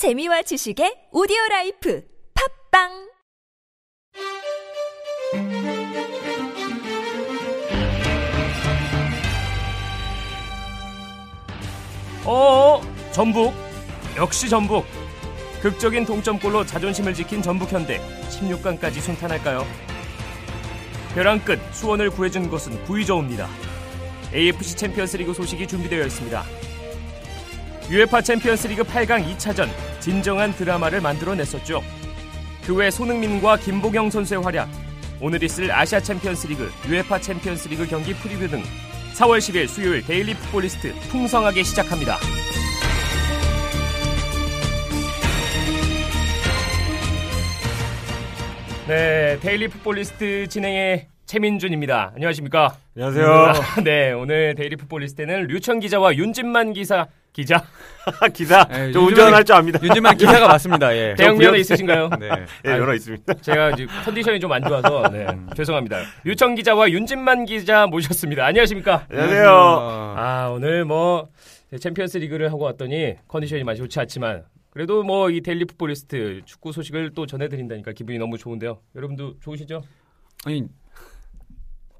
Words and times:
재미와 0.00 0.40
지식의 0.40 1.08
오디오 1.12 1.36
라이프 1.50 2.02
팟빵 2.72 2.88
어, 12.24 12.80
전북. 13.12 13.52
역시 14.16 14.48
전북. 14.48 14.86
극적인 15.60 16.06
동점골로 16.06 16.64
자존심을 16.64 17.12
지킨 17.12 17.42
전북 17.42 17.70
현대 17.70 18.00
16강까지 18.30 19.02
순탄할까요? 19.02 19.66
벼랑 21.14 21.40
끝 21.40 21.60
수원을 21.74 22.08
구해준 22.08 22.48
것은 22.48 22.82
구이저우입니다. 22.84 23.46
AFC 24.32 24.78
챔피언스리그 24.78 25.34
소식이 25.34 25.66
준비되어 25.66 26.06
있습니다. 26.06 26.42
UEFA 27.90 28.22
챔피언스리그 28.22 28.84
8강 28.84 29.36
2차전 29.36 29.89
진정한 30.00 30.52
드라마를 30.52 31.00
만들어냈었죠. 31.00 31.82
그 32.66 32.74
외 32.76 32.90
손흥민과 32.90 33.56
김보경 33.58 34.10
선수의 34.10 34.42
활약, 34.42 34.68
오늘 35.20 35.42
있을 35.42 35.70
아시아 35.72 36.00
챔피언스리그, 36.00 36.70
UEFA 36.88 37.20
챔피언스리그 37.20 37.86
경기 37.86 38.14
프리뷰 38.14 38.48
등 38.48 38.62
4월 39.14 39.38
10일 39.38 39.66
수요일 39.68 40.02
데일리 40.04 40.34
풋볼리스트 40.34 40.94
풍성하게 41.10 41.62
시작합니다. 41.62 42.16
네, 48.86 49.38
데일리 49.40 49.68
풋볼리스트 49.68 50.48
진행의 50.48 51.06
채민준입니다. 51.26 52.12
안녕하십니까? 52.16 52.76
안녕하세요. 52.96 53.52
네, 53.84 54.10
오늘 54.12 54.54
데일리 54.56 54.74
풋볼리스트는 54.76 55.46
류청 55.46 55.78
기자와 55.80 56.16
윤진만 56.16 56.72
기사 56.72 57.06
기자 57.32 57.64
기사. 58.34 58.66
예, 58.72 58.90
저 58.92 59.00
운전할 59.00 59.44
줄 59.44 59.54
압니다. 59.54 59.78
윤진만 59.82 60.16
기사가 60.16 60.48
맞습니다. 60.48 60.94
예. 60.96 61.14
대형 61.16 61.36
면허 61.38 61.52
부연- 61.52 61.60
있으신가요? 61.60 62.08
네. 62.18 62.28
예, 62.66 62.70
연어 62.70 62.94
있습니다. 62.94 63.34
제가 63.34 63.70
이제 63.70 63.86
컨디션이 64.04 64.40
좀 64.40 64.50
안 64.52 64.62
좋아서 64.64 65.08
네, 65.10 65.26
죄송합니다. 65.56 65.98
류청 66.24 66.56
기자와 66.56 66.90
윤진만 66.90 67.44
기자 67.44 67.86
모셨습니다. 67.86 68.44
안녕하십니까? 68.46 69.06
안녕하세요. 69.10 69.48
아 69.48 70.50
오늘 70.52 70.84
뭐 70.84 71.28
챔피언스 71.78 72.18
리그를 72.18 72.48
하고 72.50 72.64
왔더니 72.64 73.14
컨디션이 73.28 73.62
많이 73.62 73.78
좋지 73.78 74.00
않지만 74.00 74.42
그래도 74.70 75.04
뭐 75.04 75.30
이 75.30 75.40
데일리 75.40 75.64
풋볼리스트 75.66 76.42
축구 76.46 76.72
소식을 76.72 77.12
또 77.14 77.26
전해드린다니까 77.26 77.92
기분이 77.92 78.18
너무 78.18 78.38
좋은데요. 78.38 78.80
여러분도 78.96 79.34
좋으시죠? 79.40 79.82
아니 80.46 80.64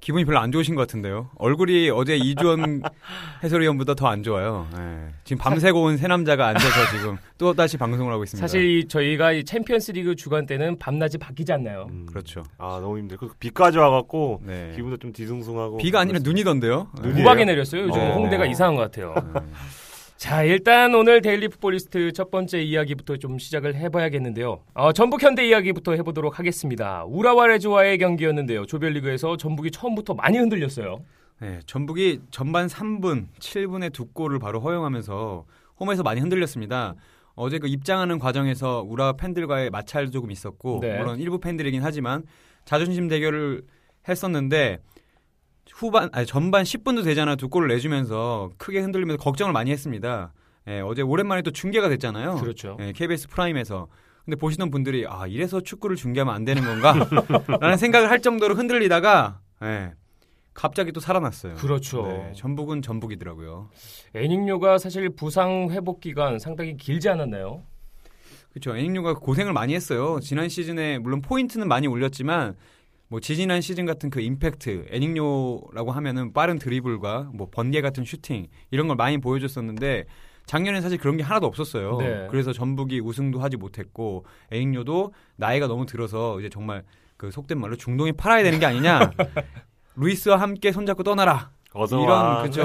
기분이 0.01 0.25
별로 0.25 0.39
안 0.39 0.51
좋으신 0.51 0.73
것 0.75 0.81
같은데요. 0.81 1.29
얼굴이 1.37 1.89
어제 1.91 2.17
이주원 2.17 2.81
해설위원보다 3.43 3.93
더 3.93 4.07
안 4.07 4.23
좋아요. 4.23 4.67
예. 4.77 5.13
지금 5.23 5.37
밤새고 5.41 5.81
온 5.83 5.95
세 5.95 6.07
남자가 6.07 6.47
앉아서 6.47 6.91
지금 6.97 7.17
또 7.37 7.53
다시 7.53 7.77
방송을 7.77 8.11
하고 8.11 8.23
있습니다. 8.23 8.45
사실 8.45 8.65
이 8.79 8.87
저희가 8.87 9.31
이 9.31 9.45
챔피언스 9.45 9.91
리그 9.91 10.15
주간 10.15 10.45
때는 10.47 10.79
밤낮이 10.79 11.17
바뀌지 11.19 11.53
않나요? 11.53 11.87
음, 11.91 12.05
그렇죠. 12.09 12.43
아 12.57 12.79
너무 12.81 12.97
힘들. 12.97 13.15
그 13.17 13.29
비까지 13.39 13.77
와갖고 13.77 14.41
네. 14.43 14.73
기분도 14.75 14.97
좀 14.97 15.13
뒤숭숭하고. 15.13 15.77
비가 15.77 15.99
아니라 15.99 16.19
눈이던데요. 16.21 16.87
눈이에요? 16.99 17.17
무박에 17.19 17.45
내렸어요. 17.45 17.83
요즘 17.83 18.01
어. 18.01 18.13
홍대가 18.15 18.45
이상한 18.47 18.75
것 18.75 18.81
같아요. 18.81 19.13
네. 20.21 20.29
자, 20.29 20.43
일단 20.43 20.93
오늘 20.93 21.21
데일리 21.21 21.47
풋볼리스트 21.47 22.11
첫 22.11 22.29
번째 22.29 22.61
이야기부터 22.61 23.17
좀 23.17 23.39
시작을 23.39 23.75
해봐야겠는데요. 23.75 24.61
어, 24.75 24.93
전북 24.93 25.23
현대 25.23 25.47
이야기부터 25.47 25.93
해보도록 25.93 26.37
하겠습니다. 26.37 27.03
우라와 27.05 27.47
레즈와의 27.47 27.97
경기였는데요. 27.97 28.67
조별리그에서 28.67 29.35
전북이 29.37 29.71
처음부터 29.71 30.13
많이 30.13 30.37
흔들렸어요. 30.37 31.03
네, 31.39 31.59
전북이 31.65 32.19
전반 32.29 32.67
3분, 32.67 33.29
7분에 33.39 33.91
두 33.91 34.05
골을 34.09 34.37
바로 34.37 34.59
허용하면서 34.59 35.45
홈에서 35.79 36.03
많이 36.03 36.21
흔들렸습니다. 36.21 36.93
어제 37.33 37.57
그 37.57 37.67
입장하는 37.67 38.19
과정에서 38.19 38.85
우라 38.87 39.13
팬들과의 39.13 39.71
마찰도 39.71 40.11
조금 40.11 40.29
있었고 40.29 40.81
네. 40.81 40.99
물론 40.99 41.19
일부 41.19 41.39
팬들이긴 41.39 41.81
하지만 41.83 42.23
자존심 42.65 43.07
대결을 43.07 43.63
했었는데 44.07 44.81
후반 45.71 46.09
아니 46.13 46.25
전반 46.25 46.63
10분도 46.63 47.03
되잖아 47.03 47.35
두 47.35 47.49
골을 47.49 47.67
내주면서 47.67 48.51
크게 48.57 48.79
흔들리면서 48.79 49.21
걱정을 49.21 49.53
많이 49.53 49.71
했습니다. 49.71 50.33
예, 50.67 50.79
어제 50.81 51.01
오랜만에 51.01 51.41
또 51.41 51.51
중계가 51.51 51.89
됐잖아요. 51.89 52.35
그렇죠. 52.35 52.77
예, 52.79 52.91
KBS 52.91 53.27
프라임에서. 53.29 53.87
근데 54.25 54.35
보시던 54.35 54.69
분들이 54.69 55.05
아 55.07 55.25
이래서 55.25 55.61
축구를 55.61 55.95
중계하면 55.95 56.33
안 56.33 56.45
되는 56.45 56.63
건가? 56.63 56.93
라는 57.59 57.77
생각을 57.77 58.09
할 58.11 58.21
정도로 58.21 58.55
흔들리다가 58.55 59.39
예, 59.63 59.93
갑자기 60.53 60.91
또 60.91 60.99
살아났어요. 60.99 61.55
그렇죠. 61.55 62.03
네, 62.03 62.33
전북은 62.35 62.81
전북이더라고요. 62.81 63.69
애닝요가 64.15 64.77
사실 64.77 65.09
부상 65.09 65.69
회복 65.71 66.01
기간 66.01 66.37
상당히 66.37 66.77
길지 66.77 67.09
않았나요? 67.09 67.63
그렇죠. 68.51 68.75
애닝류가 68.75 69.15
고생을 69.15 69.53
많이 69.53 69.73
했어요. 69.73 70.19
지난 70.21 70.49
시즌에 70.49 70.99
물론 70.99 71.21
포인트는 71.21 71.67
많이 71.67 71.87
올렸지만 71.87 72.55
뭐 73.11 73.19
지지난 73.19 73.59
시즌 73.59 73.85
같은 73.85 74.09
그 74.09 74.21
임팩트, 74.21 74.85
애닝요라고 74.89 75.91
하면은 75.91 76.31
빠른 76.31 76.57
드리블과 76.57 77.31
뭐 77.33 77.49
번개 77.51 77.81
같은 77.81 78.05
슈팅 78.05 78.47
이런 78.71 78.87
걸 78.87 78.95
많이 78.95 79.17
보여줬었는데 79.17 80.05
작년에 80.45 80.79
사실 80.79 80.97
그런 80.97 81.17
게 81.17 81.23
하나도 81.23 81.45
없었어요. 81.45 81.97
네. 81.97 82.27
그래서 82.31 82.53
전북이 82.53 83.01
우승도 83.01 83.41
하지 83.41 83.57
못했고 83.57 84.23
애닝요도 84.49 85.13
나이가 85.35 85.67
너무 85.67 85.85
들어서 85.85 86.39
이제 86.39 86.47
정말 86.47 86.85
그 87.17 87.31
속된 87.31 87.59
말로 87.59 87.75
중동에 87.75 88.13
팔아야 88.13 88.43
되는 88.43 88.59
게 88.59 88.65
아니냐. 88.65 89.11
루이스와 89.97 90.37
함께 90.37 90.71
손잡고 90.71 91.03
떠나라. 91.03 91.51
어서 91.73 92.01
이런 92.01 92.09
와. 92.09 92.43
그죠. 92.43 92.63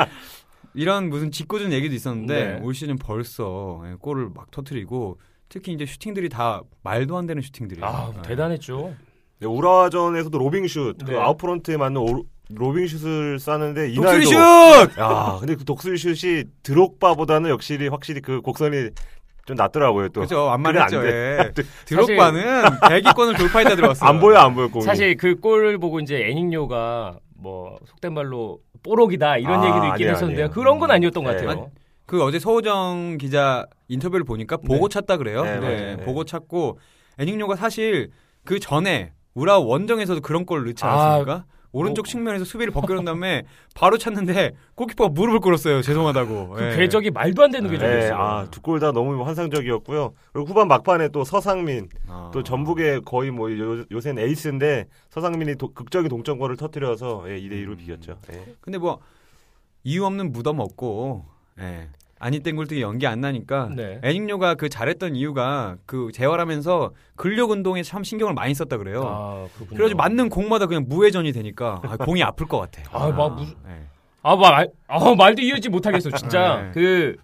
이런 0.72 1.10
무슨 1.10 1.30
짓궂은 1.30 1.74
얘기도 1.74 1.94
있었는데 1.94 2.54
네. 2.54 2.60
올 2.62 2.72
시즌 2.72 2.96
벌써 2.96 3.82
예, 3.84 3.96
골을 4.00 4.30
막 4.34 4.50
터트리고 4.50 5.20
특히 5.50 5.74
이제 5.74 5.84
슈팅들이 5.84 6.30
다 6.30 6.62
말도 6.82 7.18
안 7.18 7.26
되는 7.26 7.42
슈팅들이에요. 7.42 7.84
아, 7.84 8.14
예. 8.16 8.22
대단했죠. 8.22 8.94
네, 9.40 9.46
우라와전에서도 9.46 10.36
로빙슛, 10.36 10.98
네. 10.98 11.04
그 11.12 11.18
아웃프런트에 11.20 11.76
맞는 11.76 12.00
오, 12.00 12.24
로빙슛을 12.50 13.38
쐈는데 13.38 13.92
독수리 13.94 14.26
이날도. 14.28 14.90
슛! 14.90 14.98
야, 14.98 15.36
근데 15.38 15.54
그 15.54 15.64
독수리 15.64 15.96
슛이 15.96 16.44
드록바보다는 16.62 17.50
역시 17.50 17.76
확실히 17.88 18.20
그 18.20 18.40
곡선이 18.40 18.90
좀 19.46 19.56
낫더라고요 19.56 20.08
또. 20.10 20.22
그죠 20.22 20.44
완만했죠. 20.44 21.00
그래, 21.00 21.38
예. 21.38 21.52
드록바는 21.86 22.64
대기권을 22.88 23.34
돌파했다 23.36 23.76
들어왔어요. 23.76 24.08
안 24.08 24.20
보여 24.20 24.38
안 24.38 24.54
보여 24.54 24.68
공이. 24.68 24.84
사실 24.84 25.16
그 25.16 25.36
골을 25.36 25.78
보고 25.78 26.00
이제 26.00 26.16
애닝요가 26.28 27.18
뭐 27.34 27.78
속된 27.86 28.12
말로 28.12 28.58
뽀록이다 28.82 29.38
이런 29.38 29.60
아, 29.60 29.64
얘기도 29.64 29.76
있긴 29.86 29.92
아니에요, 29.92 30.10
했었는데 30.10 30.42
아니에요. 30.42 30.50
그런 30.50 30.78
건 30.78 30.90
아니었던 30.90 31.24
것 31.24 31.36
네. 31.36 31.46
같아요. 31.46 31.70
그 32.04 32.22
어제 32.22 32.38
서호정 32.38 33.18
기자 33.18 33.66
인터뷰를 33.88 34.24
보니까 34.24 34.56
보고 34.56 34.88
네. 34.88 34.92
찾다 34.94 35.16
그래요. 35.16 35.44
네, 35.44 35.60
네. 35.60 35.96
네. 35.96 36.04
보고 36.04 36.24
찾고 36.24 36.78
애닝요가 37.18 37.56
사실 37.56 38.10
그 38.44 38.58
전에 38.58 39.12
우라 39.34 39.58
원정에서도 39.58 40.20
그런 40.20 40.44
골을 40.44 40.66
넣지 40.66 40.84
않았습니까? 40.84 41.44
오른쪽 41.70 42.04
뭐- 42.06 42.10
측면에서 42.10 42.44
수비를 42.46 42.72
벗겨놓은 42.72 43.04
다음에 43.04 43.42
바로 43.74 43.98
찼는데 43.98 44.52
골키퍼가 44.74 45.10
무릎을 45.10 45.40
꿇었어요. 45.40 45.82
죄송하다고. 45.82 46.48
그 46.56 46.62
예. 46.72 46.76
궤적이 46.76 47.10
말도 47.10 47.42
안 47.42 47.50
되는 47.50 47.70
네, 47.70 47.76
네, 47.76 47.84
궤적이었어요. 47.84 48.16
아, 48.18 48.46
두 48.50 48.62
골 48.62 48.80
다 48.80 48.90
너무 48.90 49.22
환상적이었고요. 49.22 50.14
그리고 50.32 50.48
후반 50.48 50.66
막판에 50.66 51.08
또 51.10 51.24
서상민, 51.24 51.88
아. 52.08 52.30
또 52.32 52.42
전북의 52.42 53.02
거의 53.04 53.30
뭐 53.30 53.50
요, 53.52 53.84
요새는 53.90 54.22
에이스인데 54.22 54.86
서상민이 55.10 55.56
도- 55.56 55.72
극적인 55.74 56.08
동점골을 56.08 56.56
터뜨려서 56.56 57.24
예, 57.28 57.38
2대 57.38 57.52
2로 57.66 57.76
비겼죠. 57.76 58.16
예. 58.32 58.54
근데 58.62 58.78
뭐 58.78 59.00
이유 59.84 60.04
없는 60.06 60.32
무덤 60.32 60.60
없고 60.60 61.26
예. 61.60 61.90
아니 62.18 62.40
땡굴뜨기 62.40 62.80
연기 62.82 63.06
안 63.06 63.20
나니까 63.20 63.70
네. 63.76 64.00
애닝요가 64.02 64.54
그 64.54 64.68
잘했던 64.68 65.16
이유가 65.16 65.76
그 65.86 66.10
재활하면서 66.12 66.92
근력 67.16 67.50
운동에 67.50 67.82
참 67.82 68.02
신경을 68.02 68.34
많이 68.34 68.54
썼다 68.54 68.76
그래요. 68.76 69.02
아. 69.06 69.46
그래가지고 69.68 69.96
맞는 69.96 70.28
공마다 70.28 70.66
그냥 70.66 70.84
무회전이 70.88 71.32
되니까 71.32 71.80
아, 71.84 71.96
공이 71.96 72.22
아플 72.22 72.46
것 72.46 72.58
같아. 72.58 72.82
아, 72.92 73.08
막 73.10 73.36
무슨 73.36 73.54
예. 73.68 73.86
아, 74.22 74.36
말, 74.36 74.68
아, 74.88 75.14
말도 75.14 75.42
이어지 75.42 75.68
못하겠어, 75.68 76.10
진짜. 76.10 76.62
네. 76.62 76.70
그, 76.74 77.16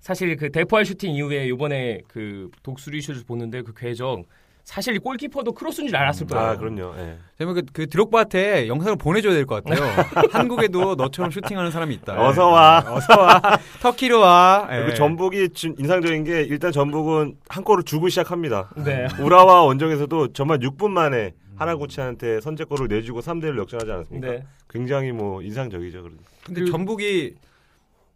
사실 0.00 0.36
그 0.36 0.50
대포알 0.50 0.86
슈팅 0.86 1.14
이후에 1.14 1.48
요번에 1.48 2.00
그 2.08 2.50
독수리 2.62 3.02
슛을 3.02 3.24
보는데 3.26 3.62
그 3.62 3.74
궤적, 3.74 4.24
사실 4.68 4.94
이 4.94 4.98
골키퍼도 4.98 5.52
크로스인 5.52 5.88
줄 5.88 5.96
알았을 5.96 6.26
거예요. 6.26 6.44
아, 6.46 6.56
그럼요. 6.58 6.92
예. 6.98 7.16
제가 7.38 7.54
그, 7.54 7.62
그 7.72 7.86
드록바한테 7.88 8.68
영상을 8.68 8.96
보내줘야 8.98 9.32
될 9.32 9.46
것 9.46 9.64
같아요. 9.64 9.82
한국에도 10.30 10.94
너처럼 10.94 11.30
슈팅하는 11.30 11.70
사람이 11.70 11.94
있다. 11.94 12.12
어서 12.22 12.48
와. 12.50 12.84
어서 12.86 13.18
와. 13.18 13.40
터키로 13.80 14.20
와. 14.20 14.66
그리고 14.68 14.90
예. 14.90 14.94
전북이 14.94 15.48
진- 15.54 15.74
인상적인 15.78 16.22
게 16.24 16.42
일단 16.42 16.70
전북은 16.70 17.36
한 17.48 17.64
골을 17.64 17.82
주고 17.84 18.10
시작합니다. 18.10 18.68
네. 18.76 19.08
우라와 19.18 19.62
원정에서도 19.64 20.34
정말 20.34 20.58
6분 20.58 20.90
만에 20.90 21.32
하라구치한테 21.56 22.42
선제골을 22.42 22.88
내주고 22.88 23.20
3대 23.20 23.44
1로 23.44 23.60
역전하지 23.60 23.90
않았습니까? 23.90 24.26
네. 24.30 24.44
굉장히 24.68 25.12
뭐 25.12 25.40
인상적이죠. 25.40 26.02
그래도. 26.02 26.18
근데 26.44 26.60
그- 26.60 26.70
전북이 26.70 27.36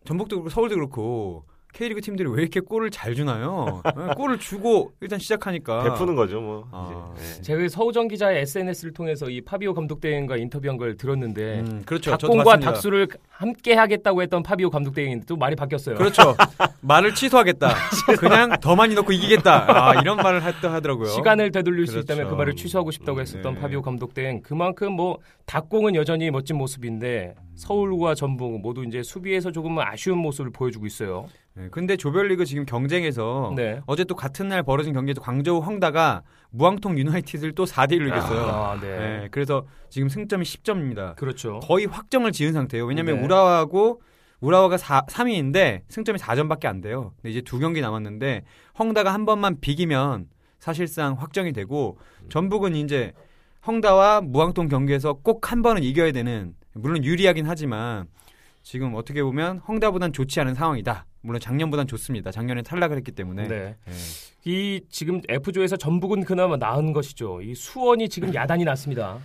전북도 0.04 0.36
그렇고 0.36 0.50
서울도 0.50 0.74
그렇고 0.74 1.44
K리그 1.72 2.02
팀들이 2.02 2.28
왜 2.30 2.42
이렇게 2.42 2.60
골을 2.60 2.90
잘 2.90 3.14
주나요? 3.14 3.82
예, 3.86 4.14
골을 4.14 4.38
주고 4.38 4.92
일단 5.00 5.18
시작하니까 5.18 5.84
베푸는 5.84 6.14
거죠, 6.14 6.40
뭐. 6.40 6.68
아. 6.70 7.14
이제. 7.16 7.24
네. 7.36 7.42
제가 7.42 7.68
서우정 7.68 8.08
기자의 8.08 8.42
SNS를 8.42 8.92
통해서 8.92 9.30
이 9.30 9.40
파비오 9.40 9.72
감독 9.72 10.00
대행과 10.00 10.36
인터뷰한 10.36 10.76
걸 10.76 10.96
들었는데 10.96 11.60
음, 11.60 11.82
그렇죠. 11.86 12.10
닭공과. 12.16 12.58
닭수를 12.60 13.08
함께 13.30 13.74
하겠다고 13.74 14.20
했던 14.22 14.42
파비오 14.42 14.68
감독 14.68 14.94
대행인데 14.94 15.24
또 15.26 15.36
말이 15.36 15.56
바뀌었어요. 15.56 15.96
그렇죠. 15.96 16.36
말을 16.82 17.14
취소하겠다. 17.14 17.74
그냥 18.20 18.60
더 18.60 18.76
많이 18.76 18.94
넣고 18.94 19.12
이기겠다. 19.12 19.88
아, 19.88 20.00
이런 20.00 20.18
말을 20.18 20.42
했다 20.42 20.72
하더라고요. 20.74 21.08
시간을 21.08 21.52
되돌릴 21.52 21.86
수 21.86 21.94
그렇죠. 21.94 22.12
있다면 22.12 22.30
그 22.30 22.36
말을 22.36 22.54
취소하고 22.54 22.90
싶다고 22.90 23.20
했었던 23.20 23.54
네. 23.54 23.60
파비오 23.60 23.80
감독 23.80 24.12
대행 24.12 24.42
그만큼 24.42 24.92
뭐 24.92 25.18
닭공은 25.46 25.94
여전히 25.94 26.30
멋진 26.30 26.56
모습인데 26.56 27.34
서울과 27.54 28.14
전북 28.14 28.60
모두 28.60 28.84
이제 28.84 29.02
수비에서 29.02 29.52
조금 29.52 29.78
아쉬운 29.78 30.18
모습을 30.18 30.50
보여주고 30.52 30.86
있어요. 30.86 31.28
네, 31.54 31.68
근데 31.70 31.96
조별리그 31.96 32.46
지금 32.46 32.64
경쟁에서 32.64 33.52
네. 33.54 33.80
어제 33.86 34.04
또 34.04 34.16
같은 34.16 34.48
날 34.48 34.62
벌어진 34.62 34.94
경기에서 34.94 35.20
광저우 35.20 35.60
헝다가 35.60 36.22
무앙통 36.50 36.98
유나이티드를 36.98 37.54
또 37.54 37.64
4대 37.64 37.92
1로 37.92 38.08
이겼어요. 38.08 38.40
아, 38.42 38.80
네. 38.80 38.98
네, 38.98 39.28
그래서 39.30 39.66
지금 39.90 40.08
승점이 40.08 40.44
10점입니다. 40.44 41.16
그렇죠. 41.16 41.60
거의 41.60 41.86
확정을 41.86 42.32
지은 42.32 42.52
상태예요. 42.52 42.86
왜냐면 42.86 43.16
네. 43.16 43.24
우라와하고 43.24 44.00
우라와가 44.40 44.76
4, 44.76 45.02
3위인데 45.06 45.82
승점이 45.88 46.18
4점밖에 46.18 46.66
안 46.66 46.80
돼요. 46.80 47.12
근데 47.16 47.30
이제 47.30 47.40
두 47.42 47.58
경기 47.58 47.80
남았는데 47.80 48.44
헝다가 48.78 49.12
한 49.12 49.24
번만 49.26 49.60
비기면 49.60 50.26
사실상 50.58 51.14
확정이 51.14 51.52
되고 51.52 51.98
전북은 52.30 52.74
이제 52.76 53.12
헝다와 53.66 54.22
무앙통 54.22 54.68
경기에서 54.68 55.12
꼭 55.14 55.50
한 55.50 55.62
번은 55.62 55.82
이겨야 55.82 56.12
되는 56.12 56.54
물론 56.74 57.04
유리하긴 57.04 57.46
하지만 57.46 58.06
지금 58.62 58.94
어떻게 58.94 59.22
보면 59.22 59.58
헝다보단 59.58 60.12
좋지 60.12 60.40
않은 60.40 60.54
상황이다. 60.54 61.06
물론 61.20 61.40
작년보단 61.40 61.86
좋습니다. 61.86 62.30
작년에 62.30 62.62
탈락을 62.62 62.96
했기 62.96 63.12
때문에. 63.12 63.46
네. 63.48 63.76
네. 63.84 63.92
이 64.44 64.80
지금 64.88 65.20
F조에서 65.28 65.76
전북은 65.76 66.24
그나마 66.24 66.56
나은 66.56 66.92
것이죠. 66.92 67.40
이 67.42 67.54
수원이 67.54 68.08
지금 68.08 68.32
야단이 68.34 68.64
났습니다. 68.64 69.18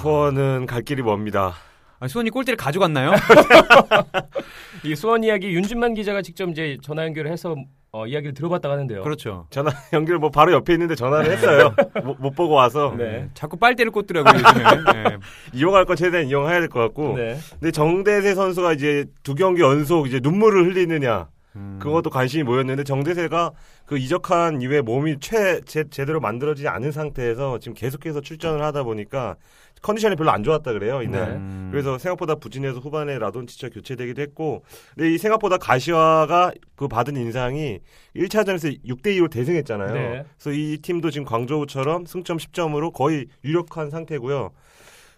수원은 0.00 0.66
갈 0.66 0.82
길이 0.82 1.02
멉니다. 1.02 1.54
아, 2.00 2.08
수원이 2.08 2.30
골대를 2.30 2.56
가져갔나요? 2.56 3.12
이 4.84 4.94
수원 4.94 5.24
이야기 5.24 5.48
윤준만 5.48 5.94
기자가 5.94 6.22
직접 6.22 6.48
이제 6.50 6.78
전화 6.82 7.04
연결을 7.04 7.30
해서 7.30 7.56
어, 7.90 8.06
이야기를 8.06 8.34
들어봤다고 8.34 8.72
하는데요. 8.72 9.02
그렇죠. 9.02 9.46
전화 9.50 9.70
연결 9.94 10.18
뭐 10.18 10.30
바로 10.30 10.52
옆에 10.52 10.74
있는데 10.74 10.94
전화를 10.94 11.30
했어요. 11.32 11.74
못, 12.04 12.16
못 12.20 12.30
보고 12.34 12.54
와서 12.54 12.94
네. 12.96 13.28
자꾸 13.34 13.56
빨대를 13.56 13.90
꽂더라고요. 13.92 14.32
네. 14.34 15.16
이용할 15.54 15.84
거 15.86 15.94
최대한 15.94 16.26
이용해야 16.26 16.60
될 16.60 16.68
것 16.68 16.80
같고. 16.80 17.16
네. 17.16 17.38
근데 17.52 17.70
정대세 17.70 18.34
선수가 18.34 18.74
이제 18.74 19.06
두 19.22 19.34
경기 19.34 19.62
연속 19.62 20.06
이제 20.06 20.20
눈물을 20.22 20.66
흘리느냐 20.66 21.28
음. 21.56 21.78
그것도 21.80 22.10
관심이 22.10 22.42
모였는데 22.42 22.84
정대세가 22.84 23.52
그 23.86 23.96
이적한 23.96 24.60
이후에 24.60 24.82
몸이 24.82 25.16
최 25.20 25.62
제, 25.64 25.84
제대로 25.88 26.20
만들어지지 26.20 26.68
않은 26.68 26.92
상태에서 26.92 27.58
지금 27.58 27.74
계속해서 27.74 28.20
출전을 28.20 28.62
하다 28.62 28.82
보니까 28.82 29.36
컨디션이 29.82 30.16
별로 30.16 30.30
안 30.30 30.42
좋았다 30.42 30.72
그래요 30.72 31.02
이날. 31.02 31.30
음. 31.32 31.68
그래서 31.70 31.98
생각보다 31.98 32.36
부진해서 32.36 32.80
후반에 32.80 33.18
라돈치처 33.18 33.70
교체되기도 33.70 34.22
했고, 34.22 34.62
근데 34.94 35.12
이 35.12 35.18
생각보다 35.18 35.58
가시화가 35.58 36.52
그 36.76 36.88
받은 36.88 37.16
인상이 37.16 37.80
1차전에서 38.16 38.84
6대 38.84 39.18
2로 39.18 39.30
대승했잖아요. 39.30 39.92
네. 39.92 40.24
그래서 40.38 40.58
이 40.58 40.78
팀도 40.78 41.10
지금 41.10 41.24
광저우처럼 41.24 42.06
승점 42.06 42.38
10점으로 42.38 42.92
거의 42.92 43.26
유력한 43.44 43.90
상태고요. 43.90 44.50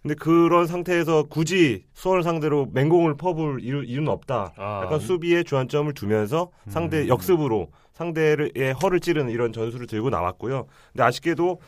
근데 0.03 0.15
그런 0.15 0.67
상태에서 0.67 1.25
굳이 1.25 1.85
수원을 1.93 2.23
상대로 2.23 2.67
맹공을 2.73 3.17
퍼볼 3.17 3.61
이유, 3.62 3.85
이유는 3.85 4.09
없다. 4.09 4.55
아. 4.57 4.81
약간 4.85 4.99
수비에 4.99 5.43
주안점을 5.43 5.93
두면서 5.93 6.51
상대 6.69 7.07
역습으로 7.07 7.69
상대의 7.92 8.72
허를 8.82 9.00
찌르는 9.00 9.31
이런 9.31 9.52
전술을 9.52 9.87
들고 9.87 10.10
나왔고요. 10.10 10.66
근데 10.92 11.02
아쉽게도 11.04 11.60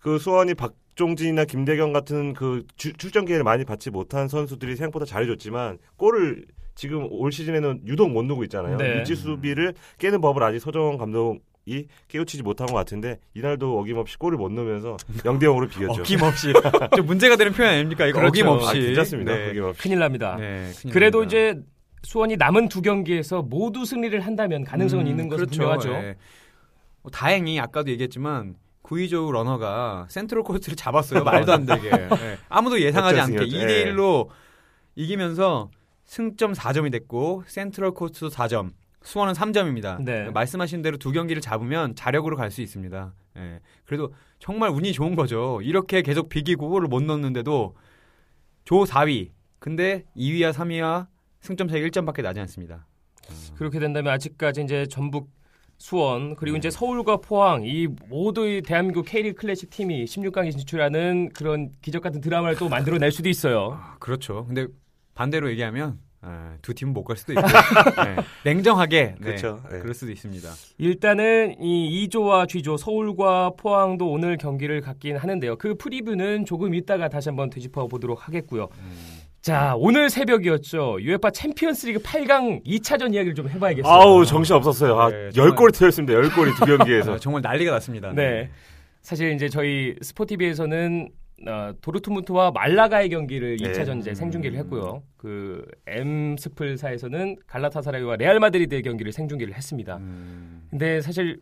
그 0.00 0.18
수원이 0.18 0.54
박종진이나 0.54 1.44
김대경 1.44 1.92
같은 1.92 2.32
그 2.34 2.64
주- 2.76 2.92
출전 2.94 3.24
기회를 3.24 3.44
많이 3.44 3.64
받지 3.64 3.90
못한 3.90 4.28
선수들이 4.28 4.76
생각보다 4.76 5.04
잘해줬지만 5.06 5.78
골을 5.96 6.44
지금 6.74 7.06
올 7.10 7.32
시즌에는 7.32 7.82
유독 7.86 8.10
못 8.10 8.22
넣고 8.24 8.44
있잖아요. 8.44 8.76
네. 8.76 9.00
유지 9.00 9.14
수비를 9.14 9.74
깨는 9.98 10.20
법을 10.20 10.42
아직 10.42 10.60
서정원 10.60 10.96
감독 10.98 11.38
이 11.66 11.86
깨우치지 12.08 12.42
못한 12.42 12.66
것 12.68 12.74
같은데 12.74 13.18
이날도 13.34 13.78
어김없이 13.80 14.16
골을 14.16 14.38
못 14.38 14.50
넣으면서 14.50 14.96
0대 15.18 15.42
0으로 15.42 15.68
비겼죠. 15.68 16.00
어김없이. 16.00 16.52
좀 16.96 17.04
문제가 17.06 17.36
되는 17.36 17.52
표현 17.52 17.74
아닙니까? 17.74 18.06
이거 18.06 18.18
그렇죠. 18.20 18.30
어김없이. 18.30 18.68
아, 18.68 18.72
괜찮습니다. 18.72 19.34
네. 19.36 19.50
어김없이. 19.50 19.82
큰일 19.82 19.98
납니다. 19.98 20.36
네, 20.38 20.70
큰일 20.80 20.94
그래도 20.94 21.18
납니다. 21.20 21.36
이제 21.38 21.60
수원이 22.02 22.36
남은 22.36 22.68
두 22.68 22.82
경기에서 22.82 23.42
모두 23.42 23.84
승리를 23.84 24.18
한다면 24.20 24.64
가능성은 24.64 25.06
음, 25.06 25.10
있는 25.10 25.28
것은 25.28 25.46
그렇죠. 25.46 25.58
분명하죠. 25.58 25.92
예. 25.92 26.16
뭐 27.02 27.10
다행히 27.10 27.60
아까도 27.60 27.90
얘기했지만 27.90 28.56
구이조우 28.82 29.30
러너가 29.32 30.06
센트럴 30.08 30.42
코스를 30.42 30.76
잡았어요. 30.76 31.22
말도 31.24 31.52
안 31.52 31.66
되게. 31.66 31.90
예. 31.92 32.38
아무도 32.48 32.80
예상하지 32.80 33.20
않게 33.20 33.34
역전승이었죠. 33.36 33.66
2대 33.66 33.86
1로 33.94 34.28
이기면서 34.96 35.70
승점 36.04 36.52
4점이 36.52 36.90
됐고 36.90 37.44
센트럴 37.46 37.92
코스도 37.92 38.28
4점. 38.28 38.72
수원은 39.02 39.32
3점입니다. 39.32 40.02
네. 40.02 40.30
말씀하신 40.30 40.82
대로 40.82 40.96
두 40.98 41.10
경기를 41.12 41.40
잡으면 41.40 41.94
자력으로 41.94 42.36
갈 42.36 42.50
수 42.50 42.60
있습니다. 42.62 43.12
예. 43.36 43.60
그래도 43.86 44.12
정말 44.38 44.70
운이 44.70 44.92
좋은 44.92 45.14
거죠. 45.14 45.60
이렇게 45.62 46.02
계속 46.02 46.28
비기고 46.28 46.68
골을 46.68 46.88
못 46.88 47.02
넣는데도 47.02 47.74
조 48.64 48.84
4위. 48.84 49.30
근데 49.58 50.04
2위와 50.16 50.52
3위와 50.52 51.06
승점 51.40 51.68
차이 51.68 51.80
1점밖에 51.82 52.22
나지 52.22 52.40
않습니다. 52.40 52.86
그렇게 53.56 53.78
된다면 53.78 54.12
아직까지 54.12 54.62
이제 54.62 54.86
전북 54.86 55.30
수원 55.78 56.34
그리고 56.36 56.56
네. 56.56 56.58
이제 56.58 56.70
서울과 56.70 57.18
포항 57.18 57.62
이 57.64 57.88
모두의 58.08 58.62
대한민국 58.62 59.06
K리그 59.06 59.40
클래식 59.40 59.70
팀이 59.70 60.04
16강에 60.04 60.52
진출하는 60.52 61.30
그런 61.32 61.70
기적 61.80 62.02
같은 62.02 62.20
드라마를 62.20 62.56
또 62.56 62.68
만들어낼 62.68 63.10
수도 63.10 63.30
있어요. 63.30 63.78
아, 63.80 63.96
그렇죠. 63.98 64.44
근데 64.46 64.66
반대로 65.14 65.50
얘기하면 65.50 65.98
아, 66.22 66.56
두 66.60 66.74
팀은 66.74 66.92
못갈 66.92 67.16
수도 67.16 67.32
있고 67.32 67.42
네. 68.04 68.16
냉정하게 68.44 69.14
네, 69.18 69.24
그렇죠. 69.24 69.62
네. 69.70 69.78
그럴 69.78 69.94
수도 69.94 70.12
있습니다. 70.12 70.50
일단은 70.76 71.62
이 71.62 72.06
E조와 72.08 72.46
G조 72.46 72.76
서울과 72.76 73.52
포항도 73.56 74.10
오늘 74.10 74.36
경기를 74.36 74.82
갖긴 74.82 75.16
하는데요. 75.16 75.56
그 75.56 75.76
프리뷰는 75.76 76.44
조금 76.44 76.74
이따가 76.74 77.08
다시 77.08 77.30
한번 77.30 77.48
되짚어 77.48 77.88
보도록 77.88 78.28
하겠고요. 78.28 78.68
자, 79.42 79.74
오늘 79.78 80.10
새벽이었죠. 80.10 80.98
UEFA 81.00 81.30
챔피언스 81.32 81.86
리그 81.86 82.00
8강 82.02 82.62
2차전 82.66 83.14
이야기를 83.14 83.34
좀 83.34 83.48
해봐야겠어요. 83.48 83.90
아우 83.90 84.24
정신 84.26 84.54
없었어요. 84.54 84.98
아, 85.00 85.08
네, 85.10 85.16
열, 85.24 85.32
정말. 85.32 85.54
골이 85.56 85.72
터졌습니다. 85.72 86.12
열 86.12 86.30
골이 86.30 86.52
두 86.54 86.66
경기에서. 86.66 87.14
아, 87.14 87.18
정말 87.18 87.40
난리가 87.40 87.72
났습니다. 87.72 88.12
네. 88.12 88.50
사실 89.00 89.32
이제 89.32 89.48
저희 89.48 89.94
스포티비에서는 90.02 91.08
어, 91.48 91.72
도르트문트와 91.80 92.50
말라가의 92.50 93.08
경기를 93.08 93.56
네. 93.56 93.72
2차전 93.72 94.00
이제 94.00 94.12
생중계를 94.12 94.58
했고요. 94.58 95.02
그 95.16 95.64
엠스플사에서는 95.86 97.36
갈라타사라이와 97.46 98.16
레알 98.16 98.38
마드리드의 98.40 98.82
경기를 98.82 99.10
생중계를 99.10 99.54
했습니다. 99.54 99.96
음, 99.96 100.66
근데 100.68 101.00
사실 101.00 101.40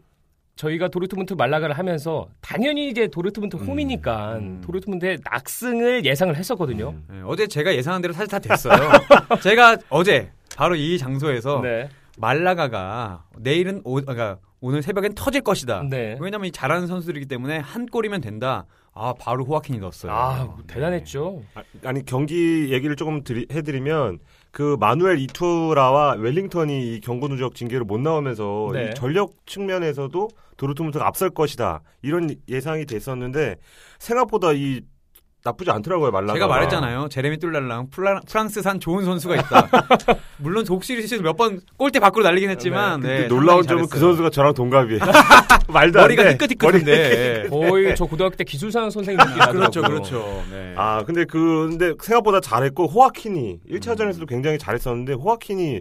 저희가 0.59 0.89
도르트문트 0.89 1.35
말라가를 1.35 1.79
하면서 1.79 2.27
당연히 2.41 2.88
이제 2.88 3.07
도르트문트 3.07 3.57
홈이니까 3.57 4.38
음. 4.38 4.61
도르트문트의 4.61 5.21
낙승을 5.25 6.05
예상을 6.05 6.35
했었거든요. 6.35 6.95
네, 7.09 7.21
어제 7.25 7.47
제가 7.47 7.75
예상한 7.75 8.03
대로 8.03 8.12
사실 8.12 8.29
다 8.29 8.41
됐어요. 8.41 8.75
제가 9.41 9.77
어제 9.88 10.33
바로 10.57 10.75
이 10.75 10.99
장소에서 10.99 11.61
네. 11.62 11.88
말라가가 12.19 13.25
내일은 13.38 13.83
오, 13.85 13.95
그러니까 13.95 14.38
오늘 14.61 14.83
새벽엔 14.83 15.15
터질 15.15 15.43
것이다. 15.43 15.85
네. 15.88 16.19
왜냐면 16.21 16.49
이 16.49 16.50
잘하는 16.50 16.88
선수들이기 16.88 17.27
때문에 17.27 17.59
한 17.59 17.87
골이면 17.87 18.21
된다. 18.21 18.67
아 18.93 19.15
바로 19.17 19.45
호아킨이 19.45 19.79
넣었어요. 19.79 20.11
아, 20.11 20.57
대단했죠. 20.67 21.41
아, 21.55 21.62
아니 21.85 22.05
경기 22.05 22.73
얘기를 22.73 22.97
조금 22.97 23.23
드리, 23.23 23.47
해드리면 23.53 24.19
그 24.50 24.76
마누엘 24.81 25.19
이투라와 25.19 26.14
웰링턴이 26.19 26.95
이 26.95 27.00
경고 27.00 27.28
누적 27.28 27.55
징계로 27.55 27.85
못 27.85 28.00
나오면서 28.00 28.71
네. 28.73 28.90
이 28.90 28.95
전력 28.95 29.35
측면에서도 29.47 30.28
도르트문트가 30.57 31.07
앞설 31.07 31.31
것이다 31.31 31.83
이런 32.02 32.35
예상이 32.49 32.85
됐었는데 32.87 33.57
생각보다 33.99 34.52
이 34.52 34.83
나쁘지 35.45 35.71
않더라고요 35.71 36.11
말라가. 36.11 36.35
제가 36.35 36.47
말했잖아요. 36.49 37.09
제레미 37.11 37.38
뚫랄랑 37.38 37.88
프랑스산 37.90 38.80
좋은 38.80 39.04
선수가 39.04 39.37
있다. 39.37 39.68
물론 40.38 40.64
독시리 40.64 41.02
시즌 41.02 41.23
몇번 41.23 41.61
골대 41.76 42.00
밖으로 42.00 42.25
날리긴 42.25 42.50
했지만 42.50 43.00
근데 43.00 43.21
네, 43.23 43.28
놀라운 43.28 43.62
점은 43.62 43.85
그 43.85 43.90
잘했어요. 43.90 44.09
선수가 44.11 44.30
저랑 44.30 44.54
동갑이에요. 44.54 45.00
말도 45.68 45.99
안 46.00 46.04
머리가 46.04 46.25
돼. 46.25 46.33
희끗희끗한데. 46.33 47.47
거의 47.50 47.95
저 47.95 48.04
고등학교 48.07 48.37
때 48.37 48.45
기술사원 48.45 48.90
선생님 48.90 49.18
나더라고요. 49.18 49.52
그렇죠, 49.52 49.83
그렇죠. 49.83 50.45
네. 50.50 50.75
아, 50.76 51.04
근데 51.04 51.25
그, 51.25 51.68
근데 51.68 51.92
생각보다 52.02 52.40
잘했고, 52.40 52.87
호아킨이, 52.87 53.61
1차전에서도 53.71 54.26
굉장히 54.26 54.57
잘했었는데, 54.59 55.12
호아킨이 55.12 55.80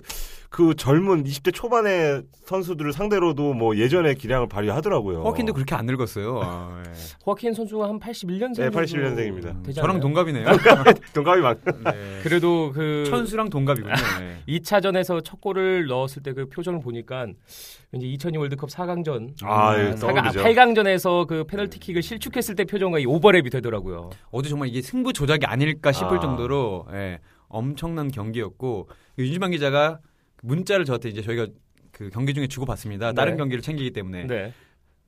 그 0.50 0.74
젊은 0.76 1.26
20대 1.26 1.54
초반의 1.54 2.24
선수들을 2.46 2.94
상대로도 2.94 3.54
뭐 3.54 3.76
예전의 3.76 4.16
기량을 4.16 4.48
발휘하더라고요. 4.48 5.20
호아킨도 5.24 5.54
그렇게 5.54 5.76
안 5.76 5.86
늙었어요. 5.86 6.40
아, 6.42 6.84
예. 6.88 6.92
호아킨 7.26 7.54
선수가 7.54 7.88
한 7.90 8.00
81년생. 8.00 8.56
네, 8.58 8.70
81년생입니다. 8.70 9.46
음, 9.48 9.64
되지 9.64 9.82
저랑? 9.82 10.00
동갑이네요. 10.00 10.46
동갑이 11.14 11.42
많. 11.42 11.58
네. 11.84 12.20
그래도 12.24 12.72
그 12.74 13.04
천수랑 13.10 13.50
동갑이군요. 13.50 13.94
네. 14.20 14.38
2차전에서 14.60 15.24
첫 15.26 15.42
골을 15.42 15.88
넣었을 15.88 16.24
때 16.24 16.38
그 16.38 16.48
표정을 16.50 16.82
보니까 16.82 17.26
왠지 17.92 18.08
2002 18.14 18.38
월드컵 18.38 18.70
4강전 18.70 19.44
아, 19.44 19.76
예, 19.80 19.88
음, 19.88 19.96
4강, 19.96 20.00
떠오르죠. 20.00 20.44
8강전에서 20.44 21.26
그 21.26 21.46
페널티킥을 21.46 22.04
실축했을 22.04 22.54
때 22.54 22.64
표정과 22.66 23.00
이 23.00 23.06
오버랩이 23.06 23.52
되더라고요. 23.52 24.12
어제 24.30 24.50
정말 24.50 24.68
이게 24.68 24.82
승부 24.84 25.14
조작이 25.14 25.46
아닐까 25.48 25.92
싶을 25.92 26.18
아. 26.18 26.20
정도로 26.20 26.86
예, 26.94 27.20
엄청난 27.48 28.12
경기였고 28.12 28.88
윤주만 29.18 29.50
기자가 29.52 29.98
문자를 30.42 30.86
저한테 30.86 31.10
이제 31.10 31.22
저희가 31.22 31.48
그 31.92 32.10
경기 32.10 32.34
중에 32.34 32.48
주고 32.48 32.66
받습니다. 32.66 33.14
다른 33.14 33.34
네. 33.34 33.38
경기를 33.38 33.62
챙기기 33.62 33.92
때문에 33.92 34.28
네. 34.28 34.54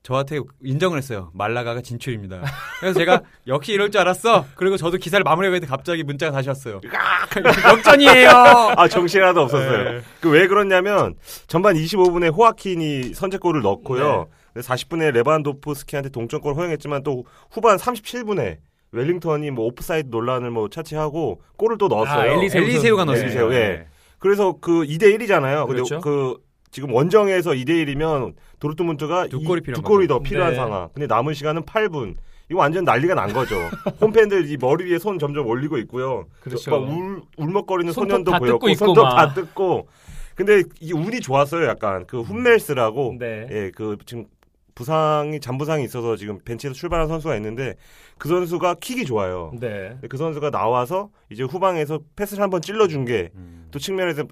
저한테 0.02 0.40
인정을 0.64 0.98
했어요. 0.98 1.30
말라가가 1.34 1.82
진출입니다. 1.82 2.42
그래서 2.80 2.98
제가 2.98 3.22
역시 3.48 3.74
이럴 3.74 3.92
줄 3.92 4.02
알았어. 4.02 4.46
그리고 4.56 4.78
저도 4.78 4.98
기사를 4.98 5.22
마무리하고 5.24 5.56
있는데 5.58 5.70
갑자기 5.70 6.04
문자가 6.04 6.32
다시 6.32 6.48
왔어요. 6.50 6.80
역전이에요. 7.72 8.30
아 8.30 8.88
정신 8.88 9.22
하나도 9.22 9.42
없었어요. 9.42 9.84
네. 9.92 10.02
그 10.22 10.35
왜 10.35 10.48
그러냐면 10.48 11.16
전반 11.48 11.76
25분에 11.76 12.34
호아킨이 12.34 13.14
선제골을 13.14 13.62
넣고요. 13.62 14.28
네. 14.56 14.62
40분에 14.62 15.12
레반도프스키한테 15.12 16.10
동점골 16.10 16.56
허용했지만 16.56 17.04
또 17.04 17.26
후반 17.52 17.78
37분에 17.78 18.58
웰링턴이 18.92 19.52
뭐 19.52 19.66
오프사이드 19.66 20.08
논란을 20.10 20.50
뭐 20.50 20.70
차치하고 20.70 21.42
골을 21.58 21.78
또 21.78 21.88
넣었어요. 21.88 22.20
아, 22.20 22.26
엘리세우 22.26 22.66
선수. 22.66 23.06
넣었습니다. 23.06 23.22
엘리세우, 23.22 23.54
예. 23.54 23.88
그래서 24.20 24.56
그 24.60 24.82
2대 24.84 25.04
1이잖아요. 25.18 25.66
근데 25.68 25.82
그렇죠. 25.82 26.00
그 26.02 26.38
지금 26.72 26.94
원정에서 26.94 27.52
2대 27.52 27.70
1이면 27.86 28.34
도르트문트가 28.60 29.28
두 29.28 29.38
이- 29.42 29.44
골이 29.46 29.62
필요한 29.62 29.82
두 29.82 29.88
골이. 29.88 30.08
더 30.08 30.20
필요한 30.20 30.52
네. 30.52 30.56
상황. 30.58 30.90
근데 30.94 31.08
남은 31.08 31.34
시간은 31.34 31.64
8분. 31.64 32.16
이거 32.52 32.60
완전 32.60 32.84
난리가 32.84 33.14
난 33.16 33.32
거죠. 33.32 33.56
홈팬들 34.02 34.50
이 34.50 34.58
머리 34.58 34.90
위에 34.92 34.98
손 35.00 35.20
점점 35.20 35.46
올리고 35.48 35.78
있고요. 35.80 36.26
그렇죠. 36.42 36.72
막 36.72 36.78
울, 36.90 37.22
울먹거리는 37.38 37.94
소년도 37.94 38.32
다 38.32 38.40
보였고 38.40 38.74
손톱 38.74 39.04
막. 39.04 39.16
다 39.16 39.34
뜯고. 39.34 39.88
근데 40.36 40.64
이 40.80 40.94
운이 40.94 41.20
좋았어요. 41.22 41.68
약간 41.68 42.06
그 42.08 42.22
훔멜스라고 42.22 43.18
네. 43.20 43.48
예, 43.52 43.72
그 43.76 43.98
지금 44.06 44.26
부상이 44.80 45.42
잔부상이 45.42 45.84
있어서 45.84 46.16
지금 46.16 46.40
벤치에서 46.40 46.74
출발한 46.74 47.10
선수가 47.10 47.36
있는데 47.36 47.76
그 48.18 48.30
선수가 48.30 48.76
킥이 48.76 49.04
좋아요. 49.04 49.52
네. 49.60 49.98
그 50.08 50.16
선수가 50.16 50.52
나와서 50.52 51.10
이제 51.30 51.44
후방에서 51.44 52.00
패스를 52.16 52.42
한번 52.42 52.62
찔러준 52.62 53.04
게 53.04 53.30
음. 53.36 53.68
또 53.72 53.78
측면에서 53.78 54.24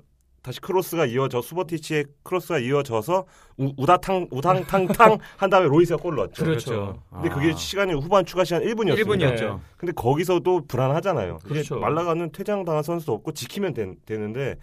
다시 0.42 0.62
크로스가 0.62 1.06
이어져 1.08 1.42
수보티치의 1.41 2.05
크로스가 2.24 2.60
이어져서 2.60 3.25
우, 3.58 3.74
우다탕 3.75 4.30
우당탕탕 4.32 5.18
한 5.36 5.50
다음에 5.50 5.68
로이스가 5.68 6.01
골을 6.01 6.16
넣었죠. 6.16 6.46
그렇죠. 6.46 7.04
근데 7.12 7.27
그게 7.27 7.51
시간이 7.54 7.92
후반 7.96 8.24
추가 8.25 8.46
시간 8.46 8.63
1분이었어요. 8.63 9.04
1분이었죠. 9.04 9.60
근데 9.75 9.92
거기서도 9.92 10.62
불안하잖아요. 10.70 11.39
그렇죠. 11.44 11.77
말라가는 11.80 12.32
퇴장당한 12.32 12.84
선수도 12.84 13.12
없고 13.12 13.34
지키면 13.34 13.74
되, 13.74 13.84
는데 13.86 14.56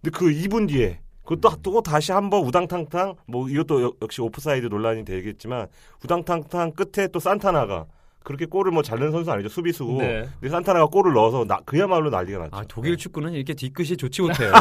근데 0.00 0.16
그 0.16 0.26
2분 0.26 0.68
뒤에 0.68 1.00
그것도 1.24 1.56
또 1.62 1.82
다시 1.82 2.12
한번 2.12 2.42
우당탕탕 2.44 3.14
뭐 3.26 3.48
이것도 3.48 3.82
여- 3.82 3.92
역시 4.02 4.20
오프사이드 4.20 4.66
논란이 4.66 5.04
되겠지만 5.04 5.68
우당탕탕 6.04 6.72
끝에 6.72 7.08
또 7.08 7.20
산타나가 7.20 7.86
그렇게 8.24 8.46
골을 8.46 8.70
뭐 8.72 8.87
잘 8.87 8.98
넣는 8.98 9.12
선수 9.12 9.30
아니죠 9.32 9.48
수비수고 9.48 9.98
네. 9.98 10.28
근데 10.40 10.48
산타나가 10.50 10.86
골을 10.86 11.12
넣어서 11.12 11.44
나, 11.44 11.58
그야말로 11.64 12.08
난리가 12.10 12.38
났죠. 12.38 12.56
아, 12.56 12.64
독일 12.68 12.96
축구는 12.96 13.32
이렇게 13.32 13.54
뒤끝이 13.54 13.96
좋지 13.96 14.22
못해요. 14.22 14.52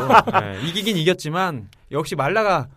예, 0.43 0.59
이기긴 0.67 0.97
이겼지만 0.97 1.69
역시 1.91 2.15
말라가 2.15 2.69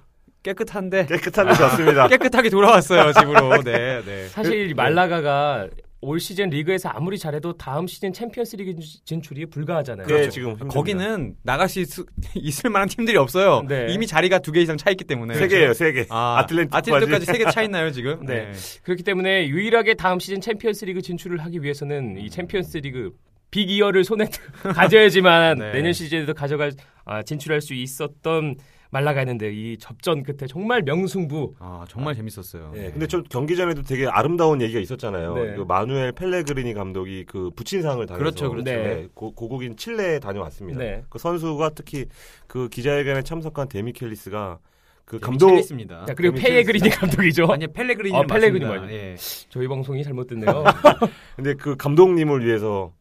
깨끗한데 0.43 1.07
깨끗한 1.07 1.47
데 1.49 1.55
졌습니다. 1.55 2.07
깨끗하게 2.09 2.51
돌아왔어요 2.51 3.13
집으로. 3.15 3.63
네, 3.65 4.03
네. 4.05 4.29
사실 4.29 4.75
말라가가 4.75 5.69
올 6.05 6.21
시즌 6.21 6.51
리그에서 6.51 6.89
아무리 6.91 7.19
잘해도 7.19 7.55
다음 7.55 7.87
시즌 7.87 8.13
챔피언스 8.13 8.57
리그 8.57 8.75
진출이 9.05 9.47
불가하잖아요. 9.47 10.07
네, 10.07 10.29
지금 10.29 10.51
힘듭니다. 10.51 10.65
그렇죠. 10.65 10.75
거기는 10.79 11.35
나갈 11.43 11.69
수 11.69 11.81
있, 11.81 11.89
있을 12.37 12.71
만한 12.71 12.89
팀들이 12.89 13.17
없어요. 13.17 13.63
네. 13.69 13.87
이미 13.91 14.07
자리가 14.07 14.39
두 14.41 14.53
개 14.53 14.61
이상 14.61 14.77
차 14.77 14.91
있기 14.91 15.05
때문에. 15.05 15.35
세 15.35 15.49
개예요, 15.49 15.73
세 15.75 15.93
개. 15.93 16.07
아. 16.11 16.37
아틀레티코까지 16.39 17.27
세 17.27 17.39
개 17.39 17.45
차 17.51 17.63
있나요 17.63 17.91
지금? 17.91 18.25
네. 18.27 18.53
그렇기 18.83 19.03
때문에 19.03 19.49
유일하게 19.49 19.95
다음 19.95 20.19
시즌 20.21 20.41
챔피언스 20.41 20.85
리그 20.85 21.03
진출을 21.03 21.39
하기 21.45 21.63
위해서는 21.63 22.19
이 22.19 22.31
챔피언스 22.31 22.79
리그 22.79 23.11
빅 23.51 23.71
이어를 23.71 24.05
손에 24.05 24.27
가져야지만 24.75 25.59
네. 25.59 25.73
내년 25.73 25.93
시즌에도 25.93 26.35
가져갈 26.35 26.73
아, 27.05 27.23
진출할 27.23 27.61
수 27.61 27.75
있었던 27.75 28.57
말라가 28.95 29.23
있는데 29.23 29.53
이 29.53 29.77
접전 29.77 30.23
끝에 30.23 30.47
정말 30.49 30.83
명승부 30.83 31.55
아 31.59 31.85
정말 31.89 32.15
재밌었어요. 32.15 32.73
예, 32.77 32.91
근데 32.93 33.09
저 33.09 33.23
경기 33.25 33.57
전에도 33.57 33.83
되게 33.83 34.07
아름다운 34.07 34.61
얘기가 34.63 34.79
있었잖아요. 34.79 35.35
네. 35.35 35.57
그 35.57 35.63
마누엘 35.63 36.13
펠레그리니 36.13 36.75
감독이 36.75 37.25
그 37.27 37.51
부친상을 37.57 38.07
당해서 38.07 38.19
그렇죠, 38.19 38.51
그렇죠. 38.51 38.65
네. 38.65 39.09
고, 39.13 39.33
고국인 39.33 39.77
칠레에 39.77 40.21
다녀왔습니다. 40.21 40.79
네. 40.79 41.03
그 41.11 41.19
선수가 41.19 41.71
특히 41.71 42.07
그 42.47 42.69
기자회견에 42.69 43.23
참석한 43.23 43.69
데미켈리스가 43.69 44.61
그 45.05 45.19
감독 45.19 45.59
있습니다. 45.59 46.05
자, 46.07 46.15
그리고 46.15 46.37
페예그리니 46.37 46.89
감독이죠. 46.91 47.47
아니 47.47 47.67
펠레그리니 47.67 48.17
아, 48.17 48.23
펠레그리니 48.23 48.65
맞습니다. 48.65 48.87
맞아요. 48.87 48.93
예. 48.93 49.17
저희 49.49 49.67
방송이 49.67 50.05
잘못됐네요. 50.05 50.65
근데 51.35 51.55
그 51.55 51.77
감독님을 51.77 52.47
위해서 52.47 52.93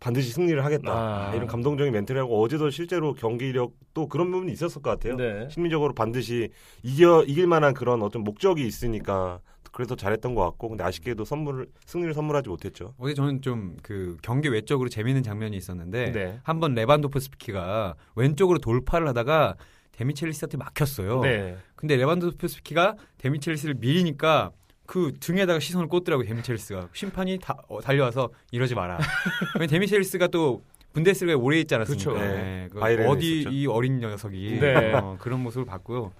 반드시 0.00 0.30
승리를 0.32 0.64
하겠다. 0.64 0.92
아. 0.92 1.34
이런 1.34 1.46
감동적인 1.46 1.92
멘트를 1.92 2.20
하고 2.20 2.42
어제도 2.42 2.70
실제로 2.70 3.14
경기력도 3.14 4.08
그런 4.08 4.30
부분이 4.30 4.52
있었을 4.52 4.82
것 4.82 4.90
같아요. 4.90 5.16
네. 5.16 5.48
심리적으로 5.50 5.94
반드시 5.94 6.50
이겨 6.82 7.22
이길 7.24 7.46
만한 7.46 7.74
그런 7.74 8.02
어떤 8.02 8.22
목적이 8.22 8.66
있으니까 8.66 9.40
그래서 9.72 9.94
잘했던 9.94 10.34
것 10.34 10.42
같고 10.42 10.70
근데 10.70 10.84
아쉽게도 10.84 11.26
선물을 11.26 11.66
승리를 11.84 12.14
선물하지 12.14 12.48
못했죠. 12.48 12.94
어제 12.98 13.12
저는 13.14 13.42
좀 13.42 13.76
그 13.82 14.16
경기 14.22 14.48
외적으로 14.48 14.88
재미있는 14.88 15.22
장면이 15.22 15.56
있었는데 15.56 16.12
네. 16.12 16.40
한번 16.44 16.74
레반도프스키가 16.74 17.94
왼쪽으로 18.14 18.58
돌파를 18.58 19.06
하다가 19.08 19.56
데미첼리스한테 19.92 20.56
막혔어요. 20.56 21.20
네. 21.20 21.56
근데 21.74 21.96
레반도프스키가 21.96 22.96
데미첼리스를 23.18 23.74
밀리니까 23.74 24.50
그 24.86 25.12
등에다가 25.20 25.58
시선을 25.58 25.88
꽂더라고요 25.88 26.26
데미첼리스가 26.26 26.88
심판이 26.92 27.38
다, 27.40 27.56
어, 27.68 27.80
달려와서 27.80 28.30
이러지 28.50 28.74
마라. 28.74 28.98
왜냐면 29.54 29.68
데미첼리스가 29.68 30.28
또 30.28 30.62
분데스리가에 30.92 31.34
오래 31.34 31.58
있지 31.60 31.74
않았습니까? 31.74 32.12
그렇죠. 32.12 32.26
네. 32.26 32.68
그 32.72 32.80
어디 32.80 33.40
있었죠. 33.40 33.54
이 33.54 33.66
어린 33.66 33.98
녀석이 33.98 34.58
네. 34.60 34.94
어, 34.94 35.16
그런 35.20 35.42
모습을 35.42 35.66
봤고요. 35.66 36.12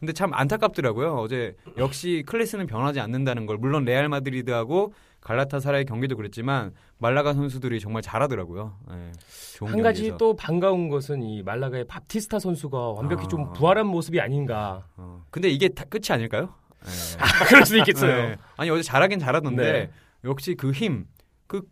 근데 0.00 0.12
참 0.12 0.34
안타깝더라고요. 0.34 1.14
어제 1.14 1.54
역시 1.78 2.24
클래스는 2.26 2.66
변하지 2.66 3.00
않는다는 3.00 3.46
걸 3.46 3.58
물론 3.58 3.84
레알 3.84 4.08
마드리드하고 4.08 4.92
갈라타사라이의 5.20 5.86
경기도 5.86 6.16
그랬지만 6.16 6.72
말라가 6.98 7.32
선수들이 7.32 7.80
정말 7.80 8.02
잘하더라고요. 8.02 8.76
네. 8.90 9.12
좋은 9.56 9.72
한 9.72 9.82
가지 9.82 10.02
경기에서. 10.02 10.16
또 10.18 10.36
반가운 10.36 10.88
것은 10.88 11.22
이 11.22 11.42
말라가의 11.42 11.86
밥티스타 11.86 12.38
선수가 12.38 12.90
완벽히 12.92 13.24
아. 13.24 13.28
좀 13.28 13.52
부활한 13.54 13.86
모습이 13.86 14.20
아닌가. 14.20 14.86
어. 14.96 15.24
근데 15.30 15.48
이게 15.48 15.68
다 15.68 15.84
끝이 15.84 16.04
아닐까요? 16.10 16.54
네. 16.84 17.46
그럴 17.48 17.64
수도 17.64 17.78
있겠어요. 17.78 18.28
네. 18.28 18.36
아니 18.56 18.70
어제 18.70 18.82
잘하긴 18.82 19.18
잘하던데 19.18 19.72
네. 19.72 19.90
역시 20.24 20.54
그 20.54 20.72
힘, 20.72 21.06
그 21.46 21.62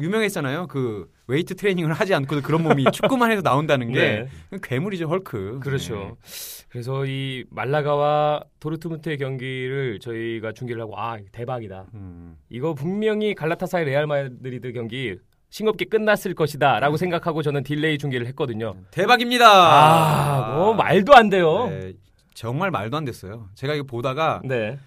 유명했잖아요. 0.00 0.66
그 0.68 1.10
웨이트 1.26 1.56
트레이닝을 1.56 1.92
하지 1.92 2.14
않고도 2.14 2.42
그런 2.42 2.62
몸이 2.62 2.84
축구만 2.92 3.30
해도 3.30 3.42
나온다는 3.42 3.92
게 3.92 4.28
네. 4.50 4.58
괴물이죠 4.62 5.06
헐크. 5.08 5.60
그렇죠. 5.62 5.94
네. 5.94 6.66
그래서 6.68 7.06
이 7.06 7.44
말라가와 7.50 8.42
도르트문트의 8.60 9.18
경기를 9.18 10.00
저희가 10.00 10.52
중계를 10.52 10.82
하고 10.82 10.98
아 10.98 11.18
대박이다. 11.32 11.86
음. 11.94 12.36
이거 12.50 12.74
분명히 12.74 13.34
갈라타사라이 13.34 13.86
레알 13.86 14.06
마드리드 14.06 14.72
경기 14.72 15.16
싱겁게 15.50 15.84
끝났을 15.84 16.34
것이다라고 16.34 16.96
생각하고 16.96 17.42
저는 17.42 17.62
딜레이 17.62 17.96
중계를 17.96 18.26
했거든요. 18.26 18.74
대박입니다. 18.90 19.46
아, 19.46 20.56
뭐 20.56 20.74
말도 20.74 21.14
안 21.14 21.30
돼요. 21.30 21.68
네, 21.68 21.92
정말 22.34 22.70
말도 22.70 22.96
안 22.96 23.04
됐어요. 23.04 23.48
제가 23.54 23.74
이거 23.74 23.84
보다가 23.84 24.42
네. 24.44 24.78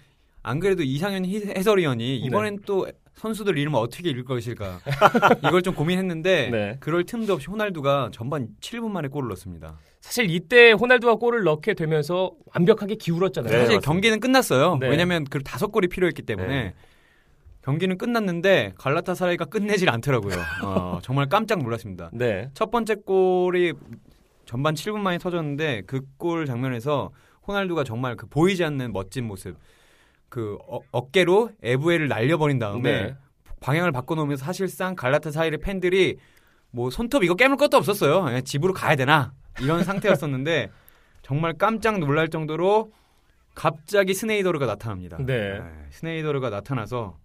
안 0.42 0.60
그래도 0.60 0.82
이상현 0.82 1.24
희- 1.24 1.46
해설위원이 1.46 2.18
이번엔 2.18 2.60
또 2.66 2.86
선수들 3.14 3.58
이름을 3.58 3.78
어떻게 3.80 4.10
읽을 4.10 4.24
것일까 4.24 4.78
이걸 5.44 5.62
좀 5.62 5.74
고민했는데 5.74 6.50
네. 6.50 6.76
그럴 6.78 7.04
틈도 7.04 7.32
없이 7.34 7.48
호날두가 7.50 8.10
전반 8.12 8.48
7분 8.60 8.90
만에 8.90 9.08
골을 9.08 9.28
넣었습니다. 9.28 9.76
사실 10.00 10.30
이때 10.30 10.70
호날두가 10.72 11.16
골을 11.16 11.42
넣게 11.42 11.74
되면서 11.74 12.30
완벽하게 12.54 12.94
기울었잖아요. 12.94 13.50
네, 13.50 13.58
사실 13.58 13.76
맞습니다. 13.76 13.84
경기는 13.92 14.20
끝났어요. 14.20 14.76
네. 14.76 14.88
왜냐하면 14.88 15.24
그 15.24 15.42
다섯 15.42 15.68
골이 15.72 15.88
필요했기 15.88 16.22
때문에 16.22 16.48
네. 16.48 16.74
경기는 17.62 17.98
끝났는데 17.98 18.74
갈라타사라이가 18.78 19.46
끝내질 19.46 19.90
않더라고요. 19.90 20.34
어, 20.64 20.98
정말 21.02 21.28
깜짝 21.28 21.60
놀랐습니다. 21.62 22.10
네. 22.12 22.48
첫 22.54 22.70
번째 22.70 22.94
골이 22.94 23.72
전반 24.46 24.74
7분 24.74 24.98
만에 25.00 25.18
터졌는데 25.18 25.82
그 25.86 26.02
골 26.16 26.46
장면에서 26.46 27.10
호날두가 27.48 27.84
정말 27.84 28.14
그 28.14 28.26
보이지 28.26 28.62
않는 28.62 28.92
멋진 28.92 29.26
모습, 29.26 29.56
그 30.28 30.58
어, 30.68 31.10
깨로 31.10 31.50
에브에를 31.62 32.08
날려버린 32.08 32.58
다음에 32.58 33.02
네. 33.02 33.16
방향을 33.60 33.90
바꿔놓으면서 33.90 34.44
사실상 34.44 34.94
갈라타사라이의 34.94 35.58
팬들이 35.58 36.18
뭐 36.70 36.90
손톱 36.90 37.24
이거 37.24 37.34
깨물 37.34 37.56
것도 37.56 37.76
없었어요. 37.78 38.22
그냥 38.22 38.44
집으로 38.44 38.74
가야 38.74 38.94
되나 38.94 39.32
이런 39.60 39.82
상태였었는데 39.82 40.70
정말 41.22 41.54
깜짝 41.54 41.98
놀랄 41.98 42.28
정도로 42.28 42.92
갑자기 43.54 44.14
스네이더르가 44.14 44.66
나타납니다. 44.66 45.16
네. 45.18 45.60
스네이더르가 45.90 46.50
나타나서 46.50 47.16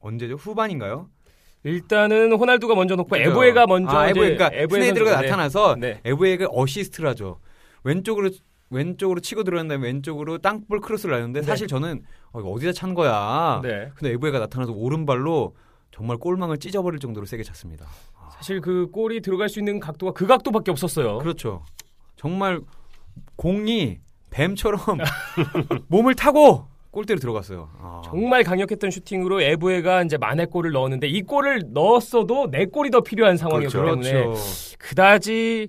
언제죠? 0.00 0.34
후반인가요? 0.34 1.08
일단은 1.62 2.32
호날두가 2.32 2.74
먼저 2.74 2.96
넣고 2.96 3.10
그죠? 3.10 3.30
에부에가 3.30 3.66
먼저 3.66 3.96
아, 3.96 4.08
에부에, 4.08 4.34
그러니까 4.34 4.50
에부에 4.52 4.80
스네이더르가 4.80 5.20
네. 5.20 5.28
나타나서 5.28 5.76
네. 5.78 6.00
에부에가 6.04 6.48
어시스트를 6.50 7.08
하죠. 7.10 7.40
왼쪽으로 7.84 8.30
왼쪽으로 8.70 9.20
치고 9.20 9.44
들어간 9.44 9.68
다음에 9.68 9.86
왼쪽으로 9.86 10.38
땅볼 10.38 10.80
크로스를 10.80 11.14
하는데 11.14 11.40
네. 11.40 11.46
사실 11.46 11.68
저는 11.68 12.02
어, 12.32 12.40
이거 12.40 12.50
어디다 12.50 12.72
찬 12.72 12.94
거야. 12.94 13.60
네. 13.62 13.90
근데 13.94 14.12
에부에가 14.14 14.38
나타나서 14.38 14.72
오른발로 14.72 15.54
정말 15.90 16.16
골망을 16.16 16.58
찢어버릴 16.58 16.98
정도로 16.98 17.26
세게 17.26 17.42
찼습니다. 17.44 17.86
사실 18.36 18.60
그 18.60 18.88
골이 18.90 19.20
들어갈 19.20 19.48
수 19.48 19.60
있는 19.60 19.78
각도가 19.78 20.12
그 20.12 20.26
각도밖에 20.26 20.70
없었어요. 20.70 21.18
그렇죠. 21.18 21.64
정말 22.16 22.60
공이 23.36 24.00
뱀처럼 24.30 24.80
몸을 25.86 26.14
타고 26.16 26.66
골대로 26.90 27.18
들어갔어요. 27.20 27.70
아. 27.78 28.02
정말 28.04 28.44
강력했던 28.44 28.90
슈팅으로 28.90 29.40
에부에가 29.40 30.02
이제 30.02 30.16
만회골을 30.16 30.72
넣었는데 30.72 31.08
이 31.08 31.22
골을 31.22 31.62
넣었어도 31.72 32.50
네 32.50 32.66
골이 32.66 32.90
더 32.90 33.00
필요한 33.00 33.36
상황이었기 33.36 33.76
그렇죠. 33.76 34.02
때문에 34.02 34.24
그렇죠. 34.24 34.42
그다지 34.78 35.68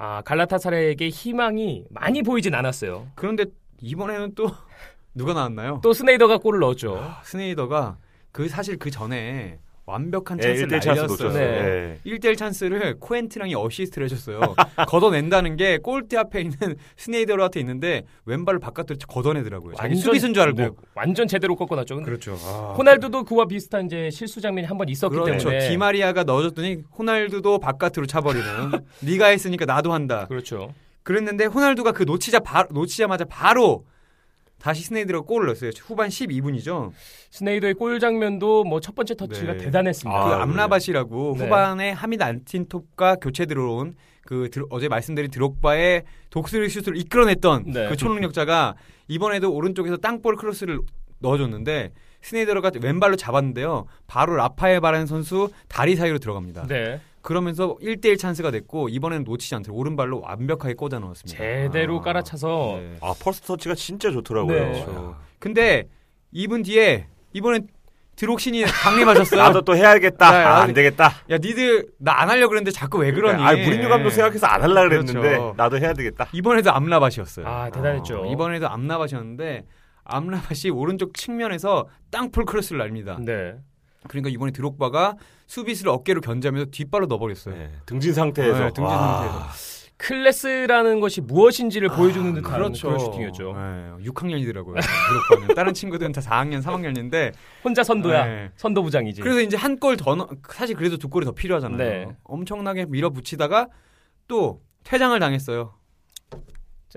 아, 0.00 0.22
갈라타사라이에게 0.22 1.08
희망이 1.08 1.84
많이 1.90 2.22
보이진 2.22 2.54
않았어요. 2.54 3.08
그런데 3.16 3.46
이번에는 3.80 4.34
또 4.36 4.46
누가 5.12 5.34
나왔나요? 5.34 5.80
또 5.82 5.92
스네이더가 5.92 6.38
골을 6.38 6.60
넣었죠. 6.60 7.02
스네이더가 7.24 7.98
그 8.30 8.48
사실 8.48 8.78
그 8.78 8.92
전에 8.92 9.58
완벽한 9.92 10.38
예, 10.38 10.42
찬스를 10.42 10.68
1대 10.68 10.82
찬스 10.82 10.88
날렸어요. 11.00 11.28
놓쳤어요. 11.28 11.32
네. 11.32 11.98
예. 12.04 12.10
1대1 12.10 12.36
찬스를 12.36 12.96
코엔트랑이 13.00 13.54
어시스트를 13.54 14.04
해줬어요. 14.04 14.40
걷어낸다는 14.86 15.56
게 15.56 15.78
골대 15.78 16.18
앞에 16.18 16.42
있는 16.42 16.76
스네이더한테 16.98 17.60
있는데 17.60 18.04
왼발을 18.26 18.60
바깥으로 18.60 18.96
걷어내더라고요. 19.08 19.74
자기 19.76 19.96
수비수인 19.96 20.34
줄 20.34 20.42
알고. 20.42 20.56
네, 20.62 20.68
완전 20.94 21.26
제대로 21.26 21.56
꺾어놨죠. 21.56 22.02
그렇죠. 22.02 22.36
아. 22.44 22.74
호날두도 22.76 23.24
그와 23.24 23.46
비슷한 23.46 23.86
이제 23.86 24.10
실수 24.10 24.40
장면이 24.42 24.66
한 24.66 24.78
번 24.78 24.88
있었기 24.88 25.12
그렇죠. 25.16 25.48
때문에 25.48 25.68
디마리아가 25.70 26.22
넣어줬더니 26.22 26.82
호날두도 26.96 27.58
바깥으로 27.58 28.06
차버리는. 28.06 28.44
네가 29.00 29.26
했으니까 29.28 29.64
나도 29.64 29.92
한다. 29.92 30.26
그렇죠. 30.28 30.72
그랬는데 31.02 31.46
호날두가 31.46 31.92
그 31.92 32.02
놓치자 32.04 32.40
바, 32.40 32.66
놓치자마자 32.70 33.24
바로 33.24 33.84
다시 34.60 34.82
스네이더가 34.84 35.20
골을 35.26 35.46
넣었어요. 35.46 35.70
후반 35.80 36.08
12분이죠. 36.08 36.90
스네이더의 37.30 37.74
골 37.74 38.00
장면도 38.00 38.64
뭐 38.64 38.80
첫 38.80 38.94
번째 38.94 39.14
터치가 39.14 39.52
네. 39.52 39.58
대단했습니다. 39.58 40.18
아, 40.20 40.28
그 40.28 40.34
암라바시라고 40.34 41.34
네. 41.38 41.44
후반에 41.44 41.90
하미드 41.92 42.22
안틴톱과 42.22 43.16
교체 43.16 43.46
들어온 43.46 43.94
그 44.22 44.48
드- 44.50 44.64
어제 44.70 44.88
말씀드린 44.88 45.30
드록바의 45.30 46.02
독수리 46.30 46.68
슛을 46.68 46.96
이끌어냈던 46.96 47.64
네. 47.72 47.88
그 47.88 47.96
초능력자가 47.96 48.74
이번에도 49.08 49.52
오른쪽에서 49.52 49.96
땅볼 49.96 50.36
크로스를 50.36 50.80
넣어줬는데 51.20 51.92
스네이더가 52.20 52.72
왼발로 52.82 53.16
잡았는데요. 53.16 53.86
바로 54.06 54.34
라파엘 54.36 54.80
바란 54.80 55.06
선수 55.06 55.50
다리 55.68 55.94
사이로 55.96 56.18
들어갑니다. 56.18 56.66
네. 56.66 57.00
그러면서 57.28 57.76
1대1 57.82 58.18
찬스가 58.18 58.50
됐고 58.50 58.88
이번에는 58.88 59.24
놓치지 59.24 59.54
않도록 59.56 59.78
오른발로 59.78 60.22
완벽하게 60.22 60.72
꽂아 60.72 60.98
넣었습니다. 60.98 61.36
제대로 61.36 61.98
아. 61.98 62.00
깔아차서 62.00 62.76
네. 62.80 62.96
아 63.02 63.12
first 63.20 63.46
touch가 63.48 63.74
진짜 63.74 64.10
좋더라고요. 64.10 64.72
네. 64.72 64.84
어. 64.88 65.14
근데 65.38 65.84
2분 66.32 66.64
뒤에 66.64 67.06
이번엔 67.34 67.68
드록신이 68.16 68.62
강림하셨어요. 68.64 69.42
나도 69.44 69.60
또 69.60 69.76
해야겠다. 69.76 70.34
야, 70.34 70.42
야, 70.42 70.48
아, 70.48 70.60
안 70.62 70.72
되겠다. 70.72 71.12
야 71.28 71.36
니들 71.36 71.88
나 71.98 72.18
안 72.22 72.30
하려고 72.30 72.48
그랬는데 72.48 72.70
자꾸 72.70 72.96
왜 72.96 73.12
그러니? 73.12 73.42
아, 73.42 73.52
무리뉴 73.52 73.90
감독 73.90 74.08
생각해서 74.08 74.46
안 74.46 74.62
하려고 74.62 74.88
그랬는데 74.88 75.20
그렇죠. 75.20 75.54
나도 75.58 75.78
해야 75.80 75.92
되겠다. 75.92 76.28
이번에도 76.32 76.72
암라밧이었어요. 76.72 77.46
아, 77.46 77.68
대단했죠. 77.68 78.22
어, 78.22 78.32
이번에도 78.32 78.70
암라밧이었는데 78.70 79.66
암라밧이 80.04 80.70
오른쪽 80.70 81.12
측면에서 81.12 81.88
땅볼 82.10 82.46
크로스를 82.46 82.78
날립니다. 82.78 83.18
네. 83.20 83.56
그러니까 84.06 84.30
이번에 84.30 84.52
드록바가 84.52 85.16
수비수를 85.46 85.90
어깨로 85.92 86.20
견제하면서 86.20 86.70
뒷발로 86.70 87.06
넣어버렸어요. 87.06 87.54
네, 87.56 87.70
등진 87.86 88.12
상태에서. 88.12 88.58
네, 88.58 88.64
등진 88.66 88.84
와. 88.84 89.22
상태에서. 89.22 89.68
클래스라는 90.00 91.00
것이 91.00 91.20
무엇인지를 91.20 91.88
보여주는 91.88 92.32
듯한 92.34 92.52
그렇죠. 92.52 92.86
그런 92.86 93.00
슈팅이었죠. 93.00 93.52
네, 93.52 94.08
6학년이더라고요. 94.08 94.80
드록바는 94.80 95.54
다른 95.56 95.74
친구들은 95.74 96.12
다 96.12 96.20
4학년, 96.20 96.62
3학년인데 96.62 97.32
혼자 97.64 97.82
선도야. 97.82 98.24
네. 98.26 98.50
선도 98.56 98.84
부장이지. 98.84 99.20
그래서 99.22 99.40
이제 99.40 99.56
한 99.56 99.76
골 99.80 99.96
더 99.96 100.14
넣, 100.14 100.28
사실 100.50 100.76
그래도 100.76 100.98
두 100.98 101.08
골이 101.08 101.24
더 101.26 101.32
필요하잖아요. 101.32 101.76
네. 101.78 102.06
엄청나게 102.22 102.86
밀어붙이다가 102.88 103.66
또 104.28 104.60
퇴장을 104.84 105.18
당했어요. 105.18 105.74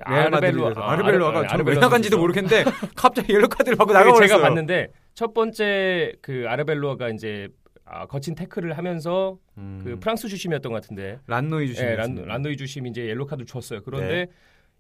아르벨로아. 0.03 0.29
마드리드에서. 0.29 0.81
아르벨로아가 0.81 1.39
아르- 1.39 1.47
저는 1.49 1.65
왜 1.67 1.75
나간지도. 1.75 2.17
모르겠는데 2.19 2.63
갑자기 2.95 3.33
옐로 3.33 3.47
카드를 3.49 3.77
받고 3.77 3.93
나가버렸어요. 3.93 4.27
제가 4.27 4.41
봤는데 4.41 4.87
첫 5.13 5.33
번째 5.33 6.13
그 6.21 6.45
아르벨로아가 6.47 7.09
이제 7.09 7.49
아, 7.85 8.05
거친 8.05 8.35
태클을 8.35 8.77
하면서 8.77 9.37
음, 9.57 9.81
그 9.83 9.99
프랑스 9.99 10.27
주심이었던 10.29 10.71
것 10.71 10.81
같은데 10.81 11.19
란노이 11.27 11.67
주심. 11.67 11.85
예, 11.85 11.95
란, 11.95 12.15
란노이 12.15 12.55
주심이 12.55 12.89
이제 12.89 13.07
옐로 13.07 13.25
카드 13.25 13.43
줬어요. 13.45 13.81
그런데 13.83 14.25
네. 14.25 14.27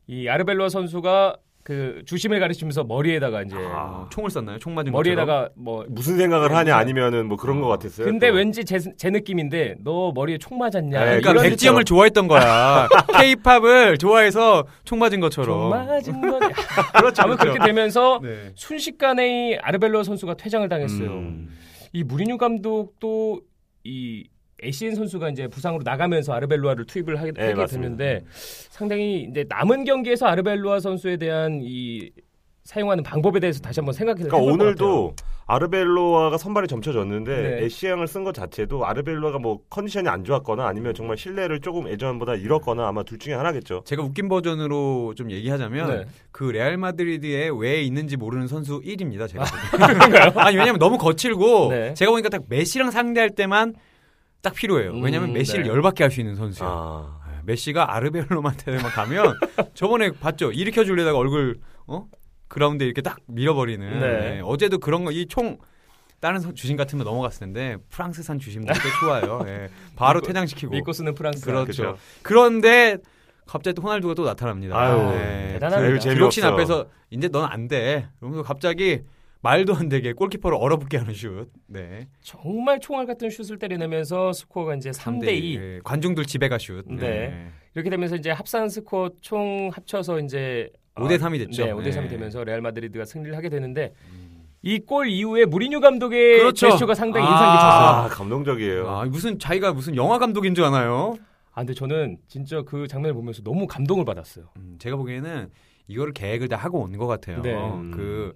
이 0.07 0.27
아르벨로아 0.29 0.69
선수가 0.69 1.37
그 1.63 2.01
주심을 2.05 2.39
가리치면서 2.39 2.83
머리에다가 2.83 3.43
이제 3.43 3.55
아, 3.57 4.07
총을 4.09 4.29
쐈나요? 4.29 4.57
총 4.59 4.73
맞은 4.73 4.91
것처럼? 4.91 4.93
머리에다가 4.93 5.49
뭐 5.55 5.85
무슨 5.89 6.17
생각을 6.17 6.55
하냐 6.55 6.75
아니면은 6.75 7.27
뭐 7.27 7.37
그런 7.37 7.61
것 7.61 7.67
같았어요. 7.67 8.05
근데 8.05 8.29
또. 8.29 8.35
왠지 8.35 8.65
제, 8.65 8.79
제 8.79 9.09
느낌인데 9.09 9.75
너 9.83 10.11
머리에 10.13 10.37
총 10.37 10.57
맞았냐? 10.57 10.99
네, 10.99 11.05
그러니까 11.05 11.31
이런 11.31 11.43
백지영을. 11.43 11.83
좋아했던 11.83 12.27
거야. 12.27 12.87
케이팝을 13.19 13.97
좋아해서 13.97 14.65
총 14.85 14.99
맞은 14.99 15.19
것처럼. 15.19 15.47
총 15.47 15.69
맞은 15.69 16.21
거. 16.21 16.39
그렇죠. 16.97 17.21
아무 17.23 17.37
그렇게 17.37 17.59
되면서 17.63 18.19
네. 18.23 18.51
순식간에 18.55 19.51
이 19.51 19.55
아르벨로아 19.61 20.03
선수가 20.03 20.35
퇴장을 20.35 20.67
당했어요. 20.67 21.09
음. 21.09 21.49
이 21.93 22.03
무리뉴 22.03 22.37
감독도 22.37 23.41
이 23.83 24.27
에시엔 24.61 24.95
선수가 24.95 25.29
이제 25.29 25.47
부상으로 25.47 25.81
나가면서 25.83 26.33
아르벨로아를 26.33 26.85
투입을 26.85 27.19
하게, 27.19 27.31
네, 27.31 27.51
하게. 27.53 27.65
됐는데 27.65 28.23
상당히 28.69 29.27
이제 29.29 29.45
남은 29.49 29.83
경기에서 29.85 30.27
아르벨로아 30.27 30.79
선수에 30.79 31.17
대한 31.17 31.59
이 31.63 32.11
사용하는 32.63 33.03
방법에 33.03 33.39
대해서 33.39 33.59
다시 33.59 33.79
한번 33.79 33.93
생각해 33.93 34.23
그러니까 34.23 34.37
오늘도 34.37 35.15
아르벨로아가 35.47 36.37
선발에 36.37 36.67
점쳐졌는데 36.67 37.41
네. 37.59 37.65
에시앙을 37.65 38.07
쓴 38.07 38.23
것 38.23 38.33
자체도 38.33 38.85
아르벨로아가 38.85 39.39
뭐 39.39 39.59
컨디션이 39.69 40.07
안 40.07 40.23
좋았거나 40.23 40.65
아니면 40.65 40.93
정말 40.93 41.17
신뢰를 41.17 41.59
조금 41.59 41.89
예전보다 41.89 42.35
잃었거나 42.35 42.87
아마 42.87 43.03
둘 43.03 43.17
중에 43.17 43.33
하나겠죠. 43.33 43.81
제가 43.85 44.03
웃긴 44.03 44.29
버전으로 44.29 45.15
좀 45.17 45.31
얘기하자면 45.31 45.89
네. 45.89 46.05
그 46.31 46.43
레알 46.45 46.77
마드리드에 46.77 47.49
왜 47.57 47.81
있는지 47.81 48.15
모르는 48.15 48.47
선수 48.47 48.79
1입니다. 48.81 49.27
제가 49.27 49.43
보기엔. 50.31 50.37
아니 50.37 50.55
왜냐면 50.55 50.77
너무 50.79 50.97
거칠고 50.99 51.69
네. 51.71 51.93
제가 51.95 52.11
보니까 52.11 52.29
딱 52.29 52.43
메시랑 52.47 52.91
상대할 52.91 53.31
때만 53.31 53.73
딱 54.41 54.53
필요해요. 54.53 54.93
왜냐면 54.99 55.29
음, 55.29 55.33
메시를 55.33 55.63
네. 55.63 55.69
열받게 55.69 56.03
할 56.03 56.11
수 56.11 56.19
있는 56.19 56.35
선수예요. 56.35 56.71
아. 56.71 57.27
네, 57.31 57.39
메시가 57.43 57.95
아르벨로한테만 57.95 58.83
가면 58.83 59.35
저번에 59.75 60.11
봤죠. 60.11 60.51
일으켜 60.51 60.83
주려다가 60.83 61.17
얼굴 61.17 61.59
어 61.87 62.07
그라운드에 62.47 62.85
이렇게 62.85 63.01
딱 63.01 63.17
밀어버리는. 63.27 63.99
네. 63.99 64.19
네, 64.35 64.41
어제도 64.43 64.77
그런 64.79 65.03
거 65.05 65.11
이 65.11 65.25
총 65.27 65.57
다른 66.19 66.39
선- 66.39 66.53
주심 66.53 66.77
같으면 66.77 67.03
넘어갔을 67.05 67.39
텐데 67.41 67.77
프랑스산 67.89 68.37
주심들 68.39 68.73
꽤 68.75 68.79
좋아요. 68.99 69.43
예, 69.47 69.69
바로 69.95 70.21
믿고- 70.21 70.27
퇴장시키고. 70.27 70.71
믿고 70.71 70.93
쓰는 70.93 71.15
프랑스. 71.15 71.45
그렇죠. 71.45 71.65
그죠. 71.65 71.97
그런데 72.21 72.97
갑자기 73.47 73.73
또 73.75 73.81
호날두가 73.81 74.13
또 74.13 74.23
나타납니다. 74.25 74.77
아유, 74.79 74.97
대단합니다. 75.53 75.99
제일 75.99 76.15
드록신 76.15 76.41
재미없어. 76.43 76.53
앞에서 76.79 76.89
이제 77.09 77.27
넌 77.27 77.45
안 77.51 77.67
돼. 77.67 78.07
그러면서 78.19 78.43
갑자기 78.43 79.01
말도 79.41 79.75
안 79.75 79.89
되게 79.89 80.13
골키퍼를 80.13 80.57
얼어붙게 80.59 80.97
하는 80.97 81.13
슛. 81.13 81.49
네. 81.67 82.07
정말 82.21 82.79
총알 82.79 83.05
같은 83.07 83.29
슛을 83.29 83.57
때려내면서 83.57 84.33
스코어가 84.33 84.75
이제 84.75 84.91
3대 84.91 85.29
2. 85.33 85.55
예, 85.57 85.79
관중들 85.83 86.25
집에 86.25 86.47
가 86.47 86.57
슛. 86.59 86.85
네. 86.87 87.47
이렇게 87.73 87.89
되면서 87.89 88.15
이제 88.15 88.29
합산 88.29 88.69
스코어 88.69 89.11
총 89.21 89.69
합쳐서 89.73 90.19
이제 90.19 90.69
5대 90.95 91.17
3이 91.17 91.39
됐죠. 91.39 91.65
네, 91.65 91.71
5대 91.71 91.89
3이 91.89 92.01
네. 92.03 92.07
되면서 92.09 92.43
레알 92.43 92.61
마드리드가 92.61 93.05
승리를 93.05 93.35
하게 93.35 93.49
되는데 93.49 93.93
이골 94.61 95.07
이후에 95.09 95.45
무리뉴 95.45 95.79
감독의 95.79 96.37
그렇죠. 96.39 96.67
제스처가 96.67 96.93
상당히 96.93 97.25
아. 97.25 97.31
인상 97.31 97.51
깊었어요. 97.51 98.05
아, 98.05 98.07
감동적이에요. 98.09 98.87
아, 98.89 99.05
무슨 99.05 99.39
자기가 99.39 99.73
무슨 99.73 99.95
영화 99.95 100.19
감독인 100.19 100.53
줄 100.53 100.65
아나요? 100.65 101.15
아, 101.53 101.61
근데 101.61 101.73
저는 101.73 102.17
진짜 102.27 102.61
그 102.61 102.87
장면을 102.87 103.15
보면서 103.15 103.41
너무 103.41 103.65
감동을 103.65 104.05
받았어요. 104.05 104.45
음, 104.57 104.75
제가 104.79 104.97
보기에는 104.97 105.49
이거를 105.87 106.13
계획을 106.13 106.47
다 106.47 106.57
하고 106.57 106.79
온 106.81 106.95
것 106.97 107.07
같아요. 107.07 107.41
네. 107.41 107.53
그, 107.91 108.33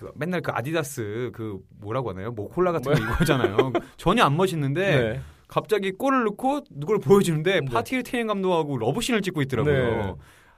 그 0.00 0.10
맨날 0.14 0.40
그 0.40 0.50
아디다스 0.50 1.30
그 1.34 1.58
뭐라고 1.80 2.10
하나요? 2.10 2.30
모콜라 2.32 2.72
같은 2.72 2.90
뭐- 2.92 2.98
거 3.00 3.12
이거잖아요. 3.14 3.72
전혀 3.98 4.24
안 4.24 4.34
멋있는데 4.36 4.80
네. 5.12 5.20
갑자기 5.46 5.92
골을 5.92 6.24
넣고 6.24 6.62
누굴 6.70 6.98
보여주는데 7.00 7.60
네. 7.60 7.66
파티를 7.66 8.02
테인 8.02 8.26
감독하고 8.26 8.78
러브신을 8.78 9.20
찍고 9.20 9.42
있더라고요. 9.42 9.74
네. 9.74 10.14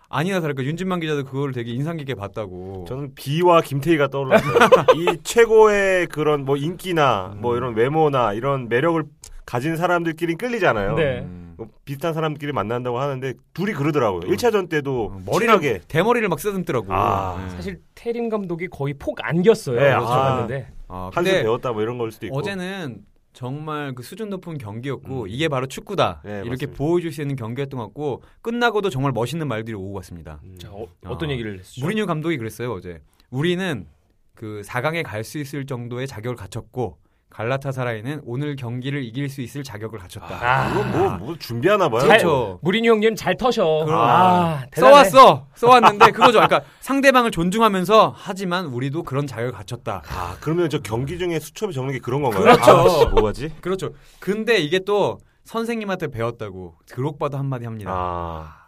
아니나 0.09 0.41
다를까 0.41 0.63
윤진만 0.63 1.01
기자도 1.01 1.25
그거를 1.25 1.53
되게 1.55 1.73
인상 1.73 1.97
깊게 1.97 2.15
봤다고. 2.15 2.85
저는 2.87 3.15
비와 3.17 3.63
김태희가 3.63 4.09
떠올랐어요. 4.09 4.55
이 4.97 5.17
최고의 5.25 6.07
그런 6.09 6.45
뭐 6.45 6.57
인기나 6.57 7.35
뭐 7.39 7.53
음. 7.53 7.57
이런 7.57 7.75
외모나 7.75 8.35
이런 8.35 8.69
매력을 8.69 9.03
가진 9.47 9.77
사람들끼리 9.77 10.37
끌리잖아요. 10.37 10.95
네. 10.95 11.27
음. 11.53 11.55
뭐 11.57 11.69
비슷한 11.85 12.13
사람끼리 12.15 12.53
만난다고 12.53 12.99
하는데 12.99 13.35
둘이 13.55 13.73
그러더라고요. 13.73 14.21
1차전 14.23 14.69
때도 14.69 15.05
어, 15.07 15.23
머리하게 15.27 15.81
대머리를 15.89 16.29
막 16.29 16.39
쓰듬더라고. 16.41 16.93
아, 16.93 17.43
네. 17.45 17.51
사실 17.51 17.81
테림 17.95 18.29
감독이 18.29 18.69
거의 18.69 18.95
폭 18.95 19.19
안겼어요. 19.23 19.81
네, 19.81 19.91
아. 19.91 20.01
봤는데. 20.01 20.69
아, 20.89 21.11
한수 21.13 21.31
배웠다 21.31 21.73
뭐 21.73 21.83
이런 21.83 21.99
걸 21.99 22.13
수도 22.13 22.27
있고. 22.27 22.37
어제는 22.39 23.05
정말 23.33 23.95
그 23.95 24.03
수준 24.03 24.29
높은 24.29 24.59
경기였고 24.59 25.23
음. 25.23 25.29
이게 25.29 25.49
바로 25.49 25.67
축구다 25.67 26.21
네, 26.23 26.31
이렇게 26.45 26.67
맞습니다. 26.67 26.77
보여줄 26.77 27.13
수 27.13 27.23
있는 27.23 27.35
경기였던 27.37 27.79
것 27.79 27.85
같고 27.87 28.23
끝나고도 28.43 28.91
정말 28.91 29.13
멋있는 29.13 29.49
말들이 29.49 29.75
오고 29.75 29.95
갔습니다. 29.95 30.41
음. 30.45 30.57
자, 30.59 30.71
어, 30.71 30.87
어떤 31.07 31.31
아, 31.31 31.33
얘기를 31.33 31.59
했죠? 31.59 31.81
무리뉴 31.83 32.05
감독이 32.07 32.37
그랬어요 32.37 32.73
어제. 32.73 33.01
우리는 33.31 33.87
그 34.35 34.61
4강에 34.67 35.03
갈 35.03 35.25
수 35.25 35.39
있을 35.39 35.65
정도의 35.65 36.07
자격을 36.07 36.37
갖췄고 36.37 36.99
갈라타사라이는 37.33 38.21
오늘 38.25 38.57
경기를 38.57 39.03
이길 39.03 39.29
수 39.31 39.41
있을 39.41 39.63
자격을 39.63 39.99
갖췄다. 39.99 40.39
아. 40.41 40.69
그건 40.73 40.91
뭐, 40.93 41.11
뭐 41.19 41.37
준비하나 41.39 41.89
봐요. 41.89 42.01
잘- 42.01 42.19
그렇죠. 42.19 42.59
무리뉴 42.63 42.91
형님 42.91 43.15
잘 43.17 43.37
터셔. 43.37 43.87
아, 43.89 44.65
대단해. 44.71 45.05
써왔어, 45.11 45.47
써왔는데 45.55 46.11
그거죠. 46.11 46.33
그러니까 46.41 46.61
상대방을 46.81 47.31
존중하면서 47.31 48.15
하지만 48.17 48.67
우리도 48.67 49.03
그런 49.05 49.27
자격을 49.27 49.53
갖췄다. 49.53 50.03
아, 50.09 50.37
그러면 50.41 50.69
저 50.69 50.79
경기 50.81 51.19
중에 51.19 51.39
수첩에 51.39 51.73
적는 51.73 51.93
게 51.95 51.99
그런 52.01 52.21
건가요? 52.23 52.43
그렇죠. 52.43 52.71
아, 52.73 52.89
씨, 52.89 53.07
뭐하지? 53.07 53.53
그렇죠. 53.63 53.91
근데 54.21 54.59
이게 54.59 54.81
또 54.81 55.19
선생님한테 55.45 56.09
배웠다고 56.09 56.75
드록바도 56.87 57.39
한마디 57.39 57.65
합니다. 57.65 57.91
아, 57.95 58.67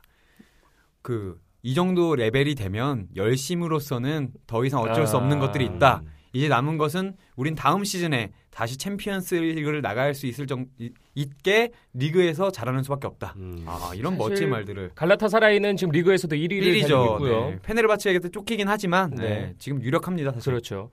그 1.03 1.38
이 1.66 1.72
정도 1.72 2.14
레벨이 2.14 2.57
되면 2.57 3.07
열심으로서는 3.16 4.33
더 4.46 4.66
이상 4.66 4.83
어쩔 4.83 5.07
수 5.07 5.16
아. 5.16 5.20
없는 5.20 5.38
것들이 5.38 5.64
있다. 5.64 6.03
이제 6.35 6.46
남은 6.46 6.77
것은 6.77 7.14
우린 7.37 7.55
다음 7.55 7.85
시즌에 7.85 8.33
다시 8.54 8.78
챔피언스 8.78 9.34
리그를 9.34 9.82
나갈 9.82 10.14
수 10.14 10.26
있을 10.28 10.46
정 10.46 10.66
이- 10.78 10.92
있게 11.16 11.72
리그에서 11.92 12.52
잘하는 12.52 12.84
수밖에 12.84 13.08
없다. 13.08 13.34
음. 13.36 13.64
아 13.66 13.90
이런 13.96 14.16
멋진 14.16 14.48
말들을 14.48 14.92
갈라타사라이는 14.94 15.76
지금 15.76 15.90
리그에서도 15.90 16.36
1위를 16.36 16.62
1위죠. 16.62 16.88
달리고 16.88 17.04
있고요. 17.14 17.50
네. 17.50 17.58
페네르바치에게 17.62 18.28
쫓기긴 18.28 18.68
하지만 18.68 19.10
네. 19.10 19.22
네, 19.28 19.54
지금 19.58 19.82
유력합니다. 19.82 20.30
사실. 20.32 20.52
그렇죠. 20.52 20.90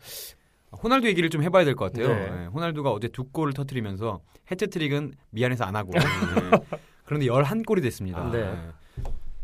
호날두 0.82 1.08
얘기를 1.08 1.30
좀 1.30 1.44
해봐야 1.44 1.64
될 1.64 1.76
것 1.76 1.92
같아요. 1.94 2.08
네. 2.16 2.30
네, 2.32 2.46
호날두가 2.48 2.90
어제 2.92 3.08
두 3.10 3.26
골을 3.26 3.54
터트리면서 3.54 4.22
해트트릭은 4.50 5.14
미안해서 5.30 5.64
안 5.64 5.76
하고 5.76 5.92
네. 5.94 6.00
그런데 7.06 7.28
11골이 7.28 7.84
됐습니다. 7.84 8.28
네. 8.32 8.42
네. 8.44 8.58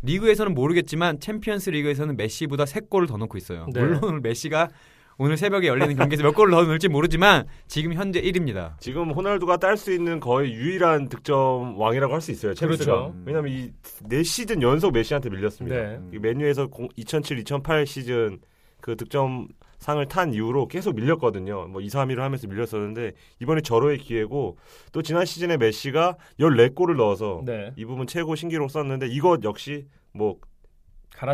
리그에서는 0.02 0.54
모르겠지만 0.56 1.20
챔피언스 1.20 1.70
리그에서는 1.72 2.18
메시보다 2.18 2.64
3골을 2.64 3.08
더 3.08 3.18
넣고 3.18 3.38
있어요. 3.38 3.68
네. 3.74 3.80
물론 3.82 4.04
오늘 4.04 4.22
메시가 4.22 4.70
오늘 5.20 5.36
새벽에 5.36 5.68
열리는 5.68 5.96
경기에서 5.96 6.24
몇 6.24 6.34
골을 6.36 6.52
더 6.52 6.64
넣을지 6.64 6.88
모르지만 6.90 7.48
지금 7.68 7.94
현재 7.94 8.22
1위입니다. 8.22 8.80
지금 8.80 9.10
호날두가 9.12 9.58
딸 9.58 9.76
수 9.76 9.92
있는 9.92 10.20
거의 10.20 10.54
유일한 10.54 11.10
득점 11.10 11.80
왕이라고 11.80 12.14
할 12.14 12.22
수 12.22 12.32
있어요. 12.32 12.54
첼시가. 12.54 12.86
그렇죠. 12.86 13.16
왜냐면 13.26 13.52
이 13.52 13.72
네 14.08 14.22
시즌 14.24 14.62
연속 14.62 14.94
메시한테 14.94 15.30
밀렸습니다. 15.30 15.76
네. 15.76 16.00
이 16.14 16.20
메뉴에서 16.20 16.68
2007-2008 16.68 17.86
시즌 17.86 18.40
그 18.80 18.96
득점 18.96 19.48
상을 19.80 20.04
탄 20.08 20.34
이후로 20.34 20.68
계속 20.68 20.96
밀렸거든요. 20.96 21.68
뭐 21.68 21.82
2, 21.82 21.88
3위를 21.88 22.18
하면서 22.18 22.48
밀렸었는데 22.48 23.14
이번에 23.42 23.62
절호의 23.62 23.98
기회고 23.98 24.58
또 24.92 25.02
지난 25.02 25.26
시즌에 25.26 25.58
메시가 25.58 26.16
14골을 26.40 26.96
넣어서 26.96 27.42
네. 27.46 27.72
이 27.76 27.86
부분 27.86 28.06
최고 28.08 28.36
신기록 28.36 28.70
썼는데 28.70 29.08
이것 29.08 29.44
역시 29.44 29.88
뭐 30.14 30.36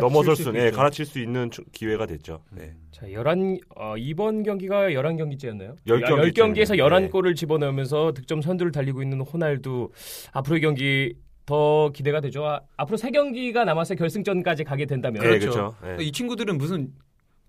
넘어설 0.00 0.36
수. 0.36 0.50
네, 0.52 0.70
갈아칠 0.70 1.04
수 1.04 1.18
있는 1.20 1.50
추- 1.50 1.64
기회가 1.72 2.06
됐죠. 2.06 2.40
네. 2.50 2.74
자, 2.90 3.06
11 3.10 3.60
어, 3.76 3.94
이번 3.98 4.42
경기가 4.42 4.88
11경기째였나요? 4.90 5.76
열 5.86 6.00
경기째. 6.00 6.42
10경기 6.42 6.58
에서 6.58 6.74
네. 6.74 6.82
11골을 6.82 7.36
집어넣으면서 7.36 8.12
득점 8.12 8.40
선두를 8.42 8.72
달리고 8.72 9.02
있는 9.02 9.20
호날두 9.20 9.90
앞으로의 10.32 10.60
경기 10.62 11.14
더 11.46 11.90
기대가 11.94 12.20
되죠. 12.20 12.44
아, 12.46 12.60
앞으로 12.78 12.96
세 12.96 13.10
경기가 13.10 13.64
남아서 13.64 13.94
결승전까지 13.96 14.64
가게 14.64 14.86
된다면 14.86 15.20
네, 15.22 15.28
그렇죠. 15.38 15.50
그렇죠. 15.50 15.96
네. 15.98 16.04
이 16.04 16.10
친구들은 16.10 16.56
무슨 16.56 16.88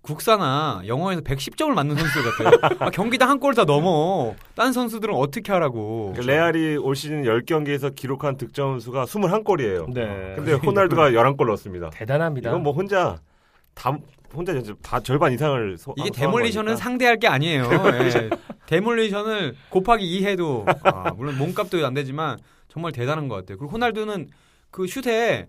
국사나 0.06 0.82
영어에서 0.86 1.20
110점을 1.22 1.72
맞는 1.74 1.96
선수들 1.96 2.30
같아요. 2.30 2.76
아, 2.80 2.90
경기당 2.90 3.28
한 3.30 3.40
골 3.40 3.54
다 3.54 3.64
넘어. 3.64 4.34
딴 4.54 4.72
선수들은 4.72 5.14
어떻게 5.14 5.52
하라고. 5.52 6.14
그 6.16 6.20
레알이 6.22 6.76
올 6.78 6.94
시즌 6.96 7.22
10경기에서 7.24 7.94
기록한 7.94 8.36
득점 8.36 8.80
수가 8.80 9.04
21골이에요. 9.04 9.92
네. 9.92 10.32
근데 10.36 10.52
호날두가 10.54 11.10
11골 11.10 11.46
넣었습니다. 11.46 11.90
대단합니다. 11.90 12.50
이건 12.50 12.62
뭐 12.62 12.72
혼자 12.72 13.18
다 13.74 13.96
혼자 14.34 14.52
이제 14.52 14.72
다 14.82 15.00
절반 15.00 15.32
이상을 15.32 15.76
소, 15.78 15.94
이게 15.96 16.10
데몰리션은. 16.10 16.76
상대할 16.76 17.18
게 17.18 17.26
아니에요. 17.28 17.64
예. 18.14 18.30
데몰리션을 18.66 19.54
곱하기 19.70 20.04
2 20.04 20.24
해도 20.26 20.64
아, 20.84 21.12
물론 21.16 21.36
몸값도 21.38 21.84
안 21.86 21.94
되지만 21.94 22.38
정말 22.68 22.92
대단한 22.92 23.28
것 23.28 23.36
같아요. 23.36 23.58
그리고 23.58 23.72
호날두는 23.72 24.28
그 24.70 24.86
슛에 24.86 25.48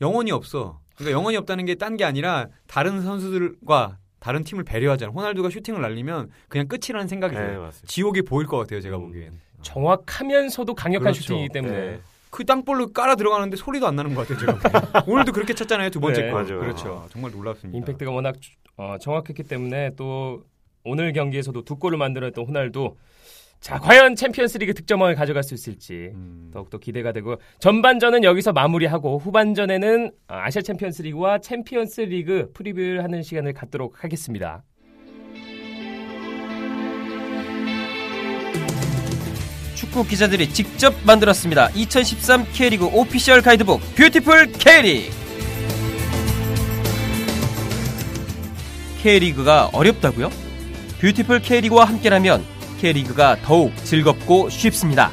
영혼이 0.00 0.30
없어. 0.32 0.80
그러니까 1.02 1.18
영혼이 1.18 1.36
없다는 1.36 1.64
게 1.66 1.74
딴 1.74 1.96
게 1.96 2.04
아니라 2.04 2.46
다른 2.66 3.02
선수들과 3.02 3.98
다른 4.20 4.44
팀을 4.44 4.62
배려하잖아요. 4.64 5.12
호날두가 5.14 5.50
슈팅을 5.50 5.80
날리면 5.82 6.30
그냥 6.48 6.68
끝이라는 6.68 7.08
생각이 7.08 7.34
네, 7.34 7.40
들어요. 7.42 7.62
맞습니다. 7.62 7.88
지옥이 7.88 8.22
보일 8.22 8.46
것 8.46 8.56
같아요. 8.58 8.80
제가 8.80 8.96
음. 8.96 9.06
보기엔. 9.08 9.32
정확하면서도 9.62 10.74
강력한 10.74 11.12
그렇죠. 11.12 11.20
슈팅이기 11.22 11.48
때문에 11.52 11.72
네. 11.74 12.00
그 12.30 12.44
땅볼로 12.44 12.92
깔아 12.92 13.16
들어가는데 13.16 13.56
소리도 13.56 13.86
안 13.86 13.96
나는 13.96 14.14
것 14.14 14.26
같아요. 14.26 14.58
제가 14.58 15.04
오늘도 15.06 15.32
그렇게 15.32 15.54
쳤잖아요. 15.54 15.90
두 15.90 16.00
번째 16.00 16.22
네, 16.22 16.30
골. 16.30 16.44
맞아요. 16.44 16.60
그렇죠. 16.60 17.06
정말 17.10 17.30
놀랍습니다. 17.32 17.76
임팩트가 17.78 18.10
워낙 18.10 18.36
어, 18.76 18.96
정확했기 19.00 19.42
때문에 19.42 19.90
또 19.96 20.44
오늘 20.84 21.12
경기에서도 21.12 21.62
두 21.64 21.76
골을 21.76 21.98
만들었던 21.98 22.46
호날두 22.46 22.94
자 23.62 23.78
과연 23.78 24.16
챔피언스리그 24.16 24.74
득점왕을 24.74 25.14
가져갈 25.14 25.44
수 25.44 25.54
있을지 25.54 26.10
음. 26.14 26.50
더욱더 26.52 26.78
기대가 26.78 27.12
되고 27.12 27.36
전반전은 27.60 28.24
여기서 28.24 28.52
마무리하고 28.52 29.18
후반전에는 29.18 30.10
어, 30.28 30.34
아시아 30.34 30.62
챔피언스리그와 30.62 31.38
챔피언스리그 31.38 32.50
프리뷰를 32.54 33.04
하는 33.04 33.22
시간을 33.22 33.52
갖도록 33.52 34.02
하겠습니다. 34.02 34.64
축구 39.76 40.04
기자들이 40.04 40.48
직접 40.52 40.92
만들었습니다. 41.06 41.68
2013 41.70 42.44
K리그 42.52 42.86
official 42.86 43.42
가이드북 43.42 43.80
beautiful 43.94 44.52
K리그. 44.54 45.14
K리그가 49.02 49.70
어렵다고요? 49.72 50.30
beautiful 51.00 51.42
K리그와 51.42 51.84
함께라면 51.84 52.51
K리그가 52.82 53.36
더욱 53.44 53.72
즐겁고 53.84 54.48
쉽습니다. 54.50 55.12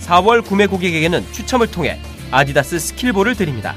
4월 0.00 0.44
구매 0.44 0.66
고객에게는 0.66 1.22
추첨을 1.32 1.70
통해 1.70 1.98
아디다스 2.30 2.78
스킬볼을 2.78 3.34
드립니다. 3.34 3.74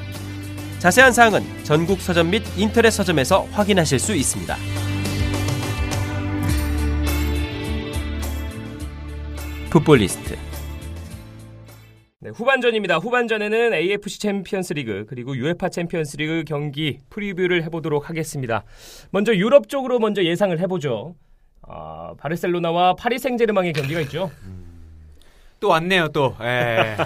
자세한 0.79 1.13
사항은 1.13 1.41
전국 1.63 2.01
서점 2.01 2.29
및 2.29 2.43
인터넷 2.57 2.91
서점에서 2.91 3.43
확인하실 3.51 3.99
수 3.99 4.13
있습니다. 4.13 4.57
풋볼리스트 9.69 10.35
네, 12.19 12.31
후반전입니다. 12.31 12.97
후반전에는 12.97 13.73
AFC 13.73 14.19
챔피언스 14.19 14.73
리그 14.73 15.05
그리고 15.07 15.31
UEFA 15.31 15.69
챔피언스 15.71 16.17
리그 16.17 16.43
경기 16.45 16.97
프리뷰를 17.09 17.63
해보도록 17.63 18.09
하겠습니다. 18.09 18.65
먼저 19.11 19.33
유럽 19.33 19.69
쪽으로 19.69 19.99
먼저 19.99 20.23
예상을 20.23 20.59
해보죠. 20.59 21.15
아, 21.67 22.13
바르셀로나와 22.17 22.95
파리 22.95 23.19
생제르맹의 23.19 23.73
경기가 23.73 23.99
있죠. 24.01 24.31
또 25.59 25.69
왔네요 25.69 26.09
또. 26.09 26.35
예. 26.41 26.97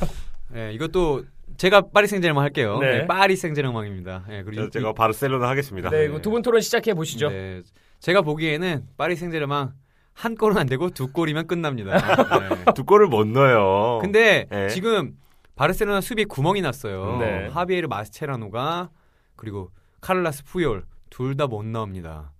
예, 0.54 0.72
이것도 0.72 1.24
제가 1.56 1.82
파리 1.92 2.06
생제르맹 2.08 2.42
할게요. 2.42 2.78
네. 2.80 2.98
네. 2.98 3.06
파리 3.06 3.36
생제르맹입니다. 3.36 4.24
예, 4.30 4.42
그리고 4.42 4.64
저- 4.64 4.70
제가 4.70 4.92
바르셀로나 4.92 5.48
하겠습니다. 5.48 5.90
네, 5.90 6.08
두분 6.20 6.42
토론 6.42 6.60
시작해 6.60 6.94
보시죠. 6.94 7.28
네. 7.30 7.62
제가 8.00 8.22
보기에는 8.22 8.86
파리 8.96 9.16
생제르맹 9.16 9.70
한 10.12 10.34
골은 10.34 10.58
안 10.58 10.66
되고 10.66 10.90
두 10.90 11.12
골이면 11.12 11.46
끝납니다. 11.46 11.96
네. 11.96 12.64
두 12.74 12.84
골을 12.84 13.06
못 13.06 13.26
넣어요. 13.26 14.00
근데 14.02 14.46
네. 14.50 14.68
지금 14.68 15.16
바르셀로나 15.54 16.00
수비에 16.00 16.24
구멍이 16.24 16.62
났어요. 16.62 17.18
네. 17.18 17.48
하비에르 17.48 17.86
마스체라노가 17.88 18.90
그리고 19.36 19.70
카를라스 20.00 20.44
푸열 20.44 20.84
둘다 21.10 21.46
못 21.46 21.64
나옵니다. 21.64 22.32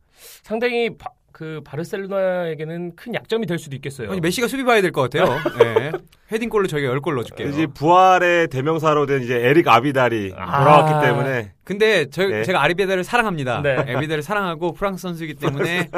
상당히 0.42 0.96
바, 0.96 1.10
그 1.40 1.62
바르셀로나에게는 1.64 2.96
큰 2.96 3.14
약점이 3.14 3.46
될 3.46 3.58
수도 3.58 3.74
있겠어요. 3.74 4.10
아니, 4.10 4.20
메시가 4.20 4.46
수비 4.46 4.62
봐야 4.62 4.82
될 4.82 4.92
것 4.92 5.08
같아요. 5.08 5.38
네. 5.58 5.90
헤딩골로 6.30 6.66
저희가 6.66 6.92
10골 6.92 7.14
넣어줄게요. 7.14 7.48
이제 7.48 7.66
부활의 7.66 8.48
대명사로 8.48 9.06
된 9.06 9.22
이제 9.22 9.36
에릭 9.36 9.66
아비달이 9.66 10.34
아. 10.36 10.58
돌아왔기 10.58 11.06
때문에 11.06 11.52
근데 11.64 12.10
저, 12.10 12.26
네. 12.26 12.42
제가 12.44 12.62
아리베다를 12.62 13.04
사랑합니다. 13.04 13.62
네. 13.62 13.74
아리베다를 13.74 14.22
사랑하고 14.22 14.74
프랑스 14.74 15.00
선수이기 15.00 15.36
때문에 15.36 15.88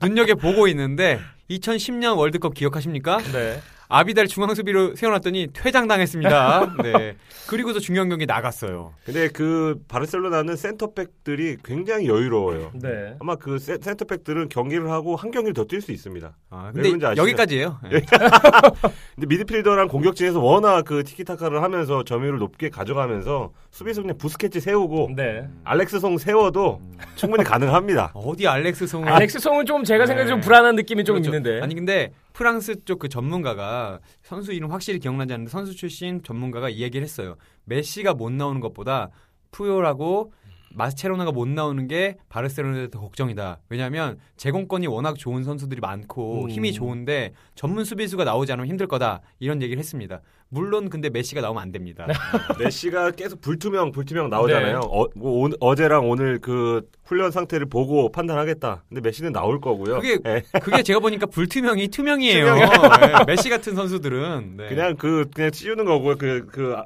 눈여겨 0.00 0.36
보고 0.36 0.66
있는데 0.68 1.20
2010년 1.50 2.16
월드컵 2.16 2.54
기억하십니까? 2.54 3.18
네. 3.18 3.60
아비달 3.90 4.26
중앙 4.26 4.54
수비로 4.54 4.94
세워놨더니 4.94 5.48
퇴장당했습니다. 5.54 6.74
네. 6.84 7.16
그리고서 7.48 7.80
중요한 7.80 8.10
경기 8.10 8.26
나갔어요. 8.26 8.92
근데 9.04 9.28
그 9.28 9.76
바르셀로나는 9.88 10.56
센터백들이 10.56 11.56
굉장히 11.64 12.06
여유로워요. 12.06 12.72
네. 12.74 13.14
아마 13.18 13.36
그 13.36 13.58
센- 13.58 13.80
센터백들은 13.80 14.50
경기를 14.50 14.90
하고 14.90 15.16
한 15.16 15.30
경기를 15.30 15.54
더 15.54 15.64
뛸 15.64 15.80
수 15.80 15.92
있습니다. 15.92 16.36
아, 16.50 16.70
왜 16.74 16.90
근데? 16.90 17.06
여기까지예요. 17.16 17.78
네. 17.90 18.00
근데 19.14 19.26
미드필더랑 19.26 19.88
공격진에서 19.88 20.38
워낙 20.40 20.84
그 20.84 21.02
티키타카를 21.04 21.62
하면서 21.62 22.02
점유율을 22.04 22.38
높게 22.38 22.68
가져가면서 22.68 23.52
수비수 23.70 24.02
그냥 24.02 24.18
부스케치 24.18 24.60
세우고 24.60 25.10
네. 25.16 25.48
알렉스 25.64 25.98
송 26.00 26.18
세워도 26.18 26.80
충분히 27.16 27.42
가능합니다. 27.44 28.12
어디 28.14 28.46
알렉스 28.46 28.86
송 28.86 29.08
알렉스 29.08 29.38
송은 29.38 29.64
좀 29.66 29.82
제가 29.84 30.04
생각에 30.06 30.28
좀 30.28 30.40
불안한 30.40 30.76
느낌이 30.76 31.04
좀 31.04 31.14
그렇죠. 31.16 31.30
있는데. 31.30 31.60
아니 31.62 31.74
근데 31.74 32.12
프랑스 32.38 32.84
쪽 32.84 33.00
그 33.00 33.08
전문가가 33.08 33.98
선수 34.22 34.52
이름 34.52 34.70
확실히 34.70 35.00
기억나지 35.00 35.32
않는데 35.32 35.50
선수 35.50 35.74
출신 35.74 36.22
전문가가 36.22 36.68
이 36.68 36.82
얘기를 36.82 37.02
했어요. 37.04 37.34
메시가 37.64 38.14
못 38.14 38.30
나오는 38.30 38.60
것보다 38.60 39.10
푸요라고 39.50 40.32
마스체로나가 40.74 41.32
못 41.32 41.48
나오는 41.48 41.86
게 41.88 42.16
바르셀로나에 42.28 42.88
더 42.88 43.00
걱정이다. 43.00 43.60
왜냐하면 43.68 44.18
제공권이 44.36 44.86
워낙 44.86 45.16
좋은 45.18 45.44
선수들이 45.44 45.80
많고 45.80 46.44
음. 46.44 46.50
힘이 46.50 46.72
좋은데 46.72 47.32
전문 47.54 47.84
수비수가 47.84 48.24
나오지 48.24 48.52
않으면 48.52 48.68
힘들 48.68 48.86
거다. 48.86 49.20
이런 49.38 49.62
얘기를 49.62 49.78
했습니다. 49.78 50.20
물론 50.50 50.88
근데 50.88 51.10
메시가 51.10 51.40
나오면 51.40 51.62
안 51.62 51.72
됩니다. 51.72 52.06
메시가 52.58 53.10
계속 53.12 53.40
불투명 53.40 53.92
불투명 53.92 54.30
나오잖아요. 54.30 54.80
네. 54.80 54.86
어, 54.86 55.06
뭐 55.14 55.50
어제랑 55.60 56.08
오늘 56.08 56.38
그 56.38 56.88
훈련 57.04 57.30
상태를 57.30 57.66
보고 57.66 58.10
판단하겠다. 58.10 58.84
근데 58.88 59.00
메시는 59.02 59.32
나올 59.32 59.60
거고요. 59.60 60.00
그게 60.00 60.18
예. 60.26 60.42
그게 60.60 60.82
제가 60.82 61.00
보니까 61.00 61.26
불투명이 61.28 61.88
투명이에요. 61.88 62.54
네, 62.54 62.64
메시 63.26 63.50
같은 63.50 63.74
선수들은 63.74 64.54
네. 64.56 64.68
그냥 64.68 64.96
그 64.96 65.26
그냥 65.34 65.50
씌우는 65.52 65.84
거고요. 65.84 66.16
그그 66.16 66.76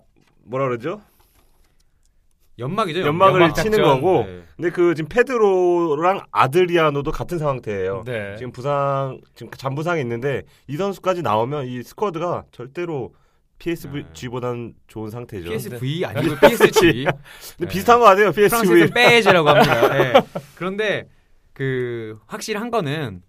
뭐라 0.45 0.67
그러죠? 0.67 1.01
연막이죠. 2.59 3.01
연막 3.01 3.35
을 3.35 3.41
연막 3.41 3.55
치는 3.55 3.79
작전. 3.79 4.01
거고. 4.01 4.25
네. 4.25 4.43
근데 4.57 4.71
그 4.71 4.95
지금 4.95 5.09
페드로랑 5.09 6.23
아드리아노도 6.31 7.11
같은 7.11 7.39
상태예요. 7.39 8.03
네. 8.05 8.37
지금 8.37 8.53
부상 8.53 9.21
지금 9.35 9.51
잔부상이 9.57 10.01
있는데 10.03 10.43
이 10.69 10.77
선수까지 10.77 11.23
나오면 11.23 11.67
이 11.67 11.83
스쿼드가 11.83 12.45
절대로 12.53 13.15
PSG보다는 13.59 14.75
좋은 14.89 15.11
상태죠. 15.11 15.49
PSV 15.49 16.05
아니고 16.05 16.35
PSG. 16.47 17.05
근데 17.05 17.13
네. 17.59 17.69
비슷한 17.69 18.01
거 18.01 18.07
아니에요? 18.09 18.33
PSV. 18.33 18.49
프랑스에서 18.49 18.93
빼지라고 18.93 19.49
합니다. 19.49 19.89
네. 19.97 20.13
그런데 20.57 21.09
그 21.53 22.19
확실한 22.27 22.71
거는 22.71 23.23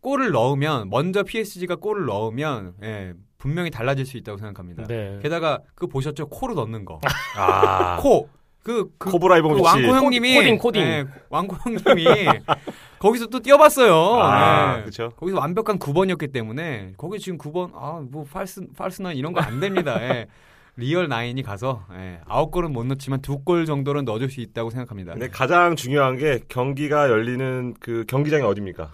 골을 0.00 0.32
넣으면 0.32 0.90
먼저 0.90 1.22
PSG가 1.22 1.76
골을 1.76 2.04
넣으면 2.04 2.74
예, 2.82 3.14
분명히 3.38 3.70
달라질 3.70 4.04
수 4.04 4.18
있다고 4.18 4.36
생각합니다. 4.36 4.84
네. 4.84 5.18
게다가 5.22 5.60
그 5.74 5.86
보셨죠? 5.86 6.28
코로 6.28 6.54
넣는 6.54 6.84
거. 6.84 7.00
아. 7.36 7.96
코. 8.00 8.28
그, 8.64 8.90
그, 8.98 9.10
코브라 9.10 9.40
그. 9.42 9.60
왕코 9.60 9.94
형님이 9.94 10.34
코딩, 10.36 10.58
코딩. 10.58 10.82
예, 10.82 11.04
왕코 11.30 11.56
형님이 11.62 12.04
거기서 12.98 13.26
또 13.26 13.38
뛰어봤어요. 13.38 13.94
아, 14.22 14.78
예. 14.78 14.80
그렇죠. 14.80 15.10
거기서 15.10 15.38
완벽한 15.38 15.78
9번이었기 15.78 16.32
때문에 16.32 16.94
거기 16.96 17.18
지금 17.20 17.38
9번 17.38 17.70
아뭐 17.74 18.24
false 18.32 18.62
false나 18.76 19.12
이런 19.12 19.32
거 19.32 19.40
안 19.42 19.60
됩니다. 19.60 20.02
예. 20.02 20.26
real 20.76 21.06
nine이 21.06 21.40
가서 21.44 21.84
예, 21.92 22.18
9골은 22.28 22.72
못 22.72 22.84
넣지만 22.86 23.20
2골 23.20 23.64
정도는 23.66 24.04
넣어줄 24.06 24.28
수 24.30 24.40
있다고 24.40 24.70
생각합니다. 24.70 25.12
근데 25.12 25.28
가장 25.28 25.76
중요한 25.76 26.16
게 26.16 26.40
경기가 26.48 27.10
열리는 27.10 27.74
그 27.78 28.04
경기장이 28.08 28.42
어디입니까? 28.42 28.90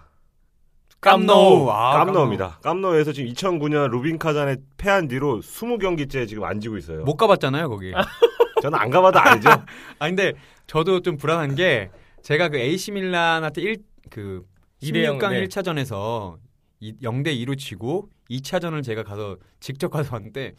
깜노우. 1.01 1.71
아, 1.71 1.93
깜노입니다. 2.05 2.59
깜노에서 2.63 3.13
지금 3.13 3.33
2009년 3.33 3.89
루빈카잔에 3.91 4.57
패한 4.77 5.09
뒤로 5.09 5.41
20경기째 5.41 6.29
지금 6.29 6.45
안 6.45 6.61
지고 6.61 6.77
있어요. 6.77 7.05
못 7.05 7.17
가봤잖아요 7.17 7.71
거기. 7.71 7.93
저는 8.61 8.79
안 8.79 8.91
가봐도 8.91 9.19
알죠. 9.19 9.49
아 9.99 10.07
근데 10.09 10.33
저도 10.67 11.01
좀 11.01 11.17
불안한 11.17 11.55
게 11.55 11.91
제가 12.23 12.49
그 12.49 12.59
AC 12.59 12.93
밀란한테 12.93 13.63
1그 13.63 14.45
이대 14.81 15.05
영, 15.05 15.19
16강 15.19 15.31
네. 15.31 15.45
1차전에서 15.47 16.37
0대 16.83 17.27
2로 17.45 17.59
치고 17.59 18.09
2차전을 18.31 18.83
제가 18.83 19.03
가서 19.03 19.37
직접 19.61 19.91
가서 19.91 20.11
봤는데 20.11 20.53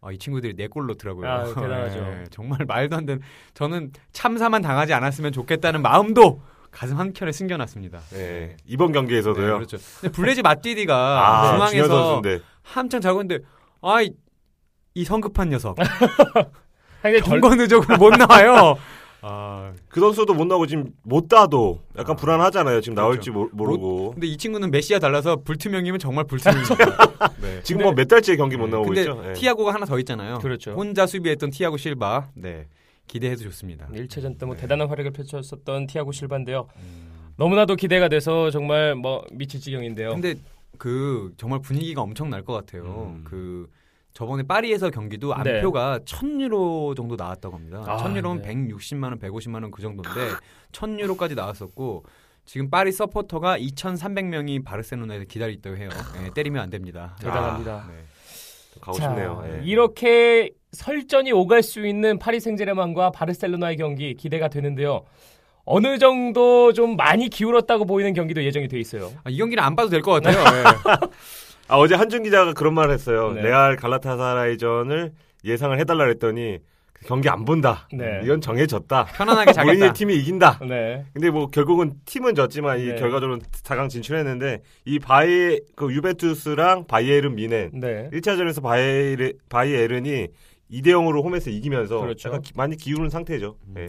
아, 0.00 0.10
이 0.10 0.18
친구들이 0.18 0.54
네 0.56 0.66
골 0.66 0.86
넣더라고요. 0.88 1.28
아, 1.30 1.44
대단하죠. 1.44 1.98
예, 1.98 2.24
정말 2.32 2.64
말도 2.66 2.96
안 2.96 3.06
되는 3.06 3.22
저는 3.54 3.92
참사만 4.12 4.60
당하지 4.60 4.92
않았으면 4.94 5.30
좋겠다는 5.32 5.80
마음도 5.80 6.42
가슴 6.72 6.98
한켠에 6.98 7.30
숨겨놨습니다. 7.32 8.00
네, 8.10 8.56
이번 8.66 8.92
경기에서도요. 8.92 9.46
네, 9.46 9.52
그렇죠. 9.52 9.76
근데 10.00 10.12
블레즈 10.12 10.40
마띠디가 10.40 10.94
아, 10.96 11.68
중앙에서. 11.68 12.22
한참 12.62 13.00
자고 13.00 13.20
있는데 13.22 13.44
아이 13.82 14.10
이 14.94 15.04
성급한 15.04 15.48
녀석 15.50 15.76
절, 17.02 17.40
경고 17.40 17.54
누적으로 17.54 17.96
못 17.98 18.10
나와요. 18.16 18.76
아 19.22 19.72
그 19.88 20.00
선수도 20.00 20.32
못 20.34 20.46
나오고 20.46 20.66
지금 20.66 20.86
못 21.02 21.28
따도 21.28 21.80
약간 21.98 22.14
아. 22.14 22.16
불안하잖아요. 22.16 22.80
지금 22.80 22.94
그렇죠. 22.94 23.04
나올지 23.06 23.30
모, 23.30 23.48
모르고. 23.52 24.12
근데 24.12 24.26
이 24.26 24.36
친구는 24.38 24.70
메시와 24.70 24.98
달라서 25.00 25.42
불투명이면 25.44 25.98
정말 26.00 26.24
불투명입니다. 26.24 26.76
네. 27.42 27.60
지금 27.62 27.82
뭐 27.82 27.92
몇 27.92 28.08
달째 28.08 28.34
경기 28.36 28.56
못 28.56 28.68
나오고 28.68 28.86
근데 28.86 29.02
있죠. 29.02 29.22
예. 29.28 29.32
티아고가 29.34 29.74
하나 29.74 29.84
더 29.84 29.98
있잖아요. 29.98 30.38
그렇죠. 30.38 30.72
혼자 30.72 31.06
수비했던 31.06 31.50
티아고 31.50 31.76
실바. 31.76 32.30
네. 32.34 32.66
기대해도 33.06 33.42
좋습니다. 33.44 33.86
1차전 33.92 34.38
때뭐 34.38 34.54
네. 34.54 34.60
대단한 34.62 34.88
활약을 34.88 35.10
펼쳤었던 35.12 35.86
티아고 35.88 36.12
실바인데요. 36.12 36.66
너무나도 37.36 37.76
기대가 37.76 38.08
돼서 38.08 38.50
정말 38.50 38.94
뭐 38.94 39.24
미칠 39.30 39.60
지경인데요. 39.60 40.10
근데 40.10 40.36
그 40.78 41.32
정말 41.36 41.60
분위기가 41.60 42.00
엄청 42.00 42.30
날 42.30 42.42
것 42.44 42.54
같아요. 42.54 43.12
음. 43.14 43.24
그 43.24 43.68
저번에 44.12 44.42
파리에서 44.42 44.90
경기도 44.90 45.34
네. 45.42 45.56
안표가 45.56 46.00
1000유로 46.04 46.94
정도 46.96 47.16
나왔다고 47.16 47.56
합니다. 47.56 47.82
아, 47.86 47.96
1000유로면 47.96 48.42
네. 48.42 48.54
160만 48.54 49.04
원, 49.04 49.18
150만 49.18 49.62
원 49.62 49.70
그 49.70 49.80
정도인데 49.80 50.34
1000유로까지 50.72 51.34
나왔었고 51.34 52.04
지금 52.44 52.68
파리 52.70 52.92
서포터가 52.92 53.58
2,300명이 53.58 54.64
바르셀로나에서 54.64 55.24
기다리고 55.26 55.58
있다고 55.58 55.76
해요. 55.76 55.88
네, 56.20 56.30
때리면 56.34 56.60
안 56.62 56.70
됩니다. 56.70 57.16
대단합니다. 57.20 57.86
네. 57.88 57.94
가고 58.80 58.98
자, 58.98 59.04
싶네요. 59.04 59.44
예. 59.46 59.60
이렇게 59.64 60.50
설전이 60.72 61.30
오갈 61.32 61.62
수 61.62 61.86
있는 61.86 62.18
파리 62.18 62.40
생제르맹과 62.40 63.12
바르셀로나의 63.12 63.76
경기 63.76 64.14
기대가 64.14 64.48
되는데요. 64.48 65.04
어느 65.64 65.98
정도 65.98 66.72
좀 66.72 66.96
많이 66.96 67.28
기울었다고 67.28 67.84
보이는 67.84 68.12
경기도 68.14 68.42
예정이 68.42 68.66
돼 68.68 68.80
있어요. 68.80 69.12
아, 69.24 69.30
이 69.30 69.36
경기는 69.38 69.62
안 69.62 69.76
봐도 69.76 69.88
될 69.88 70.02
것 70.02 70.20
같아요. 70.20 70.42
네. 70.42 70.64
아, 71.68 71.76
어제 71.76 71.94
한준 71.94 72.22
기자가 72.24 72.52
그런 72.52 72.74
말을 72.74 72.92
했어요. 72.92 73.32
네. 73.32 73.42
레알 73.42 73.76
갈라타사라이전을 73.76 75.12
예상을 75.44 75.78
해달라 75.78 76.04
그랬더니 76.04 76.58
경기 77.06 77.28
안 77.28 77.44
본다. 77.44 77.88
네. 77.92 78.20
이건 78.22 78.40
정해졌다. 78.40 79.06
편안하게 79.06 79.52
자겠다. 79.52 79.72
우리네 79.72 79.92
팀이 79.92 80.14
이긴다. 80.16 80.60
네. 80.68 81.04
근데 81.12 81.30
뭐 81.30 81.48
결국은 81.48 81.94
팀은 82.04 82.34
졌지만 82.36 82.78
이 82.78 82.86
네. 82.88 82.94
결과적으로 82.94 83.38
4강 83.38 83.88
진출했는데 83.88 84.60
이 84.84 84.98
바이 85.00 85.58
그 85.74 85.92
유벤투스랑 85.92 86.86
바이에른 86.86 87.34
미넨 87.34 87.70
네. 87.80 88.08
1차전에서 88.12 88.62
바이에르, 88.62 89.32
바이에른이 89.48 90.28
2대 90.70 90.86
0으로 90.88 91.24
홈에서 91.24 91.50
이기면서 91.50 92.00
그렇죠. 92.00 92.28
약간 92.28 92.42
기- 92.42 92.52
많이 92.54 92.76
기우는 92.76 93.10
상태죠. 93.10 93.56
예. 93.78 93.88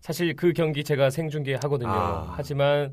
사실 0.00 0.34
그 0.36 0.52
경기 0.52 0.84
제가 0.84 1.08
생중계 1.10 1.54
하거든요. 1.62 1.88
아. 1.90 2.34
하지만 2.36 2.90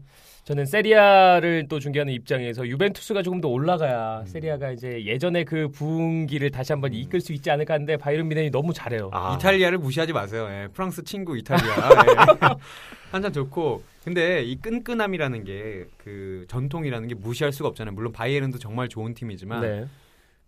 저는 0.50 0.66
세리아를 0.66 1.68
또 1.70 1.80
중계하는 1.80 2.12
입장에서 2.12 2.68
유벤투스가 2.68 3.22
조금 3.22 3.40
더 3.40 3.50
음. 3.50 3.54
올라가야 3.54 4.24
세리아가 4.26 4.72
이제 4.72 5.06
예전의 5.06 5.46
그 5.46 5.68
부흥기를 5.70 6.50
다시 6.50 6.72
한번 6.74 6.92
이끌 6.92 7.22
수 7.22 7.34
있지 7.34 7.52
않을까 7.52 7.76
하는데 7.76 7.96
바이른 7.98 8.28
미넨이 8.28 8.50
너무 8.50 8.74
잘해요. 8.74 9.12
아. 9.14 9.36
이탈리아를 9.36 9.78
무시하지 9.78 10.12
마세요. 10.12 10.48
예, 10.50 10.68
프랑스 10.74 11.04
친구 11.04 11.38
이탈리아. 11.38 11.70
예. 12.50 12.56
한잔 13.12 13.32
좋고. 13.32 13.84
근데 14.04 14.42
이 14.44 14.56
끈끈함이라는 14.56 15.44
게 15.44 15.86
그 16.04 16.46
전통이라는 16.50 17.08
게 17.08 17.14
무시할 17.14 17.54
수가 17.54 17.70
없잖아요. 17.70 17.94
물론 17.94 18.12
바이에른도 18.12 18.58
정말 18.58 18.90
좋은 18.90 19.14
팀이지만 19.14 19.62
네. 19.62 19.86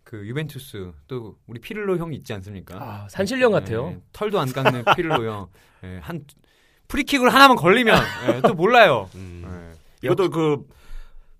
그 0.02 0.26
유벤투스 0.26 0.90
또 1.06 1.36
우리 1.46 1.60
피를로 1.60 1.96
형이 1.98 2.16
있지 2.16 2.32
않습니까? 2.32 2.76
아, 2.82 3.06
산신령 3.08 3.52
같아요. 3.52 3.92
예, 3.94 4.00
털도 4.12 4.40
안 4.40 4.52
깎는 4.52 4.82
피를로 4.96 5.24
형. 5.24 5.46
예, 5.84 5.98
한 6.02 6.24
프리킥을 6.88 7.32
하나만 7.32 7.56
걸리면 7.56 7.96
예, 8.28 8.40
또 8.42 8.52
몰라요. 8.54 9.08
음. 9.14 9.41
예. 10.04 10.06
이것도 10.06 10.30
그 10.30 10.64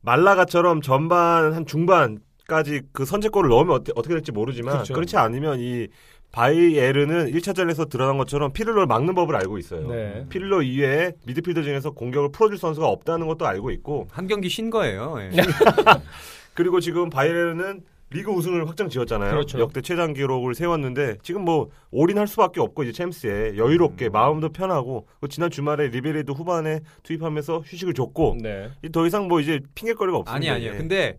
말라가처럼 0.03 0.83
전반 0.83 1.53
한 1.53 1.67
중반까지 1.67 2.83
그 2.93 3.05
선제골을 3.05 3.51
넣으면 3.51 3.77
어떻게, 3.77 3.93
어떻게 3.95 4.15
될지 4.15 4.33
모르지만 4.33 4.75
그렇죠. 4.75 4.95
그렇지 4.95 5.17
않으면 5.17 5.61
이 5.61 5.89
바이에른은 6.33 7.31
1차전에서 7.31 7.89
드러난 7.91 8.17
것처럼 8.17 8.53
피를로를 8.53 8.87
막는 8.87 9.15
법을 9.15 9.37
알고 9.37 9.59
있어요. 9.59 9.87
네. 9.89 10.27
피를로 10.31 10.63
이외에 10.63 11.13
미드필더 11.27 11.63
중에서 11.63 11.91
공격을 11.91 12.33
풀어줄 12.33 12.59
선수가 12.59 12.87
없다는 12.89 13.27
것도 13.27 13.47
알고 13.47 13.71
있고 13.73 14.09
한 14.11 14.27
경기 14.27 14.49
쉰 14.49 14.71
거예요. 14.71 15.17
예. 15.21 15.31
그리고 16.55 16.81
지금 16.81 17.11
바이에른은 17.11 17.83
리그 18.13 18.31
우승을 18.31 18.69
확정 18.69 18.89
지었잖아요. 18.89 19.31
그렇죠. 19.31 19.59
역대 19.59 19.81
최장 19.81 20.13
기록을 20.13 20.55
세웠는데 20.55 21.19
지금 21.23 21.45
뭐 21.45 21.69
올인할 21.91 22.27
수밖에 22.27 22.61
없고 22.61 22.85
이제 22.85 22.93
챔스에 22.93 23.57
여유롭게 23.57 24.07
음. 24.07 24.13
마음도 24.13 24.51
편하고 24.51 25.07
그 25.21 25.29
지난 25.29 25.51
주말에 25.51 25.89
리베리도 25.89 26.33
후반에 26.35 26.81
투입하면서 27.03 27.61
휴식을 27.61 27.95
줬고 27.95 28.39
네. 28.41 28.71
더 28.93 29.07
이상 29.07 29.29
뭐 29.29 29.41
이제 29.41 29.61
핑계거리가 29.75 30.19
없습니다. 30.19 30.37
아니 30.37 30.51
아니에요. 30.51 30.75
예. 30.75 30.77
근데 30.77 31.19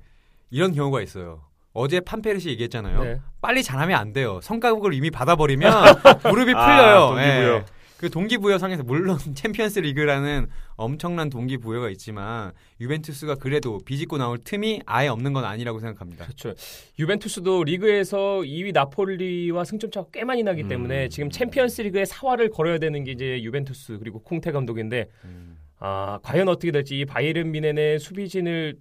이런 0.49 0.73
경우가 0.73 1.01
있어요. 1.01 1.41
어제 1.73 1.99
판페르시 1.99 2.49
얘기했잖아요. 2.49 3.03
네. 3.03 3.19
빨리 3.41 3.63
잘하면 3.63 3.99
안 3.99 4.13
돼요. 4.13 4.39
성과급을 4.43 4.93
이미 4.93 5.09
받아버리면 5.09 5.73
무릎이 6.29 6.53
아, 6.55 7.15
풀려요. 7.15 7.21
예. 7.21 7.65
그 8.03 8.09
동기부여 8.09 8.57
상에서 8.57 8.83
물론 8.83 9.17
챔피언스 9.33 9.79
리그라는 9.79 10.47
엄청난 10.75 11.29
동기부여가 11.29 11.89
있지만 11.91 12.51
유벤투스가 12.81 13.35
그래도 13.35 13.79
비집고 13.85 14.17
나올 14.17 14.37
틈이 14.37 14.81
아예 14.85 15.07
없는 15.07 15.31
건 15.31 15.45
아니라고 15.45 15.79
생각합니다. 15.79 16.25
그렇죠. 16.25 16.53
유벤투스도 16.99 17.63
리그에서 17.63 18.41
2위 18.41 18.73
나폴리와 18.73 19.63
승점 19.63 19.89
차가 19.89 20.07
꽤 20.11 20.25
많이 20.25 20.43
나기 20.43 20.63
음. 20.63 20.67
때문에 20.67 21.07
지금 21.07 21.29
챔피언스 21.29 21.83
리그에 21.83 22.05
사활을 22.05 22.49
걸어야 22.49 22.77
되는 22.77 23.05
게 23.05 23.13
이제 23.13 23.41
유벤투스 23.41 23.99
그리고 23.99 24.21
콩테 24.21 24.51
감독인데 24.51 25.07
아 25.79 26.19
과연 26.23 26.49
어떻게 26.49 26.73
될지 26.73 26.99
이 26.99 27.05
바이에른 27.05 27.53
미넨의 27.53 27.99
수비진을 27.99 28.79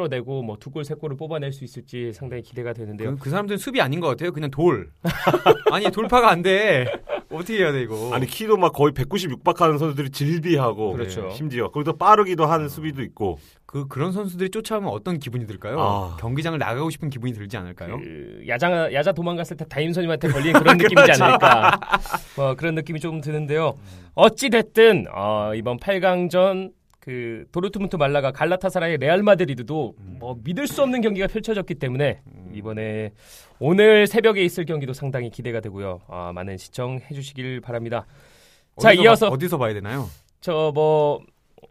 뚫어내고 0.00 0.42
뭐 0.42 0.56
두 0.56 0.70
골 0.70 0.84
세 0.84 0.94
골을 0.94 1.16
뽑아낼 1.16 1.52
수 1.52 1.64
있을지 1.64 2.12
상당히 2.12 2.42
기대가 2.42 2.72
되는데요. 2.72 3.10
그, 3.16 3.24
그 3.24 3.30
사람들은 3.30 3.58
수비 3.58 3.80
아닌 3.80 3.98
것 4.00 4.06
같아요. 4.08 4.30
그냥 4.32 4.50
돌. 4.50 4.90
아니 5.72 5.90
돌파가 5.90 6.30
안 6.30 6.42
돼. 6.42 6.86
어떻게 7.32 7.58
해야 7.58 7.72
돼 7.72 7.82
이거? 7.82 8.10
아니 8.12 8.26
키도 8.26 8.56
막 8.56 8.72
거의 8.72 8.92
196박하는 8.92 9.78
선수들이 9.78 10.10
질비하고 10.10 10.92
그렇죠. 10.92 11.22
네, 11.22 11.30
심지어 11.30 11.68
거기서 11.70 11.92
빠르기도 11.96 12.44
하는 12.46 12.68
수비도 12.68 13.02
있고 13.02 13.38
그 13.66 13.86
그런 13.86 14.10
선수들이 14.12 14.50
쫓아오면 14.50 14.90
어떤 14.90 15.18
기분이 15.18 15.46
들까요? 15.46 15.80
아. 15.80 16.16
경기장을 16.18 16.58
나가고 16.58 16.90
싶은 16.90 17.08
기분이 17.08 17.32
들지 17.32 17.56
않을까요? 17.56 17.98
그 17.98 18.42
야자 18.48 18.92
야자 18.92 19.12
도망갔을 19.12 19.56
때 19.56 19.64
다임선님한테 19.68 20.28
걸린 20.28 20.52
그런 20.54 20.76
느낌이지 20.78 21.22
않을까. 21.22 21.78
뭐 22.36 22.54
그런 22.56 22.74
느낌이 22.74 22.98
조금 22.98 23.20
드는데요. 23.20 23.74
어찌 24.14 24.50
됐든 24.50 25.06
어, 25.14 25.52
이번 25.54 25.78
8강전 25.78 26.72
그 27.00 27.46
도르트문트 27.50 27.96
말라가 27.96 28.30
갈라타사라의 28.30 28.98
레알 28.98 29.22
마드리드도 29.22 29.94
뭐 30.18 30.36
믿을 30.44 30.66
수 30.66 30.82
없는 30.82 31.00
경기가 31.00 31.26
펼쳐졌기 31.26 31.76
때문에 31.76 32.20
이번에 32.52 33.12
오늘 33.58 34.06
새벽에 34.06 34.44
있을 34.44 34.66
경기도 34.66 34.92
상당히 34.92 35.30
기대가 35.30 35.60
되고요. 35.60 36.00
아, 36.08 36.32
많은 36.34 36.58
시청해 36.58 37.08
주시길 37.14 37.60
바랍니다. 37.62 38.06
자, 38.78 38.92
이어서 38.92 39.28
봐- 39.28 39.34
어디서 39.34 39.56
봐야 39.58 39.72
되나요? 39.72 40.08
저뭐 40.40 41.20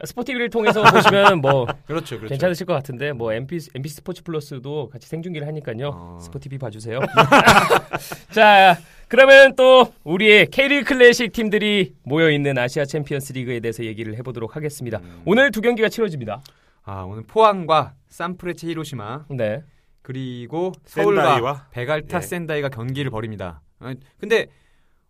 스포티비를 0.04 0.50
통해서 0.50 0.82
보시면 0.82 1.40
뭐 1.40 1.66
그렇죠, 1.86 2.16
그렇죠. 2.16 2.28
괜찮으실 2.28 2.66
것 2.66 2.72
같은데 2.74 3.12
뭐 3.12 3.32
MP 3.32 3.58
MP 3.74 3.88
스포츠 3.88 4.22
플러스도 4.22 4.88
같이 4.90 5.08
생중계를 5.08 5.46
하니까요. 5.46 5.90
어. 5.94 6.18
스포티비 6.20 6.58
봐주세요. 6.58 7.00
자, 8.32 8.78
그러면 9.08 9.56
또 9.56 9.92
우리의 10.04 10.46
K리그 10.46 10.94
클래식 10.94 11.32
팀들이 11.32 11.94
모여 12.02 12.30
있는 12.30 12.56
아시아 12.56 12.84
챔피언스 12.84 13.32
리그에 13.34 13.60
대해서 13.60 13.84
얘기를 13.84 14.16
해보도록 14.16 14.56
하겠습니다. 14.56 14.98
음. 14.98 15.22
오늘 15.24 15.50
두 15.50 15.60
경기가 15.60 15.88
치러집니다. 15.88 16.42
아 16.84 17.02
오늘 17.02 17.22
포항과 17.24 17.94
산프레체 18.08 18.68
히로시마 18.68 19.26
네, 19.30 19.62
그리고 20.02 20.72
서울과 20.84 21.22
센다이와 21.22 21.66
베갈타 21.70 22.18
예. 22.18 22.20
센다이가 22.22 22.68
경기를 22.70 23.10
벌입니다. 23.10 23.60
아, 23.80 23.94
근데 24.18 24.46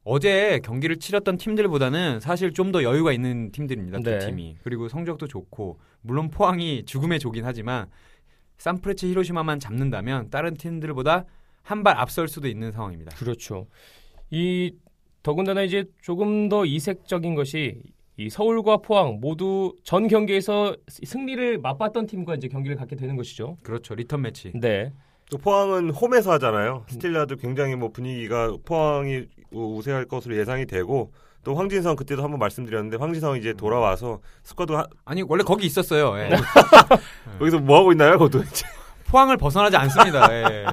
어제 0.05 0.61
경기를 0.63 0.97
치렀던 0.97 1.37
팀들보다는 1.37 2.21
사실 2.21 2.53
좀 2.53 2.71
더 2.71 2.83
여유가 2.85 3.13
있는 3.13 3.51
팀들입니다. 3.51 3.99
두 3.99 4.11
네. 4.11 4.19
팀이 4.21 4.57
그리고 4.63 4.89
성적도 4.89 5.27
좋고 5.27 5.79
물론 6.03 6.31
포항이 6.31 6.85
죽음의 6.85 7.19
조긴 7.19 7.45
하지만 7.45 7.87
산프레체 8.59 9.09
히로시마만 9.09 9.59
잡는다면 9.59 10.31
다른 10.31 10.55
팀들보다 10.55 11.25
한 11.63 11.83
발 11.83 11.97
앞설 11.99 12.29
수도 12.29 12.47
있는 12.49 12.71
상황입니다. 12.73 13.15
그렇죠. 13.17 13.67
이 14.31 14.73
더군다나 15.23 15.63
이제 15.63 15.85
조금 16.01 16.49
더 16.49 16.65
이색적인 16.65 17.35
것이 17.35 17.83
이 18.17 18.31
서울과 18.31 18.79
포항 18.79 19.19
모두 19.21 19.77
전 19.83 20.07
경기에서 20.09 20.77
승리를 20.89 21.59
맛봤던 21.59 22.07
팀과 22.07 22.37
이제 22.37 22.49
경기를 22.49 22.77
갖게 22.77 22.95
되는 22.97 23.17
것이죠. 23.17 23.57
그렇죠. 23.63 23.95
리턴 23.95 24.23
매치. 24.23 24.53
네, 24.55 24.93
또 25.31 25.39
포항은 25.39 25.91
홈에서 25.91 26.33
하잖아요. 26.33 26.85
스틸야드 26.89 27.37
굉장히 27.37 27.77
뭐 27.77 27.91
분위기가 27.91 28.55
포항이 28.65 29.25
우- 29.53 29.77
우세할 29.77 30.07
것으로 30.07 30.37
예상이 30.37 30.67
되고 30.67 31.13
또 31.43 31.55
황진성 31.55 31.97
그때도 31.97 32.23
한번 32.23 32.39
말씀드렸는데 32.39 32.97
황진성 32.99 33.37
이제 33.39 33.53
돌아와서 33.55 34.21
스쿼드 34.43 34.73
하- 34.73 34.87
아니 35.05 35.23
원래 35.23 35.43
거기 35.43 35.67
있었어요. 35.67 36.19
예. 36.19 36.31
여기서 37.41 37.59
뭐 37.61 37.79
하고 37.79 37.93
있나요? 37.93 38.13
그것도 38.19 38.43
이제 38.45 38.67
포항을 39.07 39.37
벗어나지 39.37 39.77
않습니다. 39.77 40.29
예. 40.33 40.67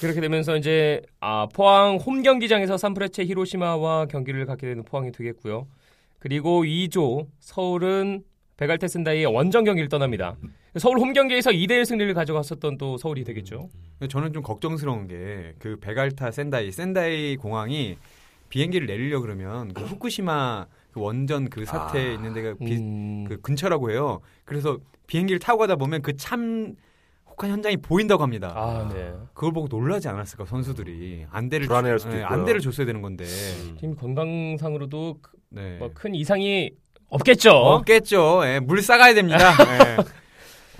그렇게 0.00 0.20
되면서 0.20 0.56
이제 0.56 1.00
아, 1.20 1.46
포항 1.54 1.96
홈 1.96 2.22
경기장에서 2.22 2.76
산프레체 2.76 3.24
히로시마와 3.24 4.06
경기를 4.06 4.44
갖게 4.46 4.66
되는 4.66 4.82
포항이 4.84 5.12
되겠고요. 5.12 5.66
그리고 6.18 6.64
2조 6.64 7.28
서울은 7.40 8.22
베갈타 8.56 8.88
센다이의 8.88 9.26
원정 9.26 9.64
경기를 9.64 9.88
떠납니다. 9.88 10.36
서울 10.78 10.98
홈 10.98 11.12
경기에서 11.12 11.50
2대 11.50 11.70
1 11.72 11.84
승리를 11.86 12.12
가져갔었던 12.14 12.78
또 12.78 12.96
서울이 12.96 13.22
되겠죠. 13.24 13.68
저는 14.08 14.32
좀 14.32 14.42
걱정스러운 14.42 15.06
게 15.06 15.54
그 15.58 15.78
베갈타 15.80 16.30
센다이 16.30 16.72
센다이 16.72 17.36
공항이 17.36 17.96
비행기를 18.48 18.86
내리려 18.86 19.20
그러면 19.20 19.72
그 19.72 19.82
후쿠시마 19.84 20.66
그 20.92 21.00
원전 21.00 21.48
그 21.48 21.64
사태 21.64 21.98
아. 21.98 22.12
있는 22.12 22.34
데가 22.34 22.54
비, 22.58 22.76
음, 22.76 23.24
그 23.28 23.40
근처라고 23.40 23.90
해요. 23.90 24.20
그래서 24.44 24.78
비행기를 25.06 25.38
타고 25.38 25.58
가다 25.58 25.76
보면 25.76 26.02
그 26.02 26.16
참 26.16 26.74
혹한 27.28 27.50
현장이 27.50 27.78
보인다고 27.78 28.22
합니다. 28.22 28.52
아, 28.54 28.88
네. 28.94 29.12
그걸 29.34 29.52
보고 29.52 29.66
놀라지 29.68 30.06
않았을까 30.08 30.44
선수들이 30.46 31.26
안대를 31.30 31.66
불안해할 31.66 31.98
수도 31.98 32.12
예, 32.14 32.20
있고요. 32.20 32.32
안대를 32.32 32.60
줬어야 32.60 32.86
되는 32.86 33.02
건데. 33.02 33.24
팀 33.80 33.96
건강상으로도 33.96 35.18
크- 35.20 35.32
네. 35.50 35.78
뭐큰 35.78 36.14
이상이 36.14 36.70
없겠죠. 37.08 37.50
없겠죠. 37.50 38.42
예, 38.44 38.60
물 38.60 38.82
싸가야 38.82 39.14
됩니다. 39.14 39.38
예. 39.98 40.23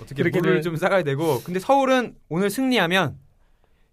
어떻게 0.01 0.15
그렇게 0.21 0.39
물을 0.39 0.55
될- 0.55 0.61
좀 0.63 0.75
싸가야 0.75 1.03
되고. 1.03 1.41
근데 1.43 1.59
서울은 1.59 2.15
오늘 2.29 2.49
승리하면 2.49 3.17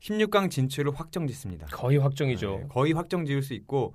16강 0.01 0.51
진출을 0.51 0.93
확정 0.95 1.27
짓습니다. 1.27 1.67
거의 1.69 1.99
확정이죠. 1.99 2.59
네, 2.63 2.67
거의 2.69 2.93
확정 2.93 3.25
지을 3.25 3.43
수 3.43 3.55
있고 3.55 3.95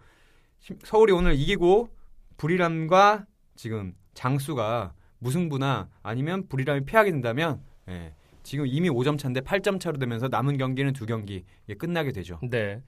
심- 0.59 0.79
서울이 0.83 1.11
오늘 1.11 1.35
이기고 1.35 1.89
부리람과 2.37 3.25
지금 3.55 3.93
장쑤가 4.13 4.93
무승부나 5.19 5.89
아니면 6.03 6.47
부리람이 6.47 6.85
패하게 6.85 7.11
된다면 7.11 7.61
예, 7.89 8.13
지금 8.43 8.65
이미 8.67 8.89
5점 8.89 9.17
차인데 9.17 9.41
8점 9.41 9.79
차로 9.79 9.97
되면서 9.97 10.27
남은 10.27 10.57
경기는 10.57 10.93
두 10.93 11.05
경기 11.05 11.43
끝나게 11.77 12.11
되죠. 12.11 12.39
네. 12.49 12.81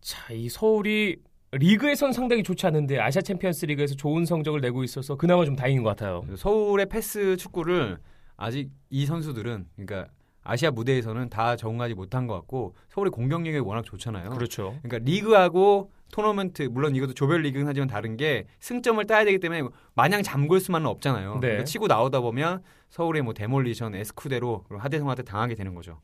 자, 0.00 0.32
이 0.32 0.48
서울이 0.48 1.16
리그에선 1.52 2.12
상당히 2.12 2.42
좋지 2.42 2.66
않은데 2.66 2.98
아시아 2.98 3.22
챔피언스 3.22 3.66
리그에서 3.66 3.94
좋은 3.94 4.24
성적을 4.26 4.60
내고 4.60 4.84
있어서 4.84 5.16
그나마 5.16 5.44
좀 5.44 5.56
다행인 5.56 5.82
것 5.82 5.90
같아요. 5.90 6.24
서울의 6.36 6.86
패스 6.86 7.36
축구를 7.36 7.98
아직 8.36 8.70
이 8.90 9.06
선수들은 9.06 9.66
그러니까 9.76 10.10
아시아 10.42 10.70
무대에서는 10.70 11.28
다 11.28 11.56
적응하지 11.56 11.94
못한 11.94 12.26
것 12.26 12.34
같고 12.34 12.74
서울의 12.88 13.10
공격력이 13.10 13.58
워낙 13.58 13.84
좋잖아요. 13.84 14.30
그렇죠. 14.30 14.78
그러니까 14.82 14.98
리그하고 15.10 15.90
토너먼트 16.12 16.62
물론 16.64 16.94
이것도 16.94 17.14
조별 17.14 17.42
리그는 17.42 17.66
하지만 17.66 17.88
다른 17.88 18.16
게 18.16 18.46
승점을 18.60 19.04
따야 19.06 19.24
되기 19.24 19.40
때문에 19.40 19.62
마냥 19.94 20.22
잠글 20.22 20.60
수만은 20.60 20.86
없잖아요. 20.86 21.34
네. 21.34 21.40
그러니까 21.40 21.64
치고 21.64 21.88
나오다 21.88 22.20
보면 22.20 22.62
서울의 22.90 23.22
뭐 23.22 23.34
데몰리션, 23.34 23.94
에스쿠데로 23.94 24.66
하대성한테 24.70 25.24
당하게 25.24 25.56
되는 25.56 25.74
거죠. 25.74 26.00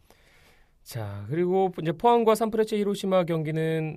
자, 0.83 1.25
그리고 1.29 1.73
이제 1.81 1.93
포항과 1.93 2.35
산프레체 2.35 2.77
히로시마 2.79 3.25
경기는 3.25 3.97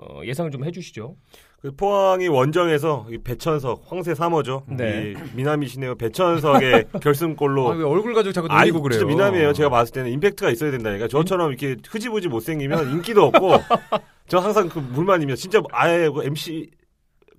어, 0.00 0.20
예상을 0.24 0.50
좀 0.50 0.64
해주시죠. 0.64 1.16
그 1.62 1.72
포항이 1.74 2.28
원정에서 2.28 3.06
이 3.10 3.18
배천석 3.18 3.84
황새 3.88 4.12
3호죠. 4.12 4.62
네. 4.68 5.14
이 5.16 5.36
미남이시네요. 5.36 5.94
배천석의 5.96 6.86
결승골로 7.02 7.70
아, 7.70 7.74
왜 7.74 7.84
얼굴 7.84 8.14
가지고 8.14 8.32
자꾸 8.32 8.48
놀리고 8.48 8.82
그래요? 8.82 8.98
진짜 9.00 9.06
미남이에요. 9.08 9.52
제가 9.52 9.70
봤을 9.70 9.92
때는 9.92 10.10
임팩트가 10.12 10.50
있어야 10.50 10.70
된다니까. 10.70 11.08
저처럼 11.08 11.50
이렇게 11.50 11.76
흐지부지 11.88 12.28
못생기면 12.28 12.90
인기도 12.92 13.24
없고, 13.24 13.52
저 14.28 14.38
항상 14.38 14.68
그 14.68 14.78
물만이면 14.78 15.36
진짜 15.36 15.62
아예 15.72 16.08
그 16.08 16.24
MC 16.24 16.68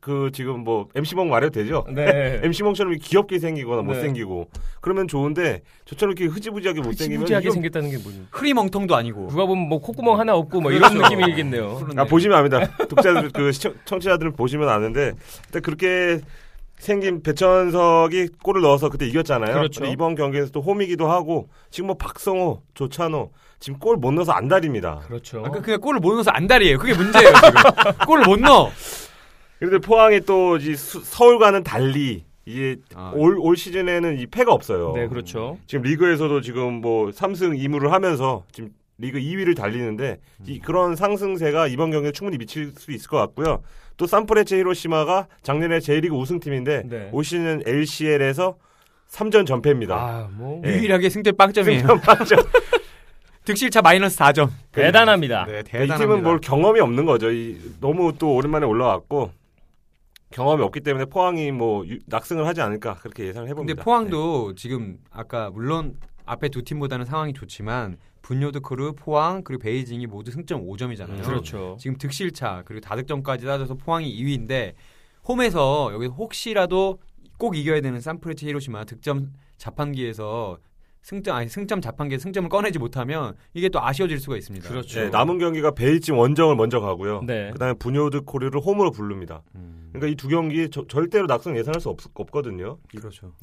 그 0.07 0.31
지금 0.31 0.61
뭐 0.63 0.87
MC몽 0.95 1.29
말해도 1.29 1.51
되죠? 1.51 1.85
네. 1.93 2.39
MC몽처럼 2.45 2.95
귀엽게 3.01 3.39
생기거나 3.39 3.81
네. 3.81 3.87
못생기고 3.87 4.47
그러면 4.79 5.05
좋은데 5.09 5.63
저처럼 5.83 6.13
이렇게 6.17 6.33
흐지부지하게 6.33 6.79
못생기면 6.79 7.25
지부지하게 7.25 7.43
이건- 7.47 7.53
생겼다는 7.55 7.89
게 7.91 7.97
뭐지? 7.97 8.27
흐리멍텅도 8.31 8.95
아니고. 8.95 9.27
누가 9.27 9.45
보면 9.45 9.67
뭐 9.67 9.79
콧구멍 9.81 10.17
하나 10.17 10.33
없고 10.35 10.61
뭐 10.61 10.71
이런 10.71 10.93
그렇죠. 10.93 11.13
느낌이겠네요. 11.13 11.87
아 11.97 12.05
보시면 12.05 12.37
압니다. 12.37 12.65
독자들 12.87 13.31
그 13.33 13.51
시청, 13.51 13.73
청취자들은 13.83 14.31
보시면 14.37 14.69
아는데 14.69 15.11
일단 15.47 15.61
그렇게 15.61 16.21
생긴 16.77 17.21
배천석이 17.21 18.29
골을 18.41 18.61
넣어서 18.61 18.87
그때 18.89 19.05
이겼잖아요. 19.07 19.55
그렇죠. 19.55 19.83
이번 19.85 20.15
경기에서 20.15 20.51
또 20.51 20.61
홈이기도 20.61 21.09
하고 21.11 21.49
지금 21.69 21.87
뭐 21.87 21.97
박성호, 21.97 22.61
조찬호 22.75 23.31
지금 23.59 23.77
골 23.79 23.97
못 23.97 24.11
넣어서 24.13 24.31
안달입니다. 24.31 25.01
그렇죠. 25.07 25.43
아까 25.45 25.59
그냥 25.59 25.81
골을 25.81 25.99
못 25.99 26.13
넣어서 26.13 26.31
안달이에요. 26.31 26.77
그게 26.77 26.93
문제예요 26.93 27.33
지금. 27.33 27.51
골을 28.07 28.23
못 28.25 28.39
넣어. 28.39 28.69
그런데 29.59 29.79
포항이 29.79 30.21
또이 30.21 30.75
수- 30.75 31.01
서울과는 31.03 31.63
달리 31.63 32.25
이게 32.45 32.77
아. 32.95 33.11
올, 33.15 33.37
올 33.39 33.57
시즌에는 33.57 34.19
이 34.19 34.25
패가 34.27 34.53
없어요. 34.53 34.93
네, 34.95 35.07
그렇죠. 35.07 35.57
지금 35.67 35.83
리그에서도 35.83 36.39
지금 36.41 36.75
뭐 36.75 37.07
3승 37.09 37.57
2무를 37.57 37.89
하면서 37.89 38.45
지금 38.51 38.69
리그 38.99 39.19
2위를 39.19 39.55
달리는데 39.55 40.17
이 40.45 40.59
그런 40.59 40.95
상승세가 40.95 41.67
이번 41.67 41.91
경기에 41.91 42.11
충분히 42.11 42.37
미칠 42.37 42.71
수 42.77 42.91
있을 42.91 43.09
것 43.09 43.17
같고요. 43.17 43.61
또 43.97 44.07
산프레체 44.07 44.57
히로시마가 44.57 45.27
작년에 45.43 45.79
J리그 45.79 46.15
우승팀인데 46.15 46.83
네. 46.85 47.09
올 47.11 47.23
시즌 47.23 47.61
LCL에서 47.65 48.57
3전 49.09 49.45
전패입니다. 49.45 49.95
아, 49.95 50.29
뭐 50.31 50.61
예. 50.65 50.69
유일하게 50.69 51.09
승점 51.09 51.35
빵점이에요. 51.35 51.79
승점 51.79 52.01
빵점. 52.01 52.39
득실차 53.45 53.81
마이너스 53.81 54.17
4점. 54.17 54.49
대단합니다. 54.71 55.45
네, 55.45 55.59
이 55.59 55.63
대단합니다. 55.63 55.97
팀은 55.97 56.23
뭘 56.23 56.39
경험이 56.41 56.79
없는 56.81 57.05
거죠. 57.05 57.31
이, 57.31 57.57
너무 57.79 58.13
또 58.19 58.35
오랜만에 58.35 58.65
올라왔고 58.65 59.31
경험이 60.31 60.63
없기 60.63 60.81
때문에 60.81 61.05
포항이 61.05 61.51
뭐 61.51 61.85
유- 61.87 61.99
낙승을 62.05 62.45
하지 62.45 62.61
않을까 62.61 62.95
그렇게 62.95 63.25
예상을 63.27 63.47
해봅니다. 63.49 63.73
근데 63.75 63.83
포항도 63.83 64.55
지금 64.55 64.97
아까 65.09 65.49
물론 65.49 65.95
앞에 66.25 66.49
두 66.49 66.61
팀보다는 66.63 67.05
상황이 67.05 67.33
좋지만 67.33 67.97
분요드크루, 68.21 68.93
포항 68.97 69.41
그리고 69.43 69.63
베이징이 69.63 70.05
모두 70.07 70.31
승점 70.31 70.65
5점이잖아요. 70.67 71.09
음, 71.09 71.21
그렇죠. 71.21 71.77
지금 71.79 71.97
득실차 71.97 72.63
그리고 72.65 72.81
다득점까지 72.81 73.45
따져서 73.45 73.75
포항이 73.75 74.13
2위인데 74.21 74.73
홈에서 75.27 75.91
여기 75.93 76.07
혹시라도 76.07 76.99
꼭 77.37 77.55
이겨야 77.55 77.79
되는 77.81 78.01
산프레체 78.01 78.47
히로시마 78.47 78.83
득점 78.85 79.31
자판기에서 79.57 80.57
승점 81.03 81.35
아니 81.37 81.47
승점 81.47 81.79
자판기에 81.79 82.17
승점을 82.17 82.49
꺼내지 82.49 82.79
못하면 82.79 83.35
이게 83.53 83.69
또 83.69 83.79
아쉬워질 83.81 84.19
수가 84.19 84.35
있습니다. 84.35 84.67
그렇죠. 84.67 84.99
네, 84.99 85.09
남은 85.09 85.37
경기가 85.37 85.71
베이징 85.71 86.17
원정을 86.19 86.55
먼저 86.57 86.81
가고요. 86.81 87.21
네. 87.25 87.51
그다음에 87.51 87.75
분요드 87.75 88.21
코리를 88.21 88.59
홈으로 88.59 88.91
부릅니다. 88.91 89.41
음, 89.55 89.76
그러니까 89.93 90.07
이 90.07 90.15
두 90.15 90.27
경기 90.27 90.69
저- 90.69 90.85
절대로 90.87 91.25
낙승 91.27 91.55
예상할 91.57 91.79
수 91.81 91.89
없, 91.89 91.97
없거든요. 92.13 92.77
그렇죠. 92.89 93.33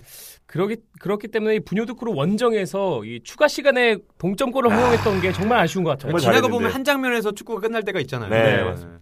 그러기 0.46 0.76
그렇기 1.00 1.28
때문에 1.28 1.56
이 1.56 1.60
분요드크루 1.60 2.12
원정에서 2.14 3.04
이 3.04 3.20
추가 3.24 3.48
시간에 3.48 3.96
동점골을 4.18 4.70
허용했던 4.74 5.20
게 5.20 5.32
정말 5.32 5.58
아쉬운 5.60 5.84
것 5.84 5.90
같아요. 5.90 6.16
정말 6.18 6.20
지나가. 6.40 6.48
보면 6.48 6.70
한 6.70 6.84
장면에서 6.84 7.32
축구가 7.32 7.60
끝날 7.60 7.82
때가 7.82 8.00
있잖아요. 8.00 8.30
네, 8.30 8.62
맞습니다. 8.62 9.00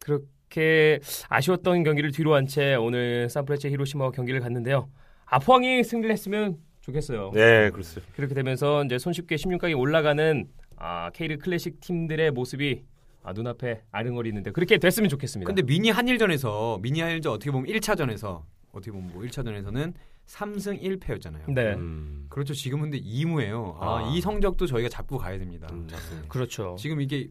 그렇게 0.00 1.00
아쉬웠던 1.28 1.82
경기를 1.84 2.10
뒤로 2.12 2.34
한 2.34 2.46
채 2.46 2.74
오늘 2.74 3.28
산프레체 3.28 3.68
히로시마와 3.70 4.10
경기를 4.10 4.40
갔는데요. 4.40 4.88
아 5.26 5.38
포항이 5.38 5.82
승리를 5.84 6.10
했으면 6.10 6.56
좋겠어요. 6.82 7.30
네, 7.34 7.70
그렇습니다. 7.70 8.12
그렇게 8.14 8.34
되면서 8.34 8.84
이제 8.84 8.98
손쉽게 8.98 9.36
16강에 9.36 9.78
올라가는 9.78 10.46
아, 10.76 11.10
K리그 11.10 11.44
클래식 11.44 11.80
팀들의 11.80 12.32
모습이 12.32 12.82
아, 13.22 13.32
눈앞에 13.32 13.84
아른거리는데 13.90 14.50
그렇게 14.50 14.78
됐으면 14.78 15.08
좋겠습니다. 15.08 15.46
근데 15.46 15.62
미니 15.62 15.90
한일전에서 15.90 16.78
미니 16.82 17.00
한일전 17.00 17.32
어떻게 17.32 17.50
보면 17.50 17.66
1차전에서 17.72 18.42
어떻게 18.72 18.90
보면 18.90 19.10
뭐 19.12 19.22
1차전에서는 19.22 19.94
3승 20.26 20.82
1패였잖아요. 20.82 21.52
네. 21.52 21.74
음, 21.74 22.26
그렇죠. 22.28 22.54
지금은 22.54 22.90
근데 22.90 23.00
2무예요. 23.00 23.76
아, 23.78 23.98
아. 23.98 24.12
이 24.12 24.20
성적도 24.20 24.66
저희가 24.66 24.88
잡고 24.88 25.18
가야 25.18 25.38
됩니다. 25.38 25.68
음. 25.72 25.86
그렇죠. 26.28 26.76
지금 26.78 27.00
이게 27.00 27.30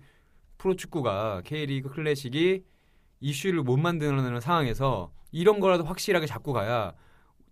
프로축구가 0.57 1.41
K리그 1.45 1.89
클래식이 1.89 2.63
이슈를 3.19 3.63
못 3.63 3.77
만드는 3.77 4.39
상황에서 4.39 5.11
이런 5.31 5.59
거라도 5.59 5.83
확실하게 5.83 6.25
잡고 6.25 6.53
가야 6.53 6.93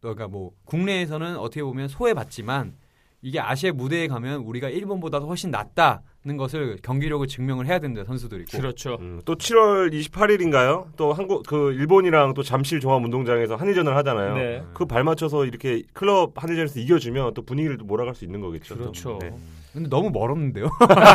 그러니까 0.01 0.27
뭐 0.27 0.51
국내에서는 0.65 1.37
어떻게 1.37 1.63
보면 1.63 1.87
소외받지만 1.87 2.75
이게 3.21 3.39
아시아 3.39 3.71
무대에 3.71 4.07
가면 4.07 4.41
우리가 4.41 4.69
일본보다도 4.69 5.27
훨씬 5.27 5.51
낫다 5.51 6.03
는 6.25 6.35
것을 6.35 6.77
경기력을 6.83 7.25
증명을 7.27 7.65
해야 7.65 7.79
된다 7.79 8.03
선수들이 8.05 8.43
꼭. 8.51 8.57
그렇죠. 8.57 8.97
음, 8.99 9.21
또 9.23 9.35
7월 9.35 9.89
28일인가요? 9.93 10.87
또 10.97 11.13
한국 11.13 11.45
그 11.47 11.71
일본이랑 11.71 12.33
또 12.33 12.43
잠실 12.43 12.81
종합운동장에서 12.81 13.55
한일전을 13.55 13.95
하잖아요. 13.95 14.35
네. 14.35 14.63
그발 14.73 15.05
맞춰서 15.05 15.45
이렇게 15.45 15.81
클럽 15.93 16.33
한일전에서 16.35 16.77
이겨주면 16.81 17.35
또 17.35 17.41
분위기를 17.43 17.77
또 17.77 17.85
몰아갈 17.85 18.15
수 18.15 18.25
있는 18.25 18.41
거겠죠. 18.41 18.75
또. 18.75 18.81
그렇죠. 18.81 19.17
네. 19.21 19.31
근데 19.71 19.87
너무 19.87 20.09
멀었는데요. 20.09 20.69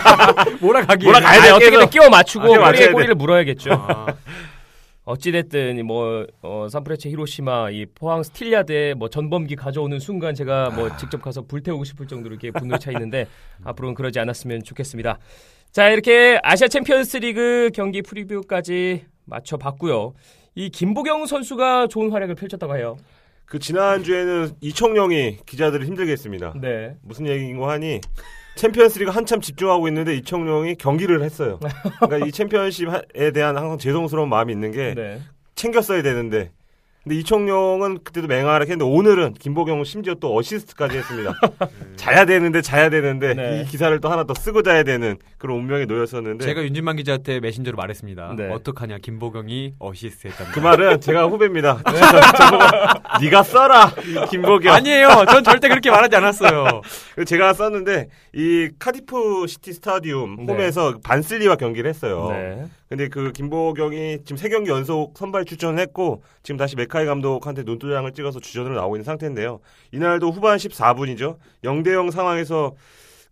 몰아가기. 0.62 1.04
몰아가야 1.04 1.42
돼. 1.42 1.50
어떻게든 1.50 1.90
끼워 1.90 2.08
맞추고 2.08 2.54
아, 2.54 2.70
꼬리에 2.70 2.86
돼. 2.86 2.92
꼬리를 2.92 3.14
물어야겠죠. 3.14 3.72
아, 3.74 4.06
어찌됐든 5.04 5.84
뭐 5.86 6.26
어, 6.40 6.66
산프레체 6.70 7.10
히로시마 7.10 7.70
이 7.70 7.86
포항 7.86 8.22
스틸야드에 8.22 8.94
뭐 8.94 9.08
전범기 9.08 9.56
가져오는 9.56 9.98
순간 9.98 10.34
제가 10.34 10.70
뭐 10.70 10.96
직접 10.96 11.20
가서 11.20 11.42
불태우고 11.42 11.84
싶을 11.84 12.06
정도로 12.06 12.34
이렇게 12.34 12.50
분노에 12.50 12.78
차 12.78 12.90
있는데 12.92 13.26
앞으로는 13.64 13.94
그러지 13.94 14.18
않았으면 14.18 14.62
좋겠습니다. 14.62 15.18
자 15.72 15.90
이렇게 15.90 16.38
아시아 16.42 16.68
챔피언스리그 16.68 17.70
경기 17.74 18.00
프리뷰까지 18.00 19.04
맞춰봤고요. 19.26 20.14
이 20.54 20.70
김보경 20.70 21.26
선수가 21.26 21.88
좋은 21.88 22.10
활약을 22.10 22.34
펼쳤다고 22.36 22.76
해요. 22.76 22.96
그 23.44 23.58
지난 23.58 24.02
주에는 24.02 24.52
이청용이 24.60 25.38
기자들을 25.44 25.86
힘들게 25.86 26.12
했습니다. 26.12 26.54
네. 26.60 26.96
무슨 27.02 27.28
얘기인고 27.28 27.68
하니 27.68 28.00
챔피언스리그 28.56 29.10
한참 29.10 29.40
집중하고 29.40 29.88
있는데 29.88 30.14
이청용이 30.16 30.76
경기를 30.76 31.22
했어요. 31.22 31.58
그러니까 32.00 32.26
이 32.26 32.32
챔피언십에 32.32 33.32
대한 33.32 33.56
항상 33.56 33.78
죄송스러운 33.78 34.28
마음이 34.28 34.52
있는 34.52 34.70
게 34.70 34.94
네. 34.94 35.20
챙겼어야 35.54 36.02
되는데 36.02 36.50
근데 37.04 37.16
이청용은 37.16 37.98
그때도 38.02 38.26
맹활약 38.28 38.62
했는데 38.62 38.84
오늘은 38.84 39.34
김보경은 39.34 39.84
심지어 39.84 40.14
또 40.14 40.34
어시스트까지 40.38 40.96
했습니다. 40.96 41.34
자야 41.96 42.24
되는데 42.24 42.62
자야 42.62 42.88
되는데 42.88 43.34
네. 43.34 43.60
이 43.60 43.66
기사를 43.66 43.98
또 44.00 44.08
하나 44.10 44.24
더 44.24 44.32
쓰고 44.32 44.62
자야 44.62 44.84
되는 44.84 45.18
그런 45.36 45.58
운명에 45.58 45.84
놓였었는데 45.84 46.42
제가 46.42 46.62
윤진만 46.62 46.96
기자한테 46.96 47.40
메신저로 47.40 47.76
말했습니다. 47.76 48.34
네. 48.38 48.48
어떡하냐 48.50 48.98
김보경이 49.02 49.74
어시스트 49.78 50.28
했다. 50.28 50.46
그 50.52 50.60
말은 50.60 51.02
제가 51.02 51.26
후배입니다. 51.26 51.82
저보고 51.84 52.64
네가 53.20 53.42
써라 53.42 53.92
이 54.02 54.30
김보경. 54.30 54.74
아니에요. 54.74 55.26
전 55.30 55.44
절대 55.44 55.68
그렇게 55.68 55.90
말하지 55.90 56.16
않았어요. 56.16 56.80
제가 57.26 57.52
썼는데 57.52 58.08
이 58.34 58.70
카디프 58.78 59.46
시티 59.46 59.74
스타디움 59.74 60.46
네. 60.46 60.52
홈에서 60.54 60.98
반슬리와 61.04 61.56
경기를 61.56 61.90
했어요. 61.90 62.30
네. 62.96 63.08
근데 63.08 63.08
그 63.08 63.32
김보경이 63.32 64.18
지금 64.24 64.36
세 64.36 64.48
경기 64.48 64.70
연속 64.70 65.16
선발 65.18 65.44
출전을 65.44 65.78
했고 65.80 66.22
지금 66.42 66.56
다시 66.56 66.76
맥카이 66.76 67.06
감독한테 67.06 67.62
눈도장을 67.64 68.10
찍어서 68.12 68.40
주전으로 68.40 68.74
나오고 68.76 68.96
있는 68.96 69.04
상태인데요. 69.04 69.60
이날도 69.92 70.30
후반 70.30 70.56
14분이죠. 70.58 71.38
0대0 71.62 72.10
상황에서 72.10 72.74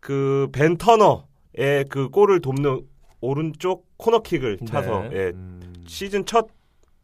그 0.01 0.49
벤 0.53 0.77
터너의 0.77 1.85
그 1.89 2.09
골을 2.11 2.41
돕는 2.41 2.83
오른쪽 3.21 3.87
코너킥을 3.99 4.59
차서 4.67 5.09
네. 5.09 5.17
예, 5.17 5.19
음. 5.35 5.61
시즌 5.87 6.27
첫 6.27 6.49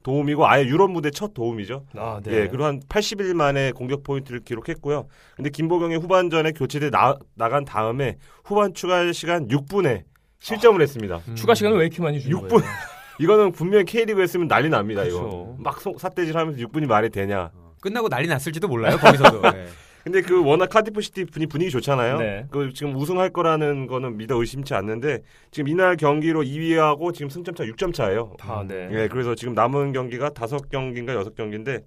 도움이고 0.03 0.47
아예 0.47 0.65
유럽 0.65 0.91
무대 0.91 1.11
첫 1.11 1.33
도움이죠. 1.35 1.85
아, 1.95 2.21
네. 2.23 2.33
예, 2.33 2.49
그리고 2.49 2.65
한 2.65 2.81
80일 2.81 3.35
만에 3.35 3.73
공격 3.73 4.03
포인트를 4.03 4.41
기록했고요. 4.41 5.07
근데 5.37 5.51
김보경이 5.51 5.97
후반전에 5.97 6.53
교체돼 6.53 6.91
나, 6.91 7.17
나간 7.35 7.65
다음에 7.65 8.17
후반 8.45 8.75
추가 8.75 9.13
시간 9.13 9.47
6분에 9.49 10.05
실점을 10.41 10.81
했습니다. 10.81 11.21
음. 11.29 11.35
추가 11.35 11.55
시간을 11.55 11.79
왜 11.79 11.87
이렇게 11.87 12.03
많이 12.03 12.21
주는 12.21 12.37
6분. 12.37 12.49
거예요? 12.49 12.65
이거는 13.21 13.53
분명히 13.53 13.85
K리그 13.85 14.21
했으면 14.21 14.47
난리 14.49 14.69
납니다, 14.69 15.03
그렇죠. 15.03 15.19
이거. 15.19 15.57
막 15.59 15.81
소- 15.81 15.97
삿대질 15.99 16.37
하면서 16.37 16.59
6분이 16.67 16.87
말이 16.87 17.11
되냐. 17.11 17.51
끝나고 17.81 18.09
난리 18.09 18.29
났을지도 18.29 18.69
몰라요. 18.69 18.97
거기서도. 18.97 19.41
네. 19.53 19.67
근데 20.05 20.23
그 20.23 20.43
워낙 20.43 20.69
카디프 20.69 21.01
시티 21.01 21.25
분위, 21.27 21.47
분위기 21.47 21.71
좋잖아요. 21.71 22.19
네. 22.19 22.47
그 22.51 22.73
지금 22.73 22.95
우승할 22.97 23.31
거라는 23.31 23.87
거는 23.89 24.17
믿어 24.17 24.37
의심치 24.37 24.73
않는데 24.75 25.23
지금 25.51 25.69
이날 25.69 25.97
경기로 25.97 26.43
2위하고 26.45 27.13
지금 27.13 27.29
승점 27.29 27.55
차 27.55 27.65
6점 27.65 27.93
차예요. 27.93 28.35
아, 28.41 28.65
네. 28.67 28.89
예, 28.93 29.09
그래서 29.09 29.35
지금 29.35 29.55
남은 29.55 29.93
경기가 29.93 30.31
다섯 30.31 30.71
경기인가 30.71 31.15
여섯 31.15 31.35
경기인데 31.35 31.81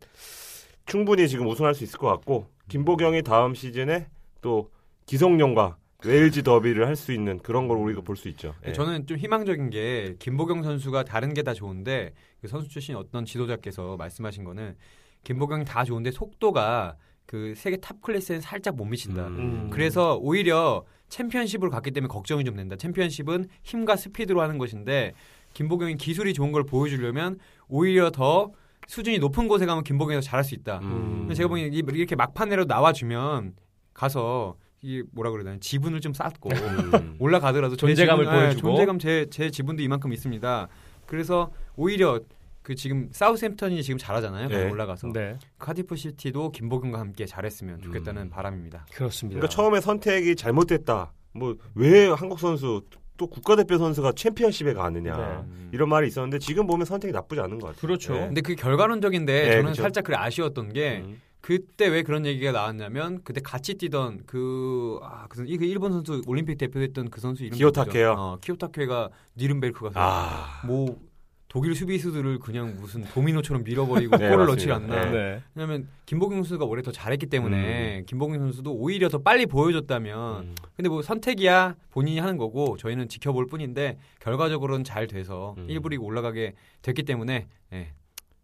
충분히 0.86 1.28
지금 1.28 1.48
우승할 1.48 1.74
수 1.74 1.84
있을 1.84 1.98
것 1.98 2.08
같고 2.08 2.48
김보경이 2.68 3.24
다음 3.24 3.54
시즌에 3.56 4.08
또 4.42 4.70
기성용과 5.08 5.78
웨일즈 6.06 6.44
더비를 6.44 6.88
할 6.88 6.96
수 6.96 7.12
있는 7.12 7.40
그런 7.40 7.68
걸 7.68 7.78
우리가 7.78 8.02
볼 8.02 8.16
수 8.16 8.28
있죠. 8.30 8.54
예. 8.66 8.74
저는 8.74 9.06
좀 9.08 9.18
희망적인 9.18 9.70
게 9.70 10.16
김보경 10.20 10.64
선수가 10.64 11.04
다른 11.04 11.34
게 11.34 11.44
다 11.44 11.54
좋은데 11.54 12.14
그 12.42 12.48
선수 12.48 12.70
출신 12.70 12.96
어떤 12.96 13.26
지도자께서 13.26 13.98
말씀하신 13.98 14.44
거는 14.44 14.76
김보경이 15.24 15.66
다 15.66 15.84
좋은데 15.84 16.12
속도가 16.12 16.96
그 17.26 17.54
세계 17.56 17.78
탑 17.78 18.02
클래스에는 18.02 18.42
살짝 18.42 18.76
못 18.76 18.86
미친다. 18.86 19.28
음. 19.28 19.70
그래서 19.72 20.18
오히려 20.18 20.84
챔피언십으로 21.10 21.70
갔기 21.70 21.92
때문에 21.92 22.10
걱정이 22.12 22.44
좀 22.44 22.56
된다. 22.56 22.76
챔피언십은 22.76 23.48
힘과 23.64 23.96
스피드로 23.96 24.42
하는 24.42 24.58
것인데 24.58 25.14
김보경이 25.54 25.96
기술이 25.98 26.34
좋은 26.34 26.52
걸 26.52 26.64
보여주려면 26.66 27.38
오히려 27.68 28.10
더 28.10 28.52
수준이 28.88 29.20
높은 29.20 29.48
곳에 29.48 29.66
가면 29.66 29.84
김보경이 29.84 30.18
더 30.18 30.22
잘할 30.22 30.44
수 30.44 30.56
있다. 30.56 30.80
음. 30.80 31.30
제가 31.34 31.48
보기엔 31.48 31.74
이- 31.74 31.78
이렇게 31.94 32.16
막판으로 32.16 32.66
나와주면 32.66 33.54
가서 33.94 34.56
이게 34.82 35.04
뭐라 35.12 35.30
그래야 35.32 35.46
되나 35.46 35.58
지분을 35.60 36.02
좀 36.02 36.14
쌓고 36.14 36.50
음. 36.52 37.16
올라가더라도 37.20 37.76
제 37.76 37.80
존재감을 37.88 38.26
지분, 38.26 38.36
예, 38.38 38.42
보여주고. 38.46 38.68
존재감 38.70 39.00
제, 39.00 39.28
제 39.30 39.50
지분도 39.52 39.84
이만큼 39.84 40.12
있습니다. 40.12 40.68
그래서 41.06 41.52
오히려 41.76 42.20
그 42.64 42.76
지금 42.76 43.10
사우스햄턴이 43.12 43.82
지금 43.84 43.98
잘하잖아요. 43.98 44.48
네. 44.48 44.70
올라가서 44.70 45.12
네. 45.14 45.38
카디프 45.60 45.96
시티도 45.96 46.52
김보경과 46.52 47.00
함께 47.00 47.26
잘했으면 47.26 47.82
좋겠다는 47.82 48.24
음. 48.24 48.30
바람입니다. 48.30 48.86
그렇습니다. 48.94 49.40
그러니까 49.40 49.54
처음에 49.54 49.82
선택이 49.82 50.36
잘못됐다. 50.36 51.14
뭐 51.34 51.56
왜 51.76 52.08
한국 52.10 52.40
선수 52.40 52.82
또 53.18 53.28
국가대표 53.28 53.78
선수가 53.78 54.14
챔피언십에 54.14 54.74
가느냐 54.74 55.16
네. 55.48 55.70
이런 55.72 55.90
말이 55.90 56.08
있었는데 56.08 56.40
지금 56.40 56.66
보면 56.66 56.86
선택이 56.86 57.12
나쁘지 57.12 57.40
않은 57.42 57.60
것 57.60 57.68
같아요. 57.68 57.82
그렇죠. 57.82 58.14
네. 58.14 58.20
근데 58.28 58.42
그 58.42 58.56
결과론적인데 58.56 59.44
네, 59.44 59.52
저는 59.58 59.72
그쵸. 59.72 59.82
살짝 59.84 60.04
그래 60.04 60.18
아쉬웠던 60.18 60.74
게 60.74 61.04
음. 61.06 61.22
그때 61.42 61.88
왜 61.88 62.04
그런 62.04 62.26
얘기가 62.26 62.52
나왔냐면 62.52 63.22
그때 63.24 63.42
같이 63.42 63.74
뛰던 63.74 64.24
그, 64.28 65.00
아, 65.02 65.26
그, 65.28 65.44
그 65.46 65.66
일본 65.66 65.92
선수 65.92 66.22
올림픽 66.28 66.58
대표했던 66.58 67.10
그 67.10 67.20
선수 67.20 67.44
이름 67.44 67.58
키오타케요? 67.58 68.12
어, 68.12 68.38
키오타케가 68.40 69.10
니른베르크 69.38 69.82
가서 69.86 70.00
아, 70.00 70.62
뭐 70.66 71.00
독일 71.48 71.76
수비수들을 71.76 72.40
그냥 72.40 72.78
무슨 72.80 73.04
도미노처럼 73.04 73.66
밀어버리고 73.66 74.16
네, 74.18 74.30
골을 74.30 74.46
맞습니다. 74.46 74.54
넣질 74.54 74.72
않나. 74.72 75.06
네. 75.06 75.12
네. 75.12 75.44
왜냐면 75.54 75.88
김보경 76.06 76.38
선수가 76.38 76.64
올해 76.64 76.82
더 76.82 76.94
잘했기 76.94 77.26
때문에 77.26 78.00
음. 78.00 78.06
김보경 78.06 78.40
선수도 78.40 78.72
오히려 78.74 79.10
더 79.10 79.18
빨리 79.18 79.46
보여줬다면 79.48 80.44
음. 80.44 80.56
근데 80.78 80.88
뭐 80.88 81.02
선택이야 81.02 81.76
본인이 81.90 82.20
하는 82.20 82.38
거고 82.38 82.78
저희는 82.78 83.10
지켜볼 83.10 83.48
뿐인데 83.48 83.98
결과적으로는 84.22 84.86
잘 84.86 85.08
돼서 85.08 85.56
음. 85.58 85.68
1부 85.68 85.90
리그 85.90 86.04
올라가게 86.04 86.54
됐기 86.84 87.04
때문에 87.04 87.48
예, 87.74 87.94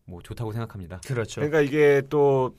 뭐 0.03 0.21
좋다고 0.21 0.51
생각합니다. 0.51 0.99
그렇죠. 1.07 1.39
그러니까 1.39 1.61
이게 1.61 2.01
또 2.09 2.55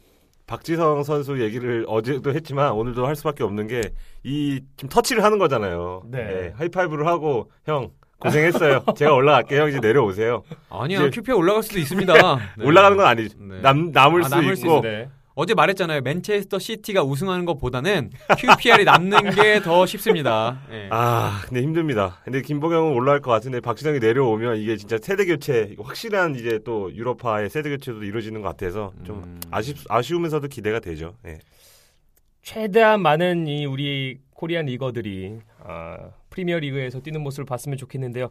박지성 0.49 1.05
선수 1.05 1.41
얘기를 1.41 1.85
어제도 1.87 2.33
했지만 2.35 2.73
오늘도 2.73 3.07
할 3.07 3.15
수밖에 3.15 3.45
없는 3.45 3.69
게 3.69 3.81
이 4.25 4.61
지금 4.77 4.89
터치를 4.89 5.23
하는 5.23 5.39
거잖아요. 5.39 6.03
네. 6.07 6.53
하이파이브를 6.57 7.07
하고 7.07 7.51
형 7.65 7.91
고생했어요. 8.19 8.85
제가 8.97 9.15
올라갈게요. 9.15 9.69
이제 9.69 9.79
내려오세요. 9.79 10.43
아니야 10.69 10.99
이제- 11.03 11.11
QPR 11.11 11.37
올라갈 11.39 11.63
수도 11.63 11.79
있습니다. 11.79 12.13
네. 12.13 12.21
올라가는 12.67 12.97
건 12.97 13.07
아니죠. 13.07 13.39
네. 13.41 13.61
남 13.61 13.93
남을 13.93 14.23
아, 14.25 14.29
수 14.29 14.35
남을 14.35 14.57
수 14.57 14.67
있고 14.67 14.81
네. 14.81 15.09
어제 15.41 15.55
말했잖아요. 15.55 16.01
맨체스터 16.01 16.59
시티가 16.59 17.05
우승하는 17.05 17.45
것보다는 17.45 18.11
QPR이 18.39 18.83
남는 18.85 19.31
게 19.37 19.61
더 19.61 19.87
쉽습니다. 19.87 20.61
예. 20.73 20.89
아, 20.91 21.43
근데 21.47 21.63
힘듭니다. 21.63 22.19
근데 22.25 22.43
김보경은 22.43 22.93
올라갈 22.93 23.21
것 23.21 23.31
같은데 23.31 23.61
박지성이 23.61 24.01
내려오면 24.01 24.57
이게 24.57 24.77
진짜 24.77 24.99
세대 25.01 25.25
교체, 25.27 25.77
확실한 25.81 26.35
이제 26.35 26.59
또 26.65 26.93
유럽파의 26.93 27.51
세대 27.51 27.71
교체도 27.71 28.03
이루어지는 28.03 28.43
것 28.43 28.49
같아서 28.49 28.93
좀 29.05 29.23
음. 29.23 29.41
아쉽 29.53 29.77
아쉬우면서도 29.89 30.49
기대가 30.49 30.81
되죠. 30.81 31.15
예. 31.25 31.39
최대한 32.43 33.01
많은 33.01 33.47
이 33.47 33.65
우리 33.65 34.19
코리안 34.35 34.67
리거들이 34.67 35.39
아, 35.61 35.99
프리미어 36.31 36.59
리그에서 36.59 36.99
뛰는 36.99 37.21
모습을 37.21 37.45
봤으면 37.45 37.79
좋겠는데요. 37.79 38.29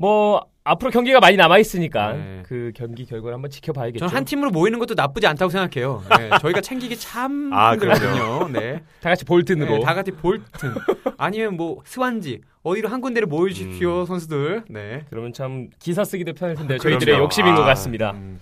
뭐 0.00 0.46
앞으로 0.64 0.90
경기가 0.90 1.20
많이 1.20 1.36
남아 1.36 1.58
있으니까 1.58 2.12
네. 2.14 2.42
그 2.46 2.72
경기 2.74 3.04
결과를 3.04 3.34
한번 3.34 3.50
지켜봐야겠죠. 3.50 3.98
저는 4.06 4.14
한 4.16 4.24
팀으로 4.24 4.50
모이는 4.50 4.78
것도 4.78 4.94
나쁘지 4.94 5.26
않다고 5.26 5.50
생각해요. 5.50 6.02
네, 6.18 6.30
저희가 6.40 6.60
챙기기 6.60 6.96
참 6.98 7.50
아, 7.52 7.72
힘들거든요. 7.72 8.48
네. 8.48 8.82
다 9.00 9.10
같이 9.10 9.24
볼튼으로. 9.24 9.78
네, 9.78 9.80
다 9.80 9.94
같이 9.94 10.10
볼튼 10.12 10.74
아니면 11.18 11.56
뭐 11.56 11.82
스완지 11.84 12.40
어디로 12.62 12.88
한 12.88 13.00
군데를 13.00 13.26
모여주십시오 13.28 14.00
음. 14.00 14.06
선수들. 14.06 14.64
네. 14.68 15.04
그러면 15.10 15.32
참 15.32 15.68
기사 15.78 16.04
쓰기도 16.04 16.32
편할 16.32 16.56
텐데 16.56 16.78
그럼요. 16.78 16.98
저희들의 16.98 17.18
욕심인 17.18 17.54
것 17.54 17.62
아. 17.62 17.66
같습니다. 17.66 18.12
음. 18.12 18.40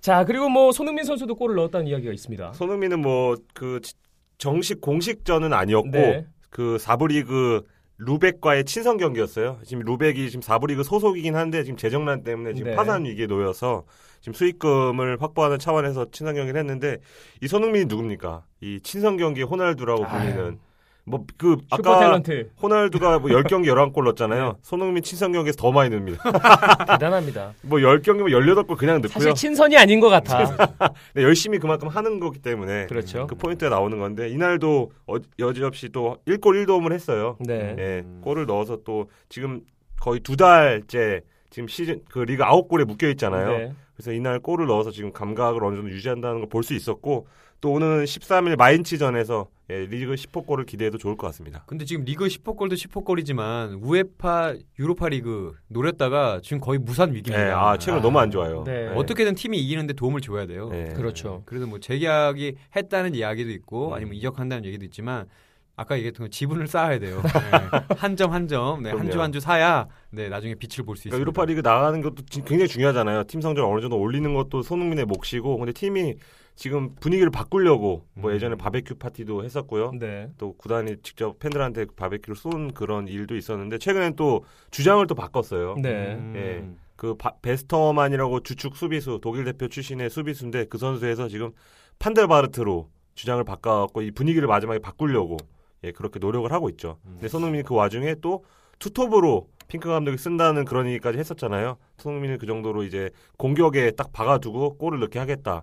자 0.00 0.24
그리고 0.24 0.48
뭐 0.48 0.72
손흥민 0.72 1.04
선수도 1.04 1.34
골을 1.36 1.54
넣었다는 1.56 1.86
이야기가 1.86 2.12
있습니다. 2.12 2.52
손흥민은 2.54 3.00
뭐 3.00 3.36
그 3.54 3.80
정식 4.38 4.80
공식전은 4.80 5.52
아니었고 5.52 5.90
네. 5.90 6.26
그 6.50 6.76
4부 6.80 7.08
리그 7.08 7.62
루벡과의 8.04 8.64
친선 8.64 8.96
경기였어요. 8.96 9.58
지금 9.64 9.84
루벡이 9.84 10.30
지금 10.30 10.40
4부 10.40 10.68
리그 10.68 10.82
소속이긴 10.82 11.36
한데 11.36 11.62
지금 11.64 11.76
재정난 11.76 12.22
때문에 12.22 12.54
지금 12.54 12.70
네. 12.70 12.76
파산 12.76 13.04
위기에 13.04 13.26
놓여서 13.26 13.84
지금 14.20 14.34
수익금을 14.34 15.20
확보하는 15.20 15.58
차원에서 15.58 16.10
친선 16.10 16.34
경기를 16.34 16.58
했는데 16.58 16.98
이 17.40 17.48
손흥민이 17.48 17.86
누굽니까? 17.86 18.44
이 18.60 18.80
친선 18.82 19.16
경기 19.16 19.42
호날두라고 19.42 20.04
불리는 20.06 20.58
뭐 21.04 21.24
그 21.36 21.56
아까 21.70 21.98
탤런트 21.98 22.50
호날두가 22.62 23.18
뭐 23.18 23.30
10경기 23.30 23.66
11골 23.66 24.04
넣었잖아요. 24.04 24.58
손흥민 24.62 25.02
친선 25.02 25.32
경기에서 25.32 25.56
더 25.56 25.72
많이 25.72 25.90
넣습니다. 25.90 26.22
대단합니다. 26.98 27.54
뭐 27.62 27.78
10경기면 27.80 28.30
18골 28.30 28.76
그냥 28.76 28.96
넣고요. 28.96 29.08
사실 29.12 29.34
친선이 29.34 29.76
아닌 29.76 29.98
것 29.98 30.08
같아. 30.08 30.56
네, 31.14 31.22
열심히 31.22 31.58
그만큼 31.58 31.88
하는 31.88 32.20
거기 32.20 32.38
때문에 32.38 32.86
그렇죠. 32.86 33.26
그 33.26 33.34
포인트가 33.34 33.68
나오는 33.74 33.98
건데 33.98 34.28
이날도 34.28 34.92
어, 35.08 35.16
여지없이 35.38 35.88
또 35.88 36.18
1골 36.26 36.64
1도움을 36.66 36.92
했어요. 36.92 37.36
네. 37.40 37.74
예, 37.78 38.04
골을 38.22 38.46
넣어서 38.46 38.78
또 38.84 39.10
지금 39.28 39.62
거의 40.00 40.20
두 40.20 40.36
달째 40.36 41.22
지금 41.50 41.66
시즌 41.68 42.00
그 42.08 42.20
리그 42.20 42.44
아홉 42.44 42.68
골에 42.68 42.84
묶여 42.84 43.08
있잖아요. 43.08 43.48
네. 43.58 43.72
그래서 43.94 44.12
이날 44.12 44.38
골을 44.40 44.66
넣어서 44.66 44.90
지금 44.92 45.12
감각을 45.12 45.62
어느 45.64 45.76
정도 45.76 45.90
유지한다는 45.90 46.40
걸 46.40 46.48
볼 46.48 46.62
수 46.62 46.74
있었고 46.74 47.26
또 47.60 47.72
오는 47.72 48.04
13일 48.04 48.56
마인츠전에서 48.56 49.46
예, 49.72 49.86
리그 49.86 50.14
10호 50.14 50.44
골을 50.46 50.66
기대해도 50.66 50.98
좋을 50.98 51.16
것 51.16 51.26
같습니다. 51.28 51.64
근데 51.66 51.84
지금 51.84 52.04
리그 52.04 52.26
10호 52.26 52.56
골도 52.56 52.74
10호 52.76 53.04
골이지만 53.04 53.74
우에파 53.82 54.54
유로파 54.78 55.08
리그 55.08 55.54
노렸다가 55.68 56.40
지금 56.42 56.60
거의 56.60 56.78
무산 56.78 57.10
예, 57.10 57.16
위기입니다. 57.16 57.58
아 57.70 57.78
최근 57.78 58.02
너무 58.02 58.18
안 58.18 58.30
좋아요. 58.30 58.64
네. 58.64 58.88
어떻게든 58.88 59.34
팀이 59.34 59.58
이기는데 59.58 59.94
도움을 59.94 60.20
줘야 60.20 60.46
돼요. 60.46 60.70
예. 60.74 60.92
그렇죠. 60.94 61.42
그래서 61.46 61.66
뭐 61.66 61.78
재계약이 61.80 62.54
했다는 62.76 63.14
이야기도 63.14 63.50
있고 63.50 63.88
음. 63.88 63.92
아니면 63.94 64.14
이적한다는 64.14 64.64
얘기도 64.66 64.84
있지만 64.84 65.26
아까 65.74 65.96
얘기했던 65.96 66.24
건 66.26 66.30
지분을 66.30 66.66
쌓아야 66.66 66.98
돼요. 66.98 67.22
네. 67.24 67.94
한점 67.96 68.30
한 68.32 68.46
점, 68.46 68.82
네, 68.82 68.90
한주 68.90 69.04
그럼요. 69.06 69.22
한주 69.22 69.40
사야 69.40 69.88
네, 70.10 70.28
나중에 70.28 70.54
빛을 70.54 70.84
볼 70.84 70.96
수 70.96 71.08
있습니다. 71.08 71.16
그러니까 71.16 71.20
유로파 71.20 71.44
리그 71.46 71.60
나가는 71.66 72.00
것도 72.02 72.16
지- 72.28 72.42
굉장히 72.44 72.68
중요하잖아요. 72.68 73.24
팀 73.24 73.40
성적을 73.40 73.70
어느 73.72 73.80
정도 73.80 73.98
올리는 73.98 74.34
것도 74.34 74.60
손흥민의 74.62 75.06
몫이고 75.06 75.56
근데 75.56 75.72
팀이 75.72 76.14
지금 76.54 76.94
분위기를 76.96 77.30
바꾸려고 77.30 78.04
뭐 78.14 78.30
음. 78.30 78.34
예전에 78.34 78.56
바베큐 78.56 78.96
파티도 78.96 79.44
했었고요. 79.44 79.92
네. 79.98 80.28
또 80.38 80.52
구단이 80.54 80.96
직접 81.02 81.38
팬들한테 81.38 81.86
바베큐를 81.96 82.36
쏜 82.36 82.72
그런 82.72 83.08
일도 83.08 83.36
있었는데 83.36 83.78
최근엔 83.78 84.16
또 84.16 84.44
주장을 84.70 85.04
또 85.06 85.14
바꿨어요. 85.14 85.76
네. 85.80 86.14
음. 86.14 86.32
예. 86.36 86.82
그 86.96 87.14
바- 87.16 87.34
베스터만이라고 87.42 88.40
주축 88.40 88.76
수비수 88.76 89.18
독일 89.22 89.44
대표 89.44 89.66
출신의 89.66 90.10
수비수인데 90.10 90.66
그 90.66 90.78
선수에서 90.78 91.28
지금 91.28 91.50
판델바르트로 91.98 92.88
주장을 93.14 93.42
바꿔갖고 93.44 94.02
이 94.02 94.10
분위기를 94.10 94.46
마지막에 94.48 94.78
바꾸려고 94.78 95.36
예 95.84 95.90
그렇게 95.92 96.18
노력을 96.18 96.50
하고 96.52 96.68
있죠. 96.70 96.98
근데 97.04 97.28
손흥민이 97.28 97.64
그 97.64 97.74
와중에 97.74 98.16
또 98.20 98.44
투톱으로 98.78 99.48
핑크 99.68 99.88
감독이 99.88 100.18
쓴다는 100.18 100.64
그런 100.64 100.86
얘기까지 100.86 101.18
했었잖아요. 101.18 101.76
손흥민은 101.98 102.38
그 102.38 102.46
정도로 102.46 102.84
이제 102.84 103.10
공격에 103.38 103.90
딱 103.92 104.12
박아두고 104.12 104.76
골을 104.78 105.00
넣게 105.00 105.18
하겠다. 105.18 105.62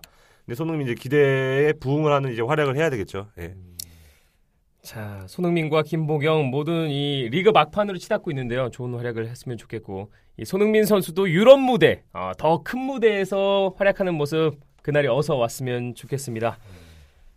근데 0.50 0.56
손흥민 0.56 0.88
이제 0.88 0.96
기대에 0.96 1.74
부응을 1.74 2.10
하는 2.12 2.32
이제 2.32 2.42
활약을 2.42 2.74
해야 2.74 2.90
되겠죠. 2.90 3.28
예. 3.38 3.54
자, 4.82 5.24
손흥민과 5.28 5.84
김보경 5.84 6.46
모든 6.46 6.90
이 6.90 7.28
리그 7.30 7.50
막판으로 7.50 7.98
치닫고 7.98 8.32
있는데요. 8.32 8.68
좋은 8.70 8.92
활약을 8.94 9.28
했으면 9.28 9.56
좋겠고 9.56 10.10
이 10.38 10.44
손흥민 10.44 10.86
선수도 10.86 11.30
유럽 11.30 11.60
무대, 11.60 12.02
어, 12.12 12.32
더 12.36 12.64
큰 12.64 12.80
무대에서 12.80 13.74
활약하는 13.76 14.14
모습 14.14 14.56
그날이 14.82 15.06
어서 15.06 15.36
왔으면 15.36 15.94
좋겠습니다. 15.94 16.58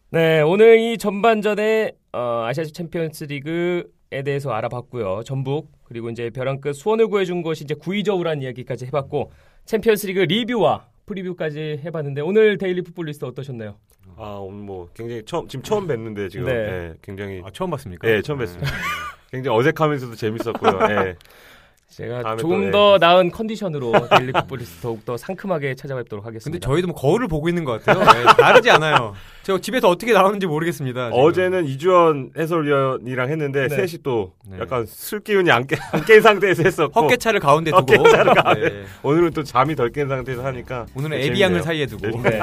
네, 0.09 0.41
오늘 0.41 0.79
이 0.79 0.97
전반전에 0.97 1.91
어, 2.13 2.45
아시아 2.47 2.63
챔피언스 2.63 3.25
리그에 3.25 4.23
대해서 4.25 4.49
알아봤고요. 4.49 5.21
전북 5.23 5.71
그리고 5.83 6.09
이제 6.09 6.31
벼랑 6.31 6.59
끝 6.61 6.73
수원을 6.73 7.09
구해준 7.09 7.43
것이 7.43 7.63
이제 7.63 7.75
구이저우란 7.75 8.41
이야기까지 8.41 8.87
해봤고 8.87 9.31
챔피언스 9.65 10.07
리그 10.07 10.21
리뷰와 10.21 10.87
프리뷰까지 11.05 11.81
해봤는데 11.83 12.21
오늘 12.21 12.57
데일리 12.57 12.81
풋볼리스트 12.81 13.25
어떠셨나요? 13.25 13.75
아 14.17 14.37
오늘 14.41 14.59
뭐 14.59 14.89
굉장히 14.93 15.23
처음 15.25 15.47
지금 15.47 15.63
처음 15.63 15.87
뵀는데 15.87 16.29
지금 16.29 16.45
네. 16.45 16.53
예, 16.53 16.93
굉장히 17.01 17.41
아, 17.43 17.49
처음 17.51 17.71
봤습니까? 17.71 18.07
예 18.09 18.21
처음 18.21 18.39
뵀습니다. 18.39 18.65
굉장히 19.31 19.57
어색하면서도 19.57 20.15
재밌었고요. 20.15 20.79
예. 20.91 21.15
제가 21.95 22.35
조금 22.37 22.71
또, 22.71 22.97
더 22.99 23.05
나은 23.05 23.31
컨디션으로 23.31 23.93
데일리 24.09 24.31
풋볼리스트 24.31 24.81
더욱 24.81 25.05
더 25.05 25.17
상큼하게 25.17 25.75
찾아뵙도록 25.75 26.23
근데 26.25 26.37
하겠습니다. 26.37 26.67
저희도 26.67 26.87
뭐 26.87 26.95
거울을 26.95 27.27
보고 27.27 27.49
있는 27.49 27.63
것 27.63 27.83
같아요. 27.83 28.03
네, 28.03 28.23
다르지 28.37 28.69
않아요. 28.71 29.13
저 29.43 29.59
집에서 29.59 29.89
어떻게 29.89 30.13
나오는지 30.13 30.47
모르겠습니다. 30.47 31.11
지금. 31.11 31.23
어제는 31.23 31.65
이주연 31.65 32.31
해설위원이랑 32.37 33.29
했는데 33.29 33.67
네. 33.67 33.75
셋이 33.75 34.01
또 34.01 34.33
네. 34.47 34.57
약간 34.59 34.85
술 34.87 35.19
기운이 35.19 35.51
안, 35.51 35.67
깨, 35.67 35.75
안깬 35.91 36.21
상태에서 36.21 36.63
했었고 36.63 37.01
헛개차를 37.01 37.39
가운데 37.39 37.71
두고 37.71 37.93
헛개차를 37.93 38.33
가운데. 38.33 38.69
네. 38.69 38.83
오늘은 39.03 39.31
또 39.31 39.43
잠이 39.43 39.75
덜 39.75 39.91
깬 39.93 40.07
상태에서 40.07 40.43
하니까 40.45 40.87
오늘은 40.95 41.17
재밌네요. 41.17 41.31
에비앙을 41.31 41.61
사이에 41.61 41.85
두고 41.85 42.21
네. 42.23 42.39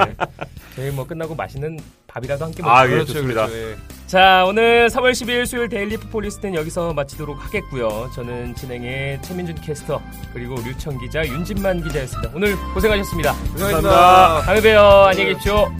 저희 0.75 0.91
뭐 0.91 1.05
끝나고 1.05 1.35
맛있는 1.35 1.79
밥이라도 2.07 2.45
함께 2.45 2.61
먹죠. 2.61 2.73
아, 2.73 2.85
예, 2.85 2.89
그렇죠, 2.89 3.13
좋습니다. 3.13 3.47
그렇죠. 3.47 3.71
예. 3.71 3.75
자, 4.05 4.43
오늘 4.45 4.87
3월 4.89 5.11
12일 5.11 5.45
수요일 5.45 5.69
데일리 5.69 5.97
풋볼 5.97 6.25
리스트는 6.25 6.53
여기서 6.55 6.93
마치도록 6.93 7.43
하겠고요. 7.45 8.09
저는 8.13 8.55
진행의 8.55 9.21
최 9.21 9.33
민준 9.41 9.55
캐스터 9.55 10.01
그리고 10.33 10.55
류청 10.63 10.97
기자, 10.99 11.25
윤진만 11.25 11.83
기자였습니다. 11.83 12.31
오늘 12.35 12.55
고생하셨습니다. 12.73 13.33
고생하셨습니다. 13.53 14.41
다음에 14.41 14.61
봬요. 14.61 14.79
안녕히 15.09 15.33
계십시오. 15.33 15.71